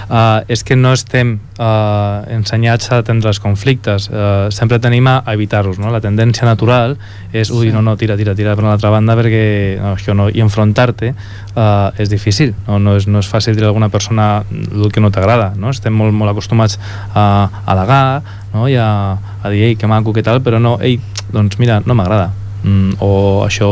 uh, 0.10 0.44
és 0.48 0.64
que 0.64 0.76
no 0.76 0.94
estem 0.94 1.40
uh, 1.60 2.22
ensenyats 2.28 2.92
a 2.92 3.02
atendre 3.02 3.30
els 3.30 3.40
conflictes 3.40 4.10
uh, 4.10 4.50
sempre 4.50 4.80
tenim 4.80 5.08
a 5.08 5.24
evitar-los 5.34 5.80
no? 5.80 5.92
la 5.92 6.02
tendència 6.02 6.46
natural 6.46 6.98
és 7.34 7.50
ui, 7.50 7.72
no, 7.72 7.82
no, 7.82 7.96
tira, 7.98 8.18
tira, 8.18 8.36
tira 8.36 8.56
per 8.56 8.64
l'altra 8.64 8.90
banda 8.90 9.16
perquè 9.16 9.78
no, 9.80 9.96
això 9.96 10.14
no, 10.14 10.30
i 10.30 10.42
enfrontar-te 10.42 11.14
uh, 11.56 11.92
és 11.98 12.10
difícil 12.10 12.54
no, 12.68 12.80
no, 12.80 12.96
és, 12.98 13.08
no 13.08 13.20
és 13.20 13.28
fàcil 13.30 13.56
dir 13.56 13.64
a 13.64 13.68
alguna 13.72 13.90
persona 13.90 14.44
el 14.52 14.92
que 14.92 15.02
no 15.02 15.12
t'agrada 15.12 15.54
no? 15.58 15.70
estem 15.70 15.94
molt, 15.94 16.14
molt 16.14 16.32
acostumats 16.32 16.80
a 17.16 17.50
al·legar 17.66 18.22
no? 18.54 18.68
i 18.68 18.76
a, 18.76 19.18
a 19.44 19.50
dir, 19.50 19.64
ei, 19.72 19.76
que 19.76 19.88
maco, 19.88 20.14
que 20.14 20.24
tal, 20.24 20.42
però 20.42 20.60
no, 20.60 20.78
ei, 20.82 21.00
doncs 21.32 21.58
mira, 21.60 21.82
no 21.86 21.96
m'agrada 21.96 22.32
mm, 22.64 22.98
o 23.00 23.44
això 23.48 23.70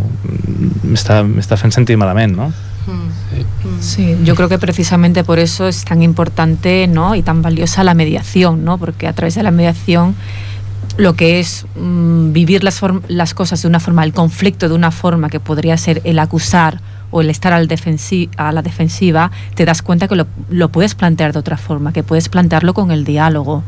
mm, 0.00 0.94
m'està 0.94 1.56
fent 1.60 1.72
sentir 1.74 1.96
malament, 2.00 2.36
no? 2.36 2.52
Sí, 3.80 4.16
yo 4.24 4.34
creo 4.34 4.48
que 4.48 4.58
precisamente 4.58 5.24
por 5.24 5.38
eso 5.38 5.66
es 5.66 5.84
tan 5.84 6.02
importante 6.02 6.86
¿no? 6.86 7.14
y 7.14 7.22
tan 7.22 7.42
valiosa 7.42 7.82
la 7.82 7.94
mediación, 7.94 8.64
¿no? 8.64 8.78
porque 8.78 9.06
a 9.08 9.12
través 9.12 9.34
de 9.34 9.42
la 9.42 9.50
mediación 9.50 10.14
lo 10.96 11.14
que 11.14 11.40
es 11.40 11.66
mm, 11.80 12.32
vivir 12.32 12.62
las, 12.62 12.80
form- 12.80 13.02
las 13.08 13.34
cosas 13.34 13.62
de 13.62 13.68
una 13.68 13.80
forma, 13.80 14.04
el 14.04 14.12
conflicto 14.12 14.68
de 14.68 14.74
una 14.74 14.90
forma 14.90 15.28
que 15.30 15.40
podría 15.40 15.76
ser 15.76 16.00
el 16.04 16.18
acusar 16.18 16.80
o 17.14 17.20
el 17.22 17.30
estar 17.30 17.52
al 17.52 17.68
defensi- 17.68 18.28
a 18.36 18.50
la 18.50 18.60
defensiva, 18.60 19.30
te 19.54 19.64
das 19.64 19.82
cuenta 19.82 20.08
que 20.08 20.16
lo, 20.16 20.26
lo 20.50 20.68
puedes 20.68 20.96
plantear 20.96 21.32
de 21.32 21.38
otra 21.38 21.56
forma, 21.56 21.92
que 21.92 22.02
puedes 22.02 22.28
plantearlo 22.28 22.74
con 22.74 22.90
el 22.90 23.04
diálogo. 23.04 23.62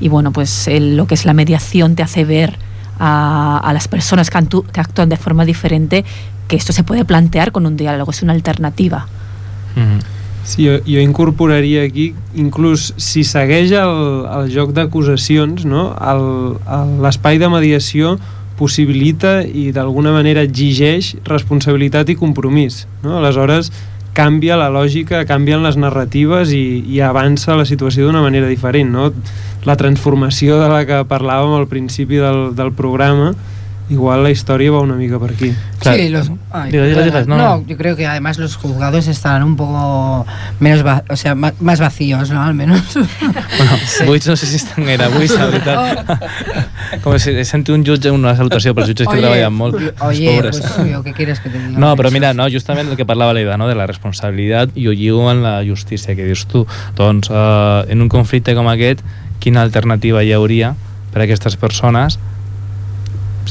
Y 0.00 0.08
bueno, 0.08 0.32
pues 0.32 0.66
el- 0.66 0.96
lo 0.96 1.06
que 1.06 1.14
es 1.14 1.24
la 1.24 1.32
mediación 1.32 1.94
te 1.94 2.02
hace 2.02 2.24
ver 2.24 2.58
a, 2.98 3.60
a 3.62 3.72
las 3.72 3.86
personas 3.86 4.30
que, 4.30 4.38
actú- 4.38 4.66
que 4.66 4.80
actúan 4.80 5.08
de 5.08 5.16
forma 5.16 5.44
diferente 5.44 6.04
que 6.48 6.56
esto 6.56 6.72
se 6.72 6.82
puede 6.82 7.04
plantear 7.04 7.52
con 7.52 7.66
un 7.66 7.76
diálogo, 7.76 8.10
es 8.10 8.22
una 8.22 8.32
alternativa. 8.32 9.06
Sí, 10.42 10.66
jo, 10.66 10.78
jo 10.84 10.98
incorporaria 10.98 11.84
aquí, 11.84 12.14
inclús 12.34 12.94
si 12.96 13.22
segueix 13.22 13.70
el, 13.70 14.24
el 14.40 14.50
joc 14.54 14.72
d'acusacions, 14.72 15.66
no? 15.68 15.92
L'espai 17.04 17.38
de 17.38 17.50
mediació 17.52 18.16
possibilita 18.58 19.40
i 19.42 19.70
d'alguna 19.74 20.12
manera 20.14 20.42
exigeix 20.46 21.14
responsabilitat 21.28 22.10
i 22.10 22.18
compromís. 22.18 22.86
No? 23.04 23.16
Aleshores, 23.20 23.70
canvia 24.18 24.58
la 24.58 24.68
lògica, 24.74 25.22
canvien 25.28 25.62
les 25.62 25.78
narratives 25.78 26.50
i, 26.54 26.82
i 26.90 26.98
avança 27.04 27.56
la 27.58 27.68
situació 27.68 28.08
d'una 28.08 28.24
manera 28.24 28.50
diferent. 28.50 28.90
No? 28.90 29.12
La 29.68 29.78
transformació 29.78 30.58
de 30.58 30.72
la 30.72 30.82
que 30.88 31.04
parlàvem 31.08 31.54
al 31.54 31.68
principi 31.70 32.18
del, 32.18 32.48
del 32.58 32.74
programa 32.74 33.32
igual 33.90 34.22
la 34.22 34.30
història 34.30 34.70
va 34.70 34.80
una 34.84 34.94
mica 34.94 35.18
per 35.18 35.30
aquí. 35.32 35.52
Sí, 35.82 36.08
los, 36.10 36.30
ay, 36.50 36.70
Diga, 36.72 36.84
diga, 36.84 37.02
diga, 37.04 37.20
no, 37.24 37.36
no, 37.38 37.56
no. 37.58 37.66
yo 37.66 37.76
creo 37.78 37.96
que 37.96 38.06
además 38.06 38.36
los 38.38 38.56
juzgados 38.56 39.06
están 39.06 39.42
un 39.42 39.56
poco 39.56 40.26
menos, 40.60 40.84
va- 40.84 41.04
o 41.08 41.16
sea, 41.16 41.34
más 41.34 41.80
vacíos, 41.80 42.30
¿no? 42.30 42.42
Al 42.42 42.54
menos. 42.54 42.82
Bueno, 43.58 43.72
buits 44.06 44.26
no 44.28 44.36
sé 44.36 44.46
si 44.46 44.56
estan 44.56 44.84
gaire 44.84 45.08
buits, 45.08 45.34
la 45.38 45.46
veritat. 45.46 46.20
Com 47.02 47.18
si 47.18 47.32
senti 47.44 47.72
un 47.72 47.82
jutge 47.84 48.10
una 48.14 48.34
salutació 48.36 48.74
pels 48.74 48.88
jutges 48.92 49.06
que 49.08 49.14
Oye, 49.16 49.22
treballen 49.24 49.52
molt. 49.54 49.76
Oye, 50.02 50.36
pobres. 50.36 50.60
pues 50.60 50.90
yo, 50.90 51.02
¿qué 51.02 51.12
quieres 51.12 51.40
que 51.40 51.50
te 51.50 51.58
diga? 51.58 51.78
No, 51.78 51.94
però 51.96 52.10
mira, 52.14 52.32
no, 52.34 52.46
justament 52.52 52.88
el 52.92 52.96
que 52.96 53.06
parlava 53.06 53.32
l'Eida, 53.34 53.56
no, 53.58 53.66
de 53.68 53.74
la 53.74 53.86
responsabilitat, 53.90 54.76
i 54.78 54.86
ho 54.88 54.92
lligo 54.92 55.30
en 55.32 55.42
la 55.42 55.58
justícia, 55.66 56.14
que 56.14 56.24
dius 56.28 56.46
tu. 56.46 56.66
Doncs, 56.96 57.30
eh, 57.32 57.84
en 57.88 58.02
un 58.02 58.08
conflicte 58.08 58.54
com 58.54 58.68
aquest, 58.70 59.00
quina 59.40 59.62
alternativa 59.62 60.22
hi 60.24 60.32
hauria 60.36 60.74
per 61.12 61.22
a 61.22 61.24
aquestes 61.26 61.56
persones 61.56 62.18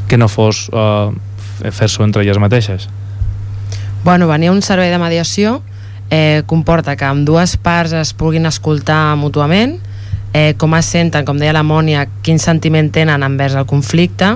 que 0.08 0.18
no 0.18 0.28
fos 0.28 0.70
eh, 0.74 1.72
fer-s'ho 1.72 2.04
entre 2.04 2.24
elles 2.24 2.38
mateixes? 2.38 2.88
Bueno, 4.04 4.28
venir 4.28 4.50
a 4.50 4.52
un 4.54 4.62
servei 4.62 4.92
de 4.92 5.00
mediació 5.02 5.62
eh, 6.10 6.44
comporta 6.46 6.96
que 6.96 7.06
amb 7.06 7.26
dues 7.28 7.58
parts 7.58 7.94
es 7.98 8.14
puguin 8.14 8.46
escoltar 8.46 9.16
mútuament, 9.20 9.78
eh, 10.34 10.54
com 10.58 10.76
es 10.78 10.86
senten, 10.86 11.26
com 11.26 11.38
deia 11.40 11.54
la 11.56 11.64
Mònia, 11.66 12.06
quin 12.24 12.40
sentiment 12.40 12.92
tenen 12.94 13.24
envers 13.26 13.56
el 13.58 13.66
conflicte 13.68 14.36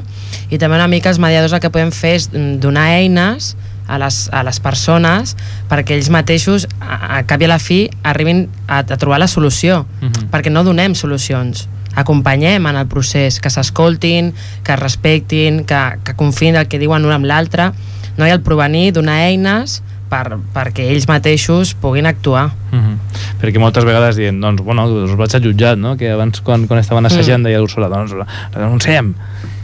i 0.49 0.57
també 0.59 0.75
una 0.79 0.89
mica 0.91 1.09
els 1.13 1.19
mediadors 1.21 1.53
el 1.53 1.61
que 1.63 1.69
podem 1.71 1.91
fer 1.95 2.15
és 2.17 2.29
mm, 2.33 2.57
donar 2.63 2.89
eines 2.97 3.53
a 3.91 3.97
les, 3.99 4.29
a 4.31 4.41
les 4.47 4.59
persones 4.63 5.35
perquè 5.69 5.95
ells 5.97 6.09
mateixos, 6.11 6.65
a, 6.79 7.19
a 7.19 7.23
cap 7.27 7.41
i 7.43 7.47
a 7.47 7.51
la 7.53 7.59
fi, 7.59 7.85
arribin 8.03 8.45
a, 8.67 8.81
a 8.81 8.97
trobar 8.97 9.19
la 9.19 9.27
solució, 9.31 9.85
Mhm. 10.01 10.29
perquè 10.31 10.51
no 10.51 10.63
donem 10.63 10.95
solucions 10.95 11.67
acompanyem 11.95 12.65
en 12.69 12.79
el 12.79 12.87
procés, 12.87 13.39
que 13.41 13.51
s'escoltin, 13.51 14.31
que 14.63 14.75
es 14.75 14.79
respectin, 14.79 15.63
que, 15.67 15.81
que 16.05 16.15
confiïn 16.19 16.59
el 16.59 16.69
que 16.71 16.79
diuen 16.81 17.05
un 17.07 17.15
amb 17.15 17.27
l'altre, 17.27 17.71
no 18.17 18.25
ha 18.25 18.31
el 18.31 18.43
provenir, 18.45 18.91
donar 18.95 19.19
eines 19.27 19.81
per, 20.11 20.37
perquè 20.55 20.89
ells 20.91 21.07
mateixos 21.09 21.75
puguin 21.79 22.09
actuar. 22.09 22.49
Mm 22.71 22.79
-hmm. 22.79 23.41
Perquè 23.41 23.59
moltes 23.59 23.83
vegades 23.83 24.15
diuen, 24.15 24.39
doncs, 24.41 24.61
bueno, 24.63 24.85
us 24.85 25.15
vaig 25.17 25.35
a 25.35 25.39
jutjat, 25.39 25.77
no? 25.77 25.97
Que 25.97 26.11
abans, 26.11 26.41
quan, 26.41 26.67
quan 26.67 26.79
estaven 26.79 27.05
assajant, 27.05 27.39
Mm. 27.41 27.43
deia 27.43 27.59
l'Úrsula, 27.59 27.87
doncs, 27.89 28.13
la, 28.13 28.25
denunciem. 28.55 29.13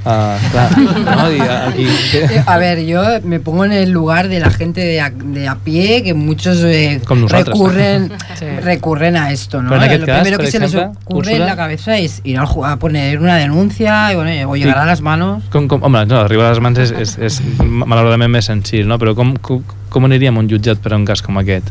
Uh, 0.06 0.40
clar, 0.52 0.72
no? 0.78 1.32
I 1.34 1.40
aquí... 1.42 1.86
Que... 2.12 2.42
A 2.46 2.58
ver, 2.58 2.80
yo 2.86 3.02
me 3.24 3.40
pongo 3.42 3.66
en 3.66 3.74
el 3.74 3.90
lugar 3.92 4.30
de 4.30 4.40
la 4.40 4.50
gente 4.52 4.80
de 4.80 5.02
a, 5.02 5.10
de 5.10 5.48
a 5.50 5.56
pie 5.56 6.02
que 6.02 6.14
muchos 6.14 6.64
eh, 6.64 7.02
recurren 7.30 8.12
Sí. 8.40 8.46
recurren 8.64 9.18
a 9.18 9.32
esto, 9.32 9.62
¿no? 9.62 9.74
En 9.76 9.82
Lo 10.00 10.06
cas, 10.06 10.20
primero 10.22 10.38
que 10.38 10.50
se 10.52 10.60
les 10.60 10.74
ocurre 10.76 11.32
en 11.34 11.42
Úrsula- 11.42 11.46
la 11.46 11.56
cabeza 11.58 11.98
es 11.98 12.22
ir 12.24 12.38
a 12.40 12.78
poner 12.78 13.20
una 13.20 13.36
denuncia 13.36 14.14
y, 14.14 14.16
bueno, 14.16 14.50
o 14.50 14.56
llegar 14.56 14.76
Sí. 14.76 14.82
a 14.82 14.86
las 14.86 15.02
manos. 15.02 15.44
Com, 15.52 15.68
com, 15.68 15.84
home, 15.84 16.06
no, 16.06 16.20
arribar 16.20 16.46
a 16.46 16.50
les 16.52 16.60
mans 16.62 16.78
és, 16.80 16.92
és, 16.92 17.18
és 17.18 17.42
malauradament 17.60 18.32
més 18.32 18.46
senzill, 18.46 18.88
no? 18.88 18.98
Però 18.98 19.14
com, 19.16 19.36
com, 19.42 19.62
com 19.90 20.06
aniríem 20.06 20.38
un 20.38 20.48
jutjat 20.48 20.78
per 20.78 20.94
a 20.94 20.96
un 20.96 21.04
cas 21.06 21.22
com 21.22 21.38
aquest? 21.38 21.68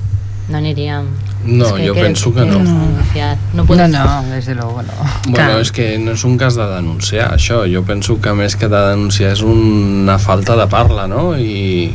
No 0.49 0.59
aniríem. 0.59 1.07
No, 1.45 1.73
jo 1.79 1.95
penso 1.95 2.33
que 2.35 2.41
no. 2.47 2.59
denunciar. 2.59 3.37
No, 3.55 3.65
puedes... 3.67 3.89
No, 3.91 4.05
no, 4.05 4.23
desde 4.31 4.55
luego 4.55 4.83
no. 4.83 4.93
Bueno, 5.29 5.59
és 5.59 5.73
que 5.73 5.99
no 5.99 6.13
és 6.15 6.23
un 6.25 6.37
cas 6.39 6.55
de 6.59 6.67
denunciar, 6.71 7.33
això. 7.35 7.65
Jo 7.71 7.83
penso 7.87 8.21
que 8.23 8.33
més 8.35 8.55
que 8.59 8.69
de 8.71 8.81
denunciar 8.91 9.33
és 9.35 9.43
una 9.43 10.19
falta 10.23 10.57
de 10.57 10.67
parla, 10.71 11.07
no? 11.11 11.37
I, 11.39 11.91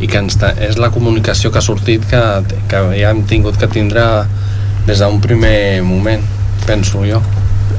i 0.00 0.06
que 0.06 0.18
ens 0.22 0.38
ta- 0.38 0.54
és 0.54 0.78
la 0.78 0.90
comunicació 0.94 1.50
que 1.50 1.58
ha 1.58 1.64
sortit 1.66 2.06
que, 2.06 2.22
que 2.70 2.82
ja 3.00 3.10
hem 3.10 3.24
tingut 3.26 3.58
que 3.58 3.66
tindre 3.70 4.04
des 4.86 4.98
d'un 5.02 5.18
primer 5.20 5.82
moment, 5.82 6.22
penso 6.66 7.02
jo. 7.06 7.18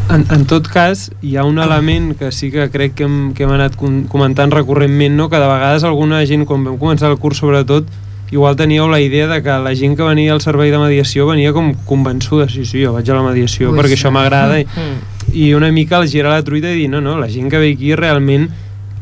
En, 0.09 0.25
en 0.33 0.43
tot 0.49 0.67
cas, 0.67 1.07
hi 1.21 1.35
ha 1.37 1.43
un 1.45 1.59
element 1.61 2.15
que 2.17 2.31
sí 2.33 2.49
que 2.51 2.67
crec 2.73 2.95
que 2.97 3.03
hem, 3.07 3.31
que 3.33 3.43
hem 3.45 3.51
anat 3.55 3.75
com- 3.77 4.03
comentant 4.09 4.51
recurrentment, 4.51 5.15
no? 5.15 5.29
que 5.29 5.37
de 5.39 5.47
vegades 5.47 5.83
alguna 5.87 6.19
gent, 6.25 6.43
quan 6.49 6.63
vam 6.65 6.77
començar 6.81 7.11
el 7.11 7.17
curs 7.21 7.37
sobretot, 7.43 7.85
igual 8.31 8.55
teníeu 8.55 8.87
la 8.87 8.99
idea 9.01 9.27
de 9.27 9.41
que 9.41 9.49
la 9.49 9.75
gent 9.75 9.95
que 9.97 10.03
venia 10.03 10.33
al 10.33 10.41
servei 10.41 10.71
de 10.71 10.77
mediació 10.77 11.25
venia 11.27 11.53
com 11.53 11.73
convençuda, 11.85 12.49
sí, 12.49 12.65
sí, 12.65 12.83
jo 12.83 12.93
vaig 12.93 13.09
a 13.09 13.15
la 13.17 13.23
mediació 13.25 13.71
Ui, 13.71 13.77
perquè 13.77 13.95
sí. 13.95 14.01
això 14.01 14.11
m'agrada 14.11 14.59
i, 14.59 14.65
Mm. 14.65 15.33
i 15.33 15.53
una 15.53 15.71
mica 15.71 15.97
el 15.97 16.07
girar 16.07 16.31
la 16.31 16.43
truita 16.43 16.69
i 16.71 16.75
dir, 16.83 16.89
no, 16.89 17.01
no, 17.01 17.17
la 17.19 17.29
gent 17.29 17.49
que 17.49 17.57
ve 17.57 17.73
aquí 17.73 17.95
realment 17.95 18.49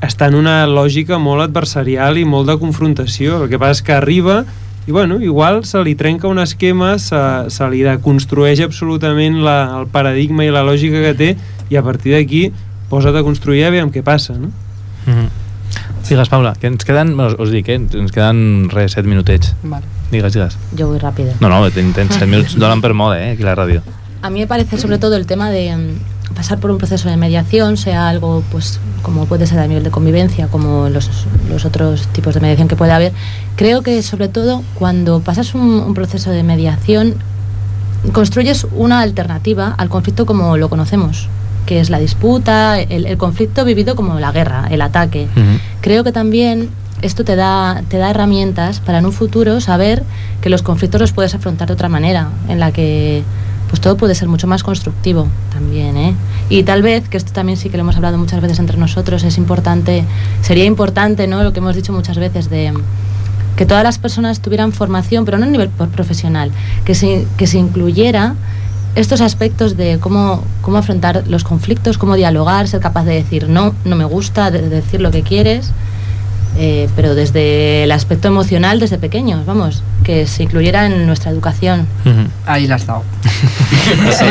està 0.02 0.28
en 0.28 0.36
una 0.36 0.66
lògica 0.68 1.18
molt 1.18 1.42
adversarial 1.42 2.18
i 2.18 2.26
molt 2.26 2.48
de 2.48 2.58
confrontació, 2.58 3.44
el 3.44 3.50
que 3.50 3.60
passa 3.60 3.82
és 3.82 3.82
que 3.82 3.94
arriba 3.94 4.46
i 4.88 4.92
bueno, 4.92 5.20
igual 5.20 5.66
se 5.66 5.84
li 5.84 5.96
trenca 5.96 6.30
un 6.30 6.40
esquema, 6.40 6.98
se, 6.98 7.20
se 7.52 7.68
li 7.70 7.82
deconstrueix 7.84 8.62
absolutament 8.64 9.42
la, 9.44 9.82
el 9.82 9.88
paradigma 9.92 10.46
i 10.46 10.54
la 10.54 10.64
lògica 10.64 11.02
que 11.04 11.14
té 11.14 11.36
i 11.70 11.76
a 11.76 11.84
partir 11.84 12.14
d'aquí 12.16 12.54
posa't 12.88 13.18
a 13.20 13.24
construir 13.24 13.66
a 13.68 13.74
veure 13.74 13.92
què 13.92 14.04
passa, 14.04 14.38
no? 14.40 14.48
Mm 15.06 15.14
-hmm. 15.14 15.47
Digues, 16.10 16.30
Paula, 16.30 16.54
que 16.56 16.68
ens 16.68 16.86
queden, 16.86 17.18
bueno, 17.18 17.36
us 17.38 17.52
dic, 17.52 17.68
eh? 17.68 17.76
ens 17.76 18.14
queden 18.16 18.70
res, 18.72 18.94
set 18.96 19.06
minutets. 19.06 19.54
Vale. 19.64 19.84
Digues, 20.10 20.34
digues. 20.34 20.58
Yo 20.74 20.88
voy 20.88 21.00
rápido. 21.00 21.34
No, 21.42 21.50
no, 21.50 21.60
tens, 21.70 21.96
tens 21.96 22.16
set 22.16 22.30
minuts, 22.32 22.56
donen 22.56 22.82
per 22.82 22.94
molt, 22.96 23.18
eh, 23.20 23.34
aquí 23.36 23.44
a 23.44 23.50
la 23.52 23.56
ràdio. 23.60 23.84
A 24.22 24.30
mí 24.30 24.40
me 24.40 24.48
parece 24.48 24.78
sobre 24.78 25.00
todo 25.00 25.18
el 25.18 25.26
tema 25.26 25.52
de 25.52 25.76
mm, 25.76 26.34
pasar 26.34 26.60
por 26.60 26.72
un 26.72 26.78
proceso 26.78 27.10
de 27.10 27.18
mediación, 27.18 27.76
sea 27.76 28.08
algo 28.08 28.42
pues 28.52 28.80
como 29.02 29.26
puede 29.26 29.48
ser 29.48 29.60
a 29.60 29.68
nivel 29.68 29.84
de 29.84 29.92
convivencia, 29.92 30.48
como 30.48 30.88
los, 30.90 31.10
los 31.50 31.66
otros 31.66 32.08
tipos 32.08 32.34
de 32.34 32.40
mediación 32.40 32.70
que 32.70 32.78
puede 32.78 32.94
haber. 32.94 33.12
Creo 33.58 33.82
que 33.82 34.02
sobre 34.02 34.30
todo 34.30 34.64
cuando 34.76 35.20
pasas 35.20 35.56
un, 35.56 35.62
un 35.62 35.94
proceso 35.94 36.32
de 36.32 36.44
mediación 36.44 37.16
construyes 38.14 38.66
una 38.72 39.02
alternativa 39.02 39.76
al 39.78 39.90
conflicto 39.90 40.26
como 40.26 40.56
lo 40.56 40.70
conocemos, 40.70 41.28
que 41.68 41.80
es 41.80 41.92
la 41.92 42.00
disputa, 42.00 42.80
el, 42.80 43.06
el 43.06 43.18
conflicto 43.18 43.64
vivido 43.64 43.96
como 43.96 44.20
la 44.20 44.32
guerra, 44.32 44.66
el 44.72 44.82
ataque. 44.82 45.28
Creo 45.82 46.04
que 46.04 46.12
también 46.12 46.70
esto 47.04 47.24
te 47.24 47.36
da, 47.36 47.84
te 47.90 47.98
da 48.00 48.10
herramientas 48.10 48.80
para 48.80 48.98
en 48.98 49.06
un 49.06 49.12
futuro 49.14 49.62
saber 49.62 50.02
que 50.42 50.50
los 50.50 50.64
conflictos 50.64 51.00
los 51.00 51.12
puedes 51.12 51.36
afrontar 51.36 51.68
de 51.68 51.74
otra 51.76 51.90
manera, 51.90 52.30
en 52.50 52.60
la 52.60 52.72
que 52.72 53.22
pues 53.70 53.82
todo 53.82 53.98
puede 53.98 54.16
ser 54.16 54.30
mucho 54.30 54.48
más 54.48 54.64
constructivo 54.64 55.28
también, 55.52 55.98
¿eh? 55.98 56.16
Y 56.50 56.64
tal 56.64 56.82
vez, 56.82 57.10
que 57.10 57.18
esto 57.18 57.34
también 57.34 57.58
sí 57.58 57.70
que 57.70 57.76
lo 57.76 57.82
hemos 57.82 57.98
hablado 57.98 58.18
muchas 58.18 58.40
veces 58.42 58.60
entre 58.60 58.78
nosotros, 58.78 59.24
es 59.24 59.38
importante, 59.38 60.06
sería 60.42 60.64
importante, 60.64 61.28
¿no? 61.28 61.44
Lo 61.44 61.52
que 61.52 61.60
hemos 61.60 61.76
dicho 61.76 61.92
muchas 61.92 62.18
veces 62.18 62.50
de 62.50 62.74
que 63.58 63.66
todas 63.66 63.84
las 63.84 63.98
personas 63.98 64.40
tuvieran 64.40 64.72
formación, 64.72 65.26
pero 65.26 65.38
no 65.38 65.44
a 65.46 65.50
nivel 65.50 65.68
por- 65.68 65.90
profesional, 65.90 66.52
que 66.86 66.96
se, 66.96 67.28
que 67.36 67.46
se 67.46 67.58
incluyera 67.58 68.36
estos 68.98 69.22
aspectos 69.22 69.78
de 69.78 70.00
cómo, 70.00 70.44
cómo 70.62 70.78
afrontar 70.78 71.24
los 71.28 71.44
conflictos, 71.44 71.98
cómo 71.98 72.16
dialogar, 72.16 72.68
ser 72.68 72.80
capaz 72.82 73.06
de 73.06 73.14
decir 73.14 73.48
no, 73.48 73.74
no 73.86 73.96
me 73.96 74.06
gusta, 74.06 74.52
de, 74.52 74.62
de 74.62 74.70
decir 74.70 75.02
lo 75.02 75.12
que 75.12 75.22
quieres, 75.24 75.72
eh, 76.60 76.90
pero 76.96 77.14
desde 77.14 77.84
el 77.84 77.92
aspecto 77.92 78.28
emocional, 78.28 78.80
desde 78.80 78.98
pequeños, 78.98 79.46
vamos, 79.46 79.84
que 80.04 80.26
se 80.26 80.42
incluyera 80.44 80.88
en 80.88 81.06
nuestra 81.06 81.30
educación. 81.30 81.86
Ahí 82.48 82.66
la 82.66 82.76
has 82.76 82.86
dado. 82.88 83.04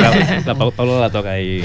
La, 0.02 0.42
la 0.44 0.54
Pau- 0.54 0.72
Paula 0.72 1.00
la 1.00 1.10
toca 1.10 1.38
i... 1.40 1.62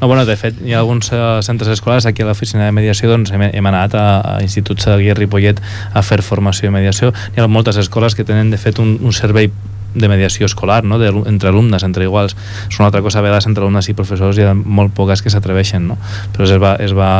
No, 0.00 0.06
bueno, 0.08 0.26
de 0.26 0.36
fet, 0.36 0.56
hi 0.64 0.74
ha 0.74 0.80
alguns 0.80 1.10
uh, 1.12 1.40
centres 1.42 1.70
escolars 1.72 2.04
aquí 2.06 2.22
a 2.22 2.26
l'oficina 2.28 2.66
de 2.66 2.72
mediació 2.76 3.08
doncs 3.12 3.30
hem, 3.32 3.44
hem 3.48 3.68
anat 3.70 3.94
a, 3.96 4.04
a 4.20 4.34
instituts 4.44 4.88
a 4.90 4.96
Guia 5.00 5.14
Ripollet 5.16 5.60
a 5.94 6.02
fer 6.04 6.20
formació 6.26 6.68
de 6.68 6.74
mediació. 6.76 7.12
Hi 7.36 7.40
ha 7.40 7.46
moltes 7.48 7.78
escoles 7.80 8.16
que 8.18 8.24
tenen 8.28 8.50
de 8.52 8.58
fet 8.60 8.80
un, 8.82 8.96
un 9.00 9.14
servei 9.16 9.48
de 9.94 10.08
mediació 10.08 10.46
escolar, 10.46 10.82
no? 10.84 10.98
de, 10.98 11.10
entre 11.26 11.50
alumnes, 11.50 11.84
entre 11.86 12.06
iguals. 12.06 12.36
És 12.68 12.78
una 12.78 12.88
altra 12.90 13.02
cosa, 13.02 13.20
a 13.20 13.26
vegades 13.26 13.46
entre 13.50 13.64
alumnes 13.64 13.90
i 13.90 13.96
professors 13.98 14.38
hi 14.38 14.46
ha 14.46 14.54
molt 14.54 14.94
poques 14.96 15.22
que 15.22 15.32
s'atreveixen, 15.32 15.88
no? 15.90 15.98
però 16.34 16.46
es 16.46 16.56
va, 16.62 16.74
es 16.82 16.94
va, 16.96 17.12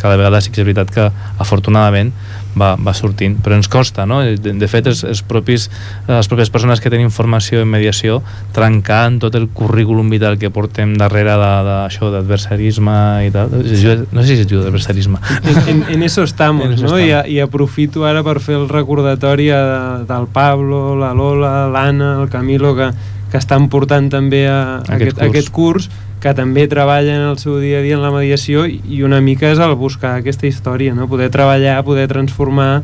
cada 0.00 0.16
vegada 0.16 0.40
sí 0.40 0.52
que 0.52 0.62
és 0.62 0.68
veritat 0.68 0.92
que 0.94 1.10
afortunadament 1.42 2.12
va, 2.58 2.74
va 2.80 2.94
sortint, 2.96 3.36
però 3.44 3.54
ens 3.58 3.68
costa, 3.68 4.06
no? 4.08 4.20
De, 4.24 4.52
de 4.56 4.68
fet, 4.68 4.86
els, 4.88 5.02
els 5.04 5.20
propis, 5.22 5.68
les 6.08 6.28
pròpies 6.30 6.50
persones 6.50 6.80
que 6.80 6.90
tenim 6.90 7.10
formació 7.12 7.60
en 7.62 7.68
mediació 7.68 8.22
trencant 8.56 9.18
tot 9.20 9.34
el 9.36 9.48
currículum 9.52 10.08
vital 10.10 10.38
que 10.40 10.50
portem 10.50 10.94
darrere 10.96 11.34
de- 11.36 11.62
d'això, 11.66 12.10
d'adversarisme 12.14 13.26
i 13.26 13.30
tal. 13.34 13.50
Diu- 13.50 14.06
No 14.12 14.22
sé 14.22 14.36
si 14.36 14.40
es 14.46 14.48
diu 14.48 14.62
d'adversarisme. 14.62 15.18
En, 15.44 15.58
en, 15.68 15.84
en 15.96 16.02
eso 16.02 16.22
estamos, 16.22 16.64
En 16.66 16.72
eso 16.72 16.82
no? 16.88 16.96
estamos. 16.96 17.06
I, 17.08 17.12
a- 17.12 17.26
I 17.28 17.40
aprofito 17.40 18.04
ara 18.06 18.22
per 18.24 18.38
fer 18.40 18.56
el 18.56 18.68
recordatori 18.68 19.50
a, 19.50 20.02
del 20.08 20.26
Pablo, 20.32 20.96
la 20.96 21.12
Lola, 21.14 21.68
l'Anna, 21.68 22.22
el 22.22 22.28
Camilo, 22.30 22.74
que, 22.76 22.90
que 23.30 23.36
estan 23.38 23.68
portant 23.68 24.08
també 24.10 24.46
a, 24.48 24.78
a 24.78 24.96
Aquest 24.96 25.18
aquest, 25.18 25.18
curs. 25.18 25.28
aquest 25.28 25.50
curs, 25.50 25.90
que 26.20 26.32
també 26.34 26.66
treballen 26.68 27.26
el 27.30 27.38
seu 27.38 27.58
dia 27.60 27.80
a 27.80 27.84
dia 27.84 27.96
en 27.98 28.04
la 28.04 28.12
mediació 28.14 28.64
i 28.66 29.02
una 29.04 29.20
mica 29.20 29.50
és 29.52 29.60
el 29.62 29.74
buscar 29.76 30.16
aquesta 30.16 30.48
història, 30.48 30.94
no? 30.96 31.08
poder 31.08 31.28
treballar, 31.30 31.82
poder 31.84 32.08
transformar, 32.08 32.82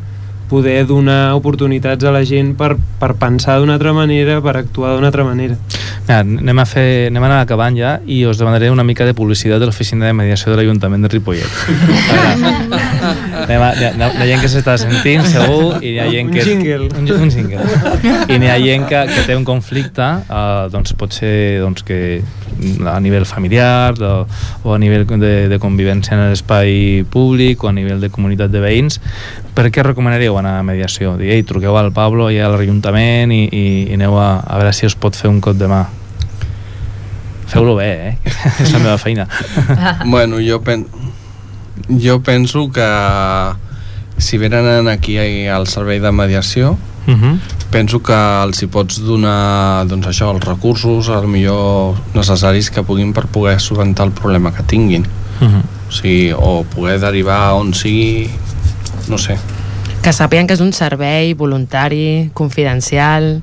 poder 0.53 0.85
donar 0.87 1.35
oportunitats 1.35 2.05
a 2.05 2.13
la 2.13 2.27
gent 2.29 2.53
per, 2.59 2.75
per 3.01 3.15
pensar 3.17 3.57
d'una 3.61 3.79
altra 3.79 3.95
manera, 3.97 4.41
per 4.45 4.59
actuar 4.61 4.97
d'una 4.97 5.09
altra 5.09 5.25
manera. 5.25 5.57
Mira, 6.03 6.19
anem 6.19 6.59
a, 6.59 6.67
fer, 6.67 7.07
anem 7.09 7.23
a 7.23 7.29
anar 7.31 7.41
acabant 7.45 7.77
ja 7.79 7.95
i 8.05 8.25
us 8.27 8.41
demanaré 8.41 8.71
una 8.71 8.85
mica 8.85 9.07
de 9.09 9.15
publicitat 9.15 9.63
de 9.63 9.69
l'oficina 9.69 10.07
de 10.07 10.13
mediació 10.13 10.53
de 10.53 10.59
l'Ajuntament 10.59 11.07
de 11.07 11.13
Ripollet. 11.13 11.49
Anem 13.43 13.65
a, 13.65 13.71
hi, 13.77 13.87
ha, 13.89 13.93
hi 13.97 14.23
ha 14.23 14.29
gent 14.33 14.45
que 14.45 14.51
s'està 14.53 14.77
sentint, 14.81 15.25
segur, 15.29 15.79
i 15.81 15.95
hi 15.95 15.99
ha 16.03 16.09
gent 16.13 16.31
Un 16.31 16.37
que... 16.37 16.45
jingle. 16.47 16.89
Un, 16.99 17.11
un 17.27 17.33
jingle. 17.33 17.67
I 18.29 18.39
n'hi 18.41 18.51
ha 18.53 18.59
gent 18.63 18.87
que, 18.91 19.03
que 19.13 19.27
té 19.29 19.37
un 19.39 19.47
conflicte, 19.49 20.09
eh, 20.27 20.69
doncs 20.73 20.95
pot 20.99 21.15
ser 21.17 21.35
doncs, 21.63 21.85
que 21.87 22.01
a 22.87 22.99
nivell 23.01 23.25
familiar 23.27 23.95
de, 23.99 24.11
o 24.63 24.75
a 24.75 24.79
nivell 24.79 25.07
de, 25.07 25.33
de 25.49 25.59
convivència 25.63 26.17
en 26.17 26.29
l'espai 26.31 27.03
públic 27.11 27.65
o 27.65 27.71
a 27.71 27.75
nivell 27.75 28.03
de 28.03 28.11
comunitat 28.13 28.53
de 28.53 28.63
veïns, 28.63 29.01
per 29.57 29.69
què 29.73 29.85
recomanaríeu 29.85 30.37
anar 30.39 30.59
a 30.61 30.67
mediació? 30.67 31.17
Dir, 31.21 31.33
ei, 31.35 31.47
truqueu 31.49 31.77
al 31.79 31.93
Pablo 31.97 32.31
i 32.31 32.39
a 32.41 32.51
l'Ajuntament 32.53 33.33
i, 33.35 33.43
i, 33.49 33.65
i 33.91 33.99
aneu 33.99 34.19
a, 34.21 34.31
a 34.45 34.61
veure 34.61 34.77
si 34.77 34.89
us 34.89 34.97
pot 34.99 35.19
fer 35.19 35.33
un 35.33 35.41
cop 35.45 35.59
de 35.59 35.71
mà. 35.71 35.85
Feu-lo 37.53 37.77
bé, 37.77 37.91
eh? 38.09 38.33
és 38.65 38.73
la 38.73 38.81
meva 38.81 38.99
feina. 39.01 39.29
bueno, 40.07 40.41
jo, 40.41 40.63
pen... 40.65 40.87
jo 42.01 42.21
penso 42.23 42.71
que 42.71 42.89
si 44.19 44.39
venen 44.39 44.89
aquí 44.89 45.19
al 45.49 45.67
servei 45.67 46.01
de 46.01 46.13
mediació, 46.13 46.79
Uh 47.05 47.15
-huh. 47.15 47.39
penso 47.71 47.99
que 48.01 48.15
els 48.15 48.63
hi 48.63 48.67
pots 48.69 49.01
donar 49.03 49.85
doncs 49.89 50.07
això, 50.07 50.33
els 50.33 50.45
recursos 50.45 51.09
al 51.09 51.27
millor 51.27 51.97
necessaris 52.15 52.71
que 52.71 52.85
puguin 52.85 53.13
per 53.13 53.27
poder 53.27 53.59
solventar 53.61 54.07
el 54.07 54.13
problema 54.13 54.53
que 54.53 54.63
tinguin 54.63 55.05
Uh 55.41 55.49
-huh. 55.49 55.63
o, 55.89 55.91
sigui, 55.91 56.33
o 56.33 56.63
poder 56.63 57.01
derivar 57.01 57.55
on 57.55 57.75
sigui 57.75 58.31
no 59.09 59.19
sé 59.19 59.37
que 60.03 60.11
sàpiguen 60.11 60.47
que 60.47 60.55
és 60.55 60.61
un 60.61 60.73
servei 60.73 61.33
voluntari, 61.35 62.31
confidencial, 62.35 63.43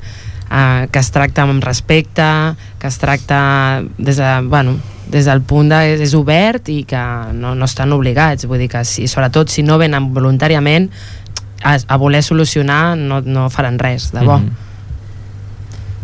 eh, 0.52 0.88
que 0.91 1.00
es 1.00 1.12
tracta 1.12 1.43
amb 1.43 1.64
respecte, 1.64 2.56
que 2.80 2.88
es 2.88 2.97
tracta 2.97 3.84
des, 3.97 4.18
de, 4.18 4.41
bueno, 4.43 4.76
des 5.10 5.26
del 5.26 5.41
punt 5.41 5.70
de... 5.72 5.82
és, 5.97 6.14
obert 6.18 6.70
i 6.70 6.84
que 6.88 7.01
no, 7.34 7.55
no 7.55 7.66
estan 7.66 7.93
obligats. 7.95 8.47
Vull 8.49 8.62
dir 8.64 8.70
que, 8.72 8.84
si, 8.86 9.07
sobretot, 9.10 9.49
si 9.49 9.66
no 9.66 9.80
venen 9.82 10.12
voluntàriament 10.14 10.89
a, 11.64 11.76
a 11.76 11.97
voler 11.97 12.24
solucionar, 12.24 12.95
no, 12.97 13.22
no 13.26 13.49
faran 13.49 13.80
res, 13.82 14.12
de 14.14 14.24
bo. 14.24 14.38
Mm 14.38 14.49
-hmm. 14.49 14.66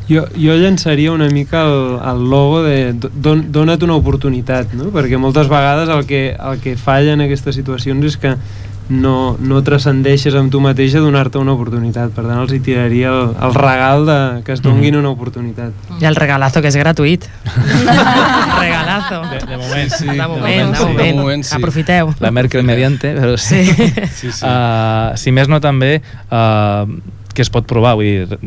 Jo, 0.05 0.27
jo 0.37 0.53
llançaria 0.53 1.11
una 1.11 1.29
mica 1.29 1.63
el, 1.65 1.97
el 1.97 2.29
logo 2.29 2.61
de 2.61 2.93
don, 2.93 3.51
dona't 3.51 3.81
una 3.83 3.95
oportunitat, 3.95 4.73
no? 4.77 4.91
perquè 4.93 5.17
moltes 5.17 5.47
vegades 5.49 5.89
el 5.89 6.05
que, 6.05 6.37
el 6.37 6.59
que 6.61 6.75
falla 6.77 7.13
en 7.13 7.21
aquestes 7.25 7.55
situacions 7.55 8.05
és 8.05 8.17
que 8.17 8.35
no, 8.89 9.35
no 9.41 9.61
transcendeixes 9.65 10.35
amb 10.37 10.51
tu 10.53 10.61
mateix 10.61 10.95
a 10.97 11.01
donar-te 11.01 11.39
una 11.41 11.55
oportunitat. 11.55 12.11
Per 12.13 12.25
tant, 12.25 12.37
els 12.43 12.53
hi 12.53 12.59
tiraria 12.63 13.09
el, 13.09 13.33
el 13.47 13.55
regal 13.57 14.05
de 14.05 14.19
que 14.45 14.53
es 14.53 14.61
donguin 14.61 14.99
una 14.99 15.11
oportunitat. 15.15 15.73
I 16.01 16.05
el 16.05 16.17
regalazo, 16.19 16.61
que 16.61 16.69
és 16.69 16.77
gratuït. 16.77 17.25
regalazo. 18.61 19.23
De, 19.31 19.41
de 19.49 19.57
moment, 19.57 19.91
sí. 19.91 20.07
De 20.07 20.29
moment, 20.29 20.71
de 20.71 20.77
sí. 20.77 20.85
moment. 20.85 21.01
De 21.01 21.11
moment, 21.17 21.45
sí. 21.47 21.57
Aprofiteu. 21.57 22.13
La 22.21 22.31
Merkel 22.35 22.65
mediante, 22.67 23.15
però 23.17 23.37
sí. 23.37 23.65
Sí. 23.65 23.91
sí, 24.13 24.31
sí. 24.31 24.45
Uh, 24.45 25.15
si 25.19 25.35
més 25.35 25.51
no, 25.51 25.61
també... 25.63 25.99
Uh, 26.29 27.23
que 27.35 27.43
es 27.43 27.51
pot 27.51 27.65
provar, 27.67 27.97
vull 27.99 28.07
dir, 28.07 28.37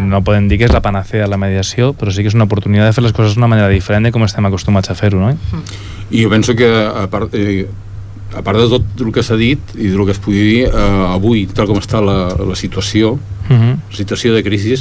no 0.00 0.22
podem 0.24 0.46
dir 0.48 0.56
que 0.56 0.64
és 0.64 0.72
la 0.72 0.80
panacea 0.80 1.26
la 1.28 1.36
mediació, 1.36 1.92
però 1.92 2.08
sí 2.08 2.24
que 2.24 2.32
és 2.32 2.36
una 2.38 2.46
oportunitat 2.48 2.88
de 2.88 2.96
fer 2.96 3.04
les 3.04 3.12
coses 3.12 3.36
d'una 3.36 3.50
manera 3.52 3.68
diferent 3.68 4.08
de 4.08 4.14
com 4.14 4.24
estem 4.24 4.48
acostumats 4.48 4.88
a 4.88 4.96
fer-ho, 4.96 5.20
no? 5.20 5.60
I 6.08 6.24
jo 6.24 6.32
penso 6.32 6.56
que, 6.56 6.70
a 6.88 7.04
part, 7.12 7.36
eh, 7.36 7.68
a 8.34 8.42
part 8.42 8.58
de 8.58 8.68
tot 8.70 9.02
el 9.02 9.12
que 9.12 9.22
s'ha 9.26 9.36
dit 9.36 9.58
i 9.76 9.90
del 9.90 10.04
que 10.06 10.14
es 10.14 10.22
pugui 10.22 10.42
dir, 10.42 10.62
eh, 10.68 11.14
avui, 11.14 11.46
tal 11.52 11.66
com 11.70 11.80
està 11.80 12.02
la, 12.04 12.34
la 12.38 12.56
situació, 12.56 13.18
Uh 13.50 13.56
-huh. 13.56 13.76
la 13.90 13.96
situació 13.96 14.32
de 14.32 14.44
crisi, 14.44 14.76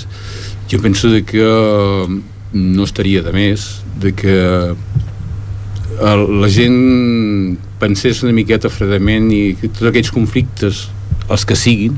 jo 0.69 0.79
penso 0.79 1.09
de 1.09 1.23
que 1.23 1.41
eh, 1.41 2.21
no 2.53 2.83
estaria 2.83 3.23
de 3.23 3.31
més 3.31 3.81
de 3.99 4.11
que 4.13 4.75
el, 5.99 6.41
la 6.41 6.49
gent 6.49 7.57
pensés 7.79 8.23
una 8.23 8.33
miqueta 8.35 8.69
fredament 8.69 9.31
i 9.31 9.55
que 9.59 9.69
tots 9.69 9.89
aquells 9.89 10.11
conflictes 10.11 10.89
els 11.29 11.45
que 11.45 11.55
siguin 11.55 11.97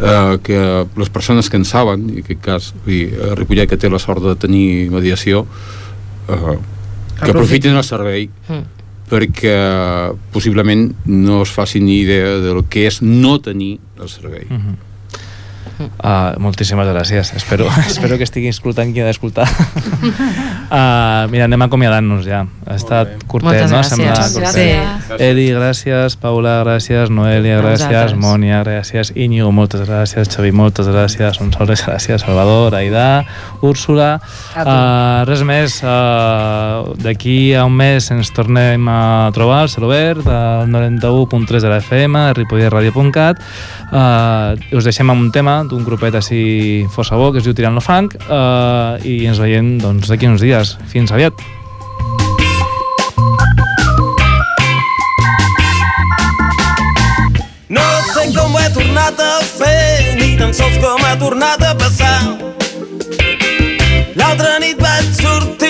eh, 0.00 0.38
que 0.42 0.86
les 0.96 1.10
persones 1.10 1.50
que 1.50 1.56
en 1.60 1.64
saben 1.64 2.08
i 2.10 2.18
en 2.18 2.24
aquest 2.24 2.40
cas 2.44 2.70
dir, 2.86 3.14
a 3.30 3.34
Ripollet 3.34 3.68
que 3.68 3.76
té 3.80 3.90
la 3.90 3.98
sort 3.98 4.22
de 4.24 4.36
tenir 4.36 4.90
mediació 4.90 5.46
eh, 6.28 6.56
que 7.20 7.30
aprofitin 7.30 7.76
el 7.76 7.84
servei 7.84 8.28
Mm. 8.48 8.73
Perquè 9.14 9.54
possiblement 10.34 10.88
no 11.06 11.42
es 11.44 11.52
facin 11.54 11.86
ni 11.86 12.00
idea 12.02 12.40
del 12.42 12.64
que 12.70 12.88
és 12.90 13.00
no 13.04 13.38
tenir 13.38 13.76
el 14.00 14.10
servei 14.10 14.46
Uh 14.50 14.58
-huh. 14.58 14.93
Uh, 15.74 16.34
moltíssimes 16.38 16.86
gràcies. 16.86 17.32
Espero, 17.36 17.66
espero 17.90 18.16
que 18.16 18.26
estigui 18.28 18.48
escoltant 18.52 18.92
qui 18.94 19.02
ha 19.02 19.08
d'escoltar. 19.08 19.46
Uh, 20.64 21.26
mira, 21.32 21.44
anem 21.48 21.64
acomiadant-nos 21.66 22.24
ja. 22.26 22.44
Ha 22.64 22.76
estat 22.78 23.10
curtet, 23.28 23.48
Moltes 23.50 23.70
no? 23.70 23.80
gràcies. 23.80 23.90
Sembla 23.92 24.14
Gràcies. 24.14 25.08
curtet. 25.08 25.20
Eli, 25.20 25.46
gràcies. 25.52 26.16
Paula, 26.20 26.54
gràcies. 26.64 27.10
Noelia, 27.12 27.58
gràcies. 27.60 28.14
Mònia, 28.18 28.62
gràcies. 28.64 29.12
Íñigo, 29.14 29.50
moltes 29.52 29.84
gràcies. 29.88 30.30
Xavi, 30.32 30.52
moltes 30.56 30.88
gràcies. 30.88 31.36
Sonsoles, 31.38 31.84
gràcies. 31.84 32.24
Salvador, 32.24 32.74
Aidà, 32.78 33.24
Úrsula. 33.62 34.14
Uh, 34.56 35.24
res 35.28 35.42
més. 35.46 35.80
Uh, 35.84 36.94
d'aquí 37.04 37.54
a 37.54 37.64
un 37.68 37.74
mes 37.76 38.06
ens 38.14 38.30
tornem 38.34 38.88
a 38.88 39.30
trobar 39.34 39.62
al 39.64 39.68
Celobert 39.72 40.26
al 40.30 40.68
91.3 40.70 41.60
de 41.60 41.68
la 41.70 41.78
FM 41.82 42.22
ripolletradio.cat 42.38 43.40
uh, 43.92 44.76
us 44.76 44.86
deixem 44.86 45.10
amb 45.10 45.26
un 45.26 45.30
tema 45.34 45.63
d'un 45.70 45.84
grupet 45.86 46.14
així 46.18 46.84
força 46.94 47.16
bo 47.20 47.30
que 47.32 47.40
es 47.40 47.46
diu 47.46 47.54
Tirant 47.56 47.76
lo 47.76 47.82
Funk 47.84 48.16
eh, 48.20 49.08
i 49.08 49.14
ens 49.28 49.40
veiem 49.42 49.76
doncs, 49.82 50.08
d'aquí 50.10 50.28
uns 50.30 50.44
dies. 50.44 50.76
Fins 50.90 51.12
aviat! 51.14 51.42
No 57.74 57.86
sé 58.12 58.28
com 58.36 58.54
ho 58.54 58.62
he 58.62 58.70
tornat 58.76 59.20
a 59.20 59.34
fer 59.48 60.16
ni 60.20 60.34
tan 60.40 60.54
sols 60.54 60.78
com 60.82 61.02
ha 61.08 61.14
tornat 61.18 61.64
a 61.64 61.74
passar 61.80 62.16
L'altra 64.14 64.58
nit 64.62 64.78
vaig 64.78 65.10
sortir 65.18 65.63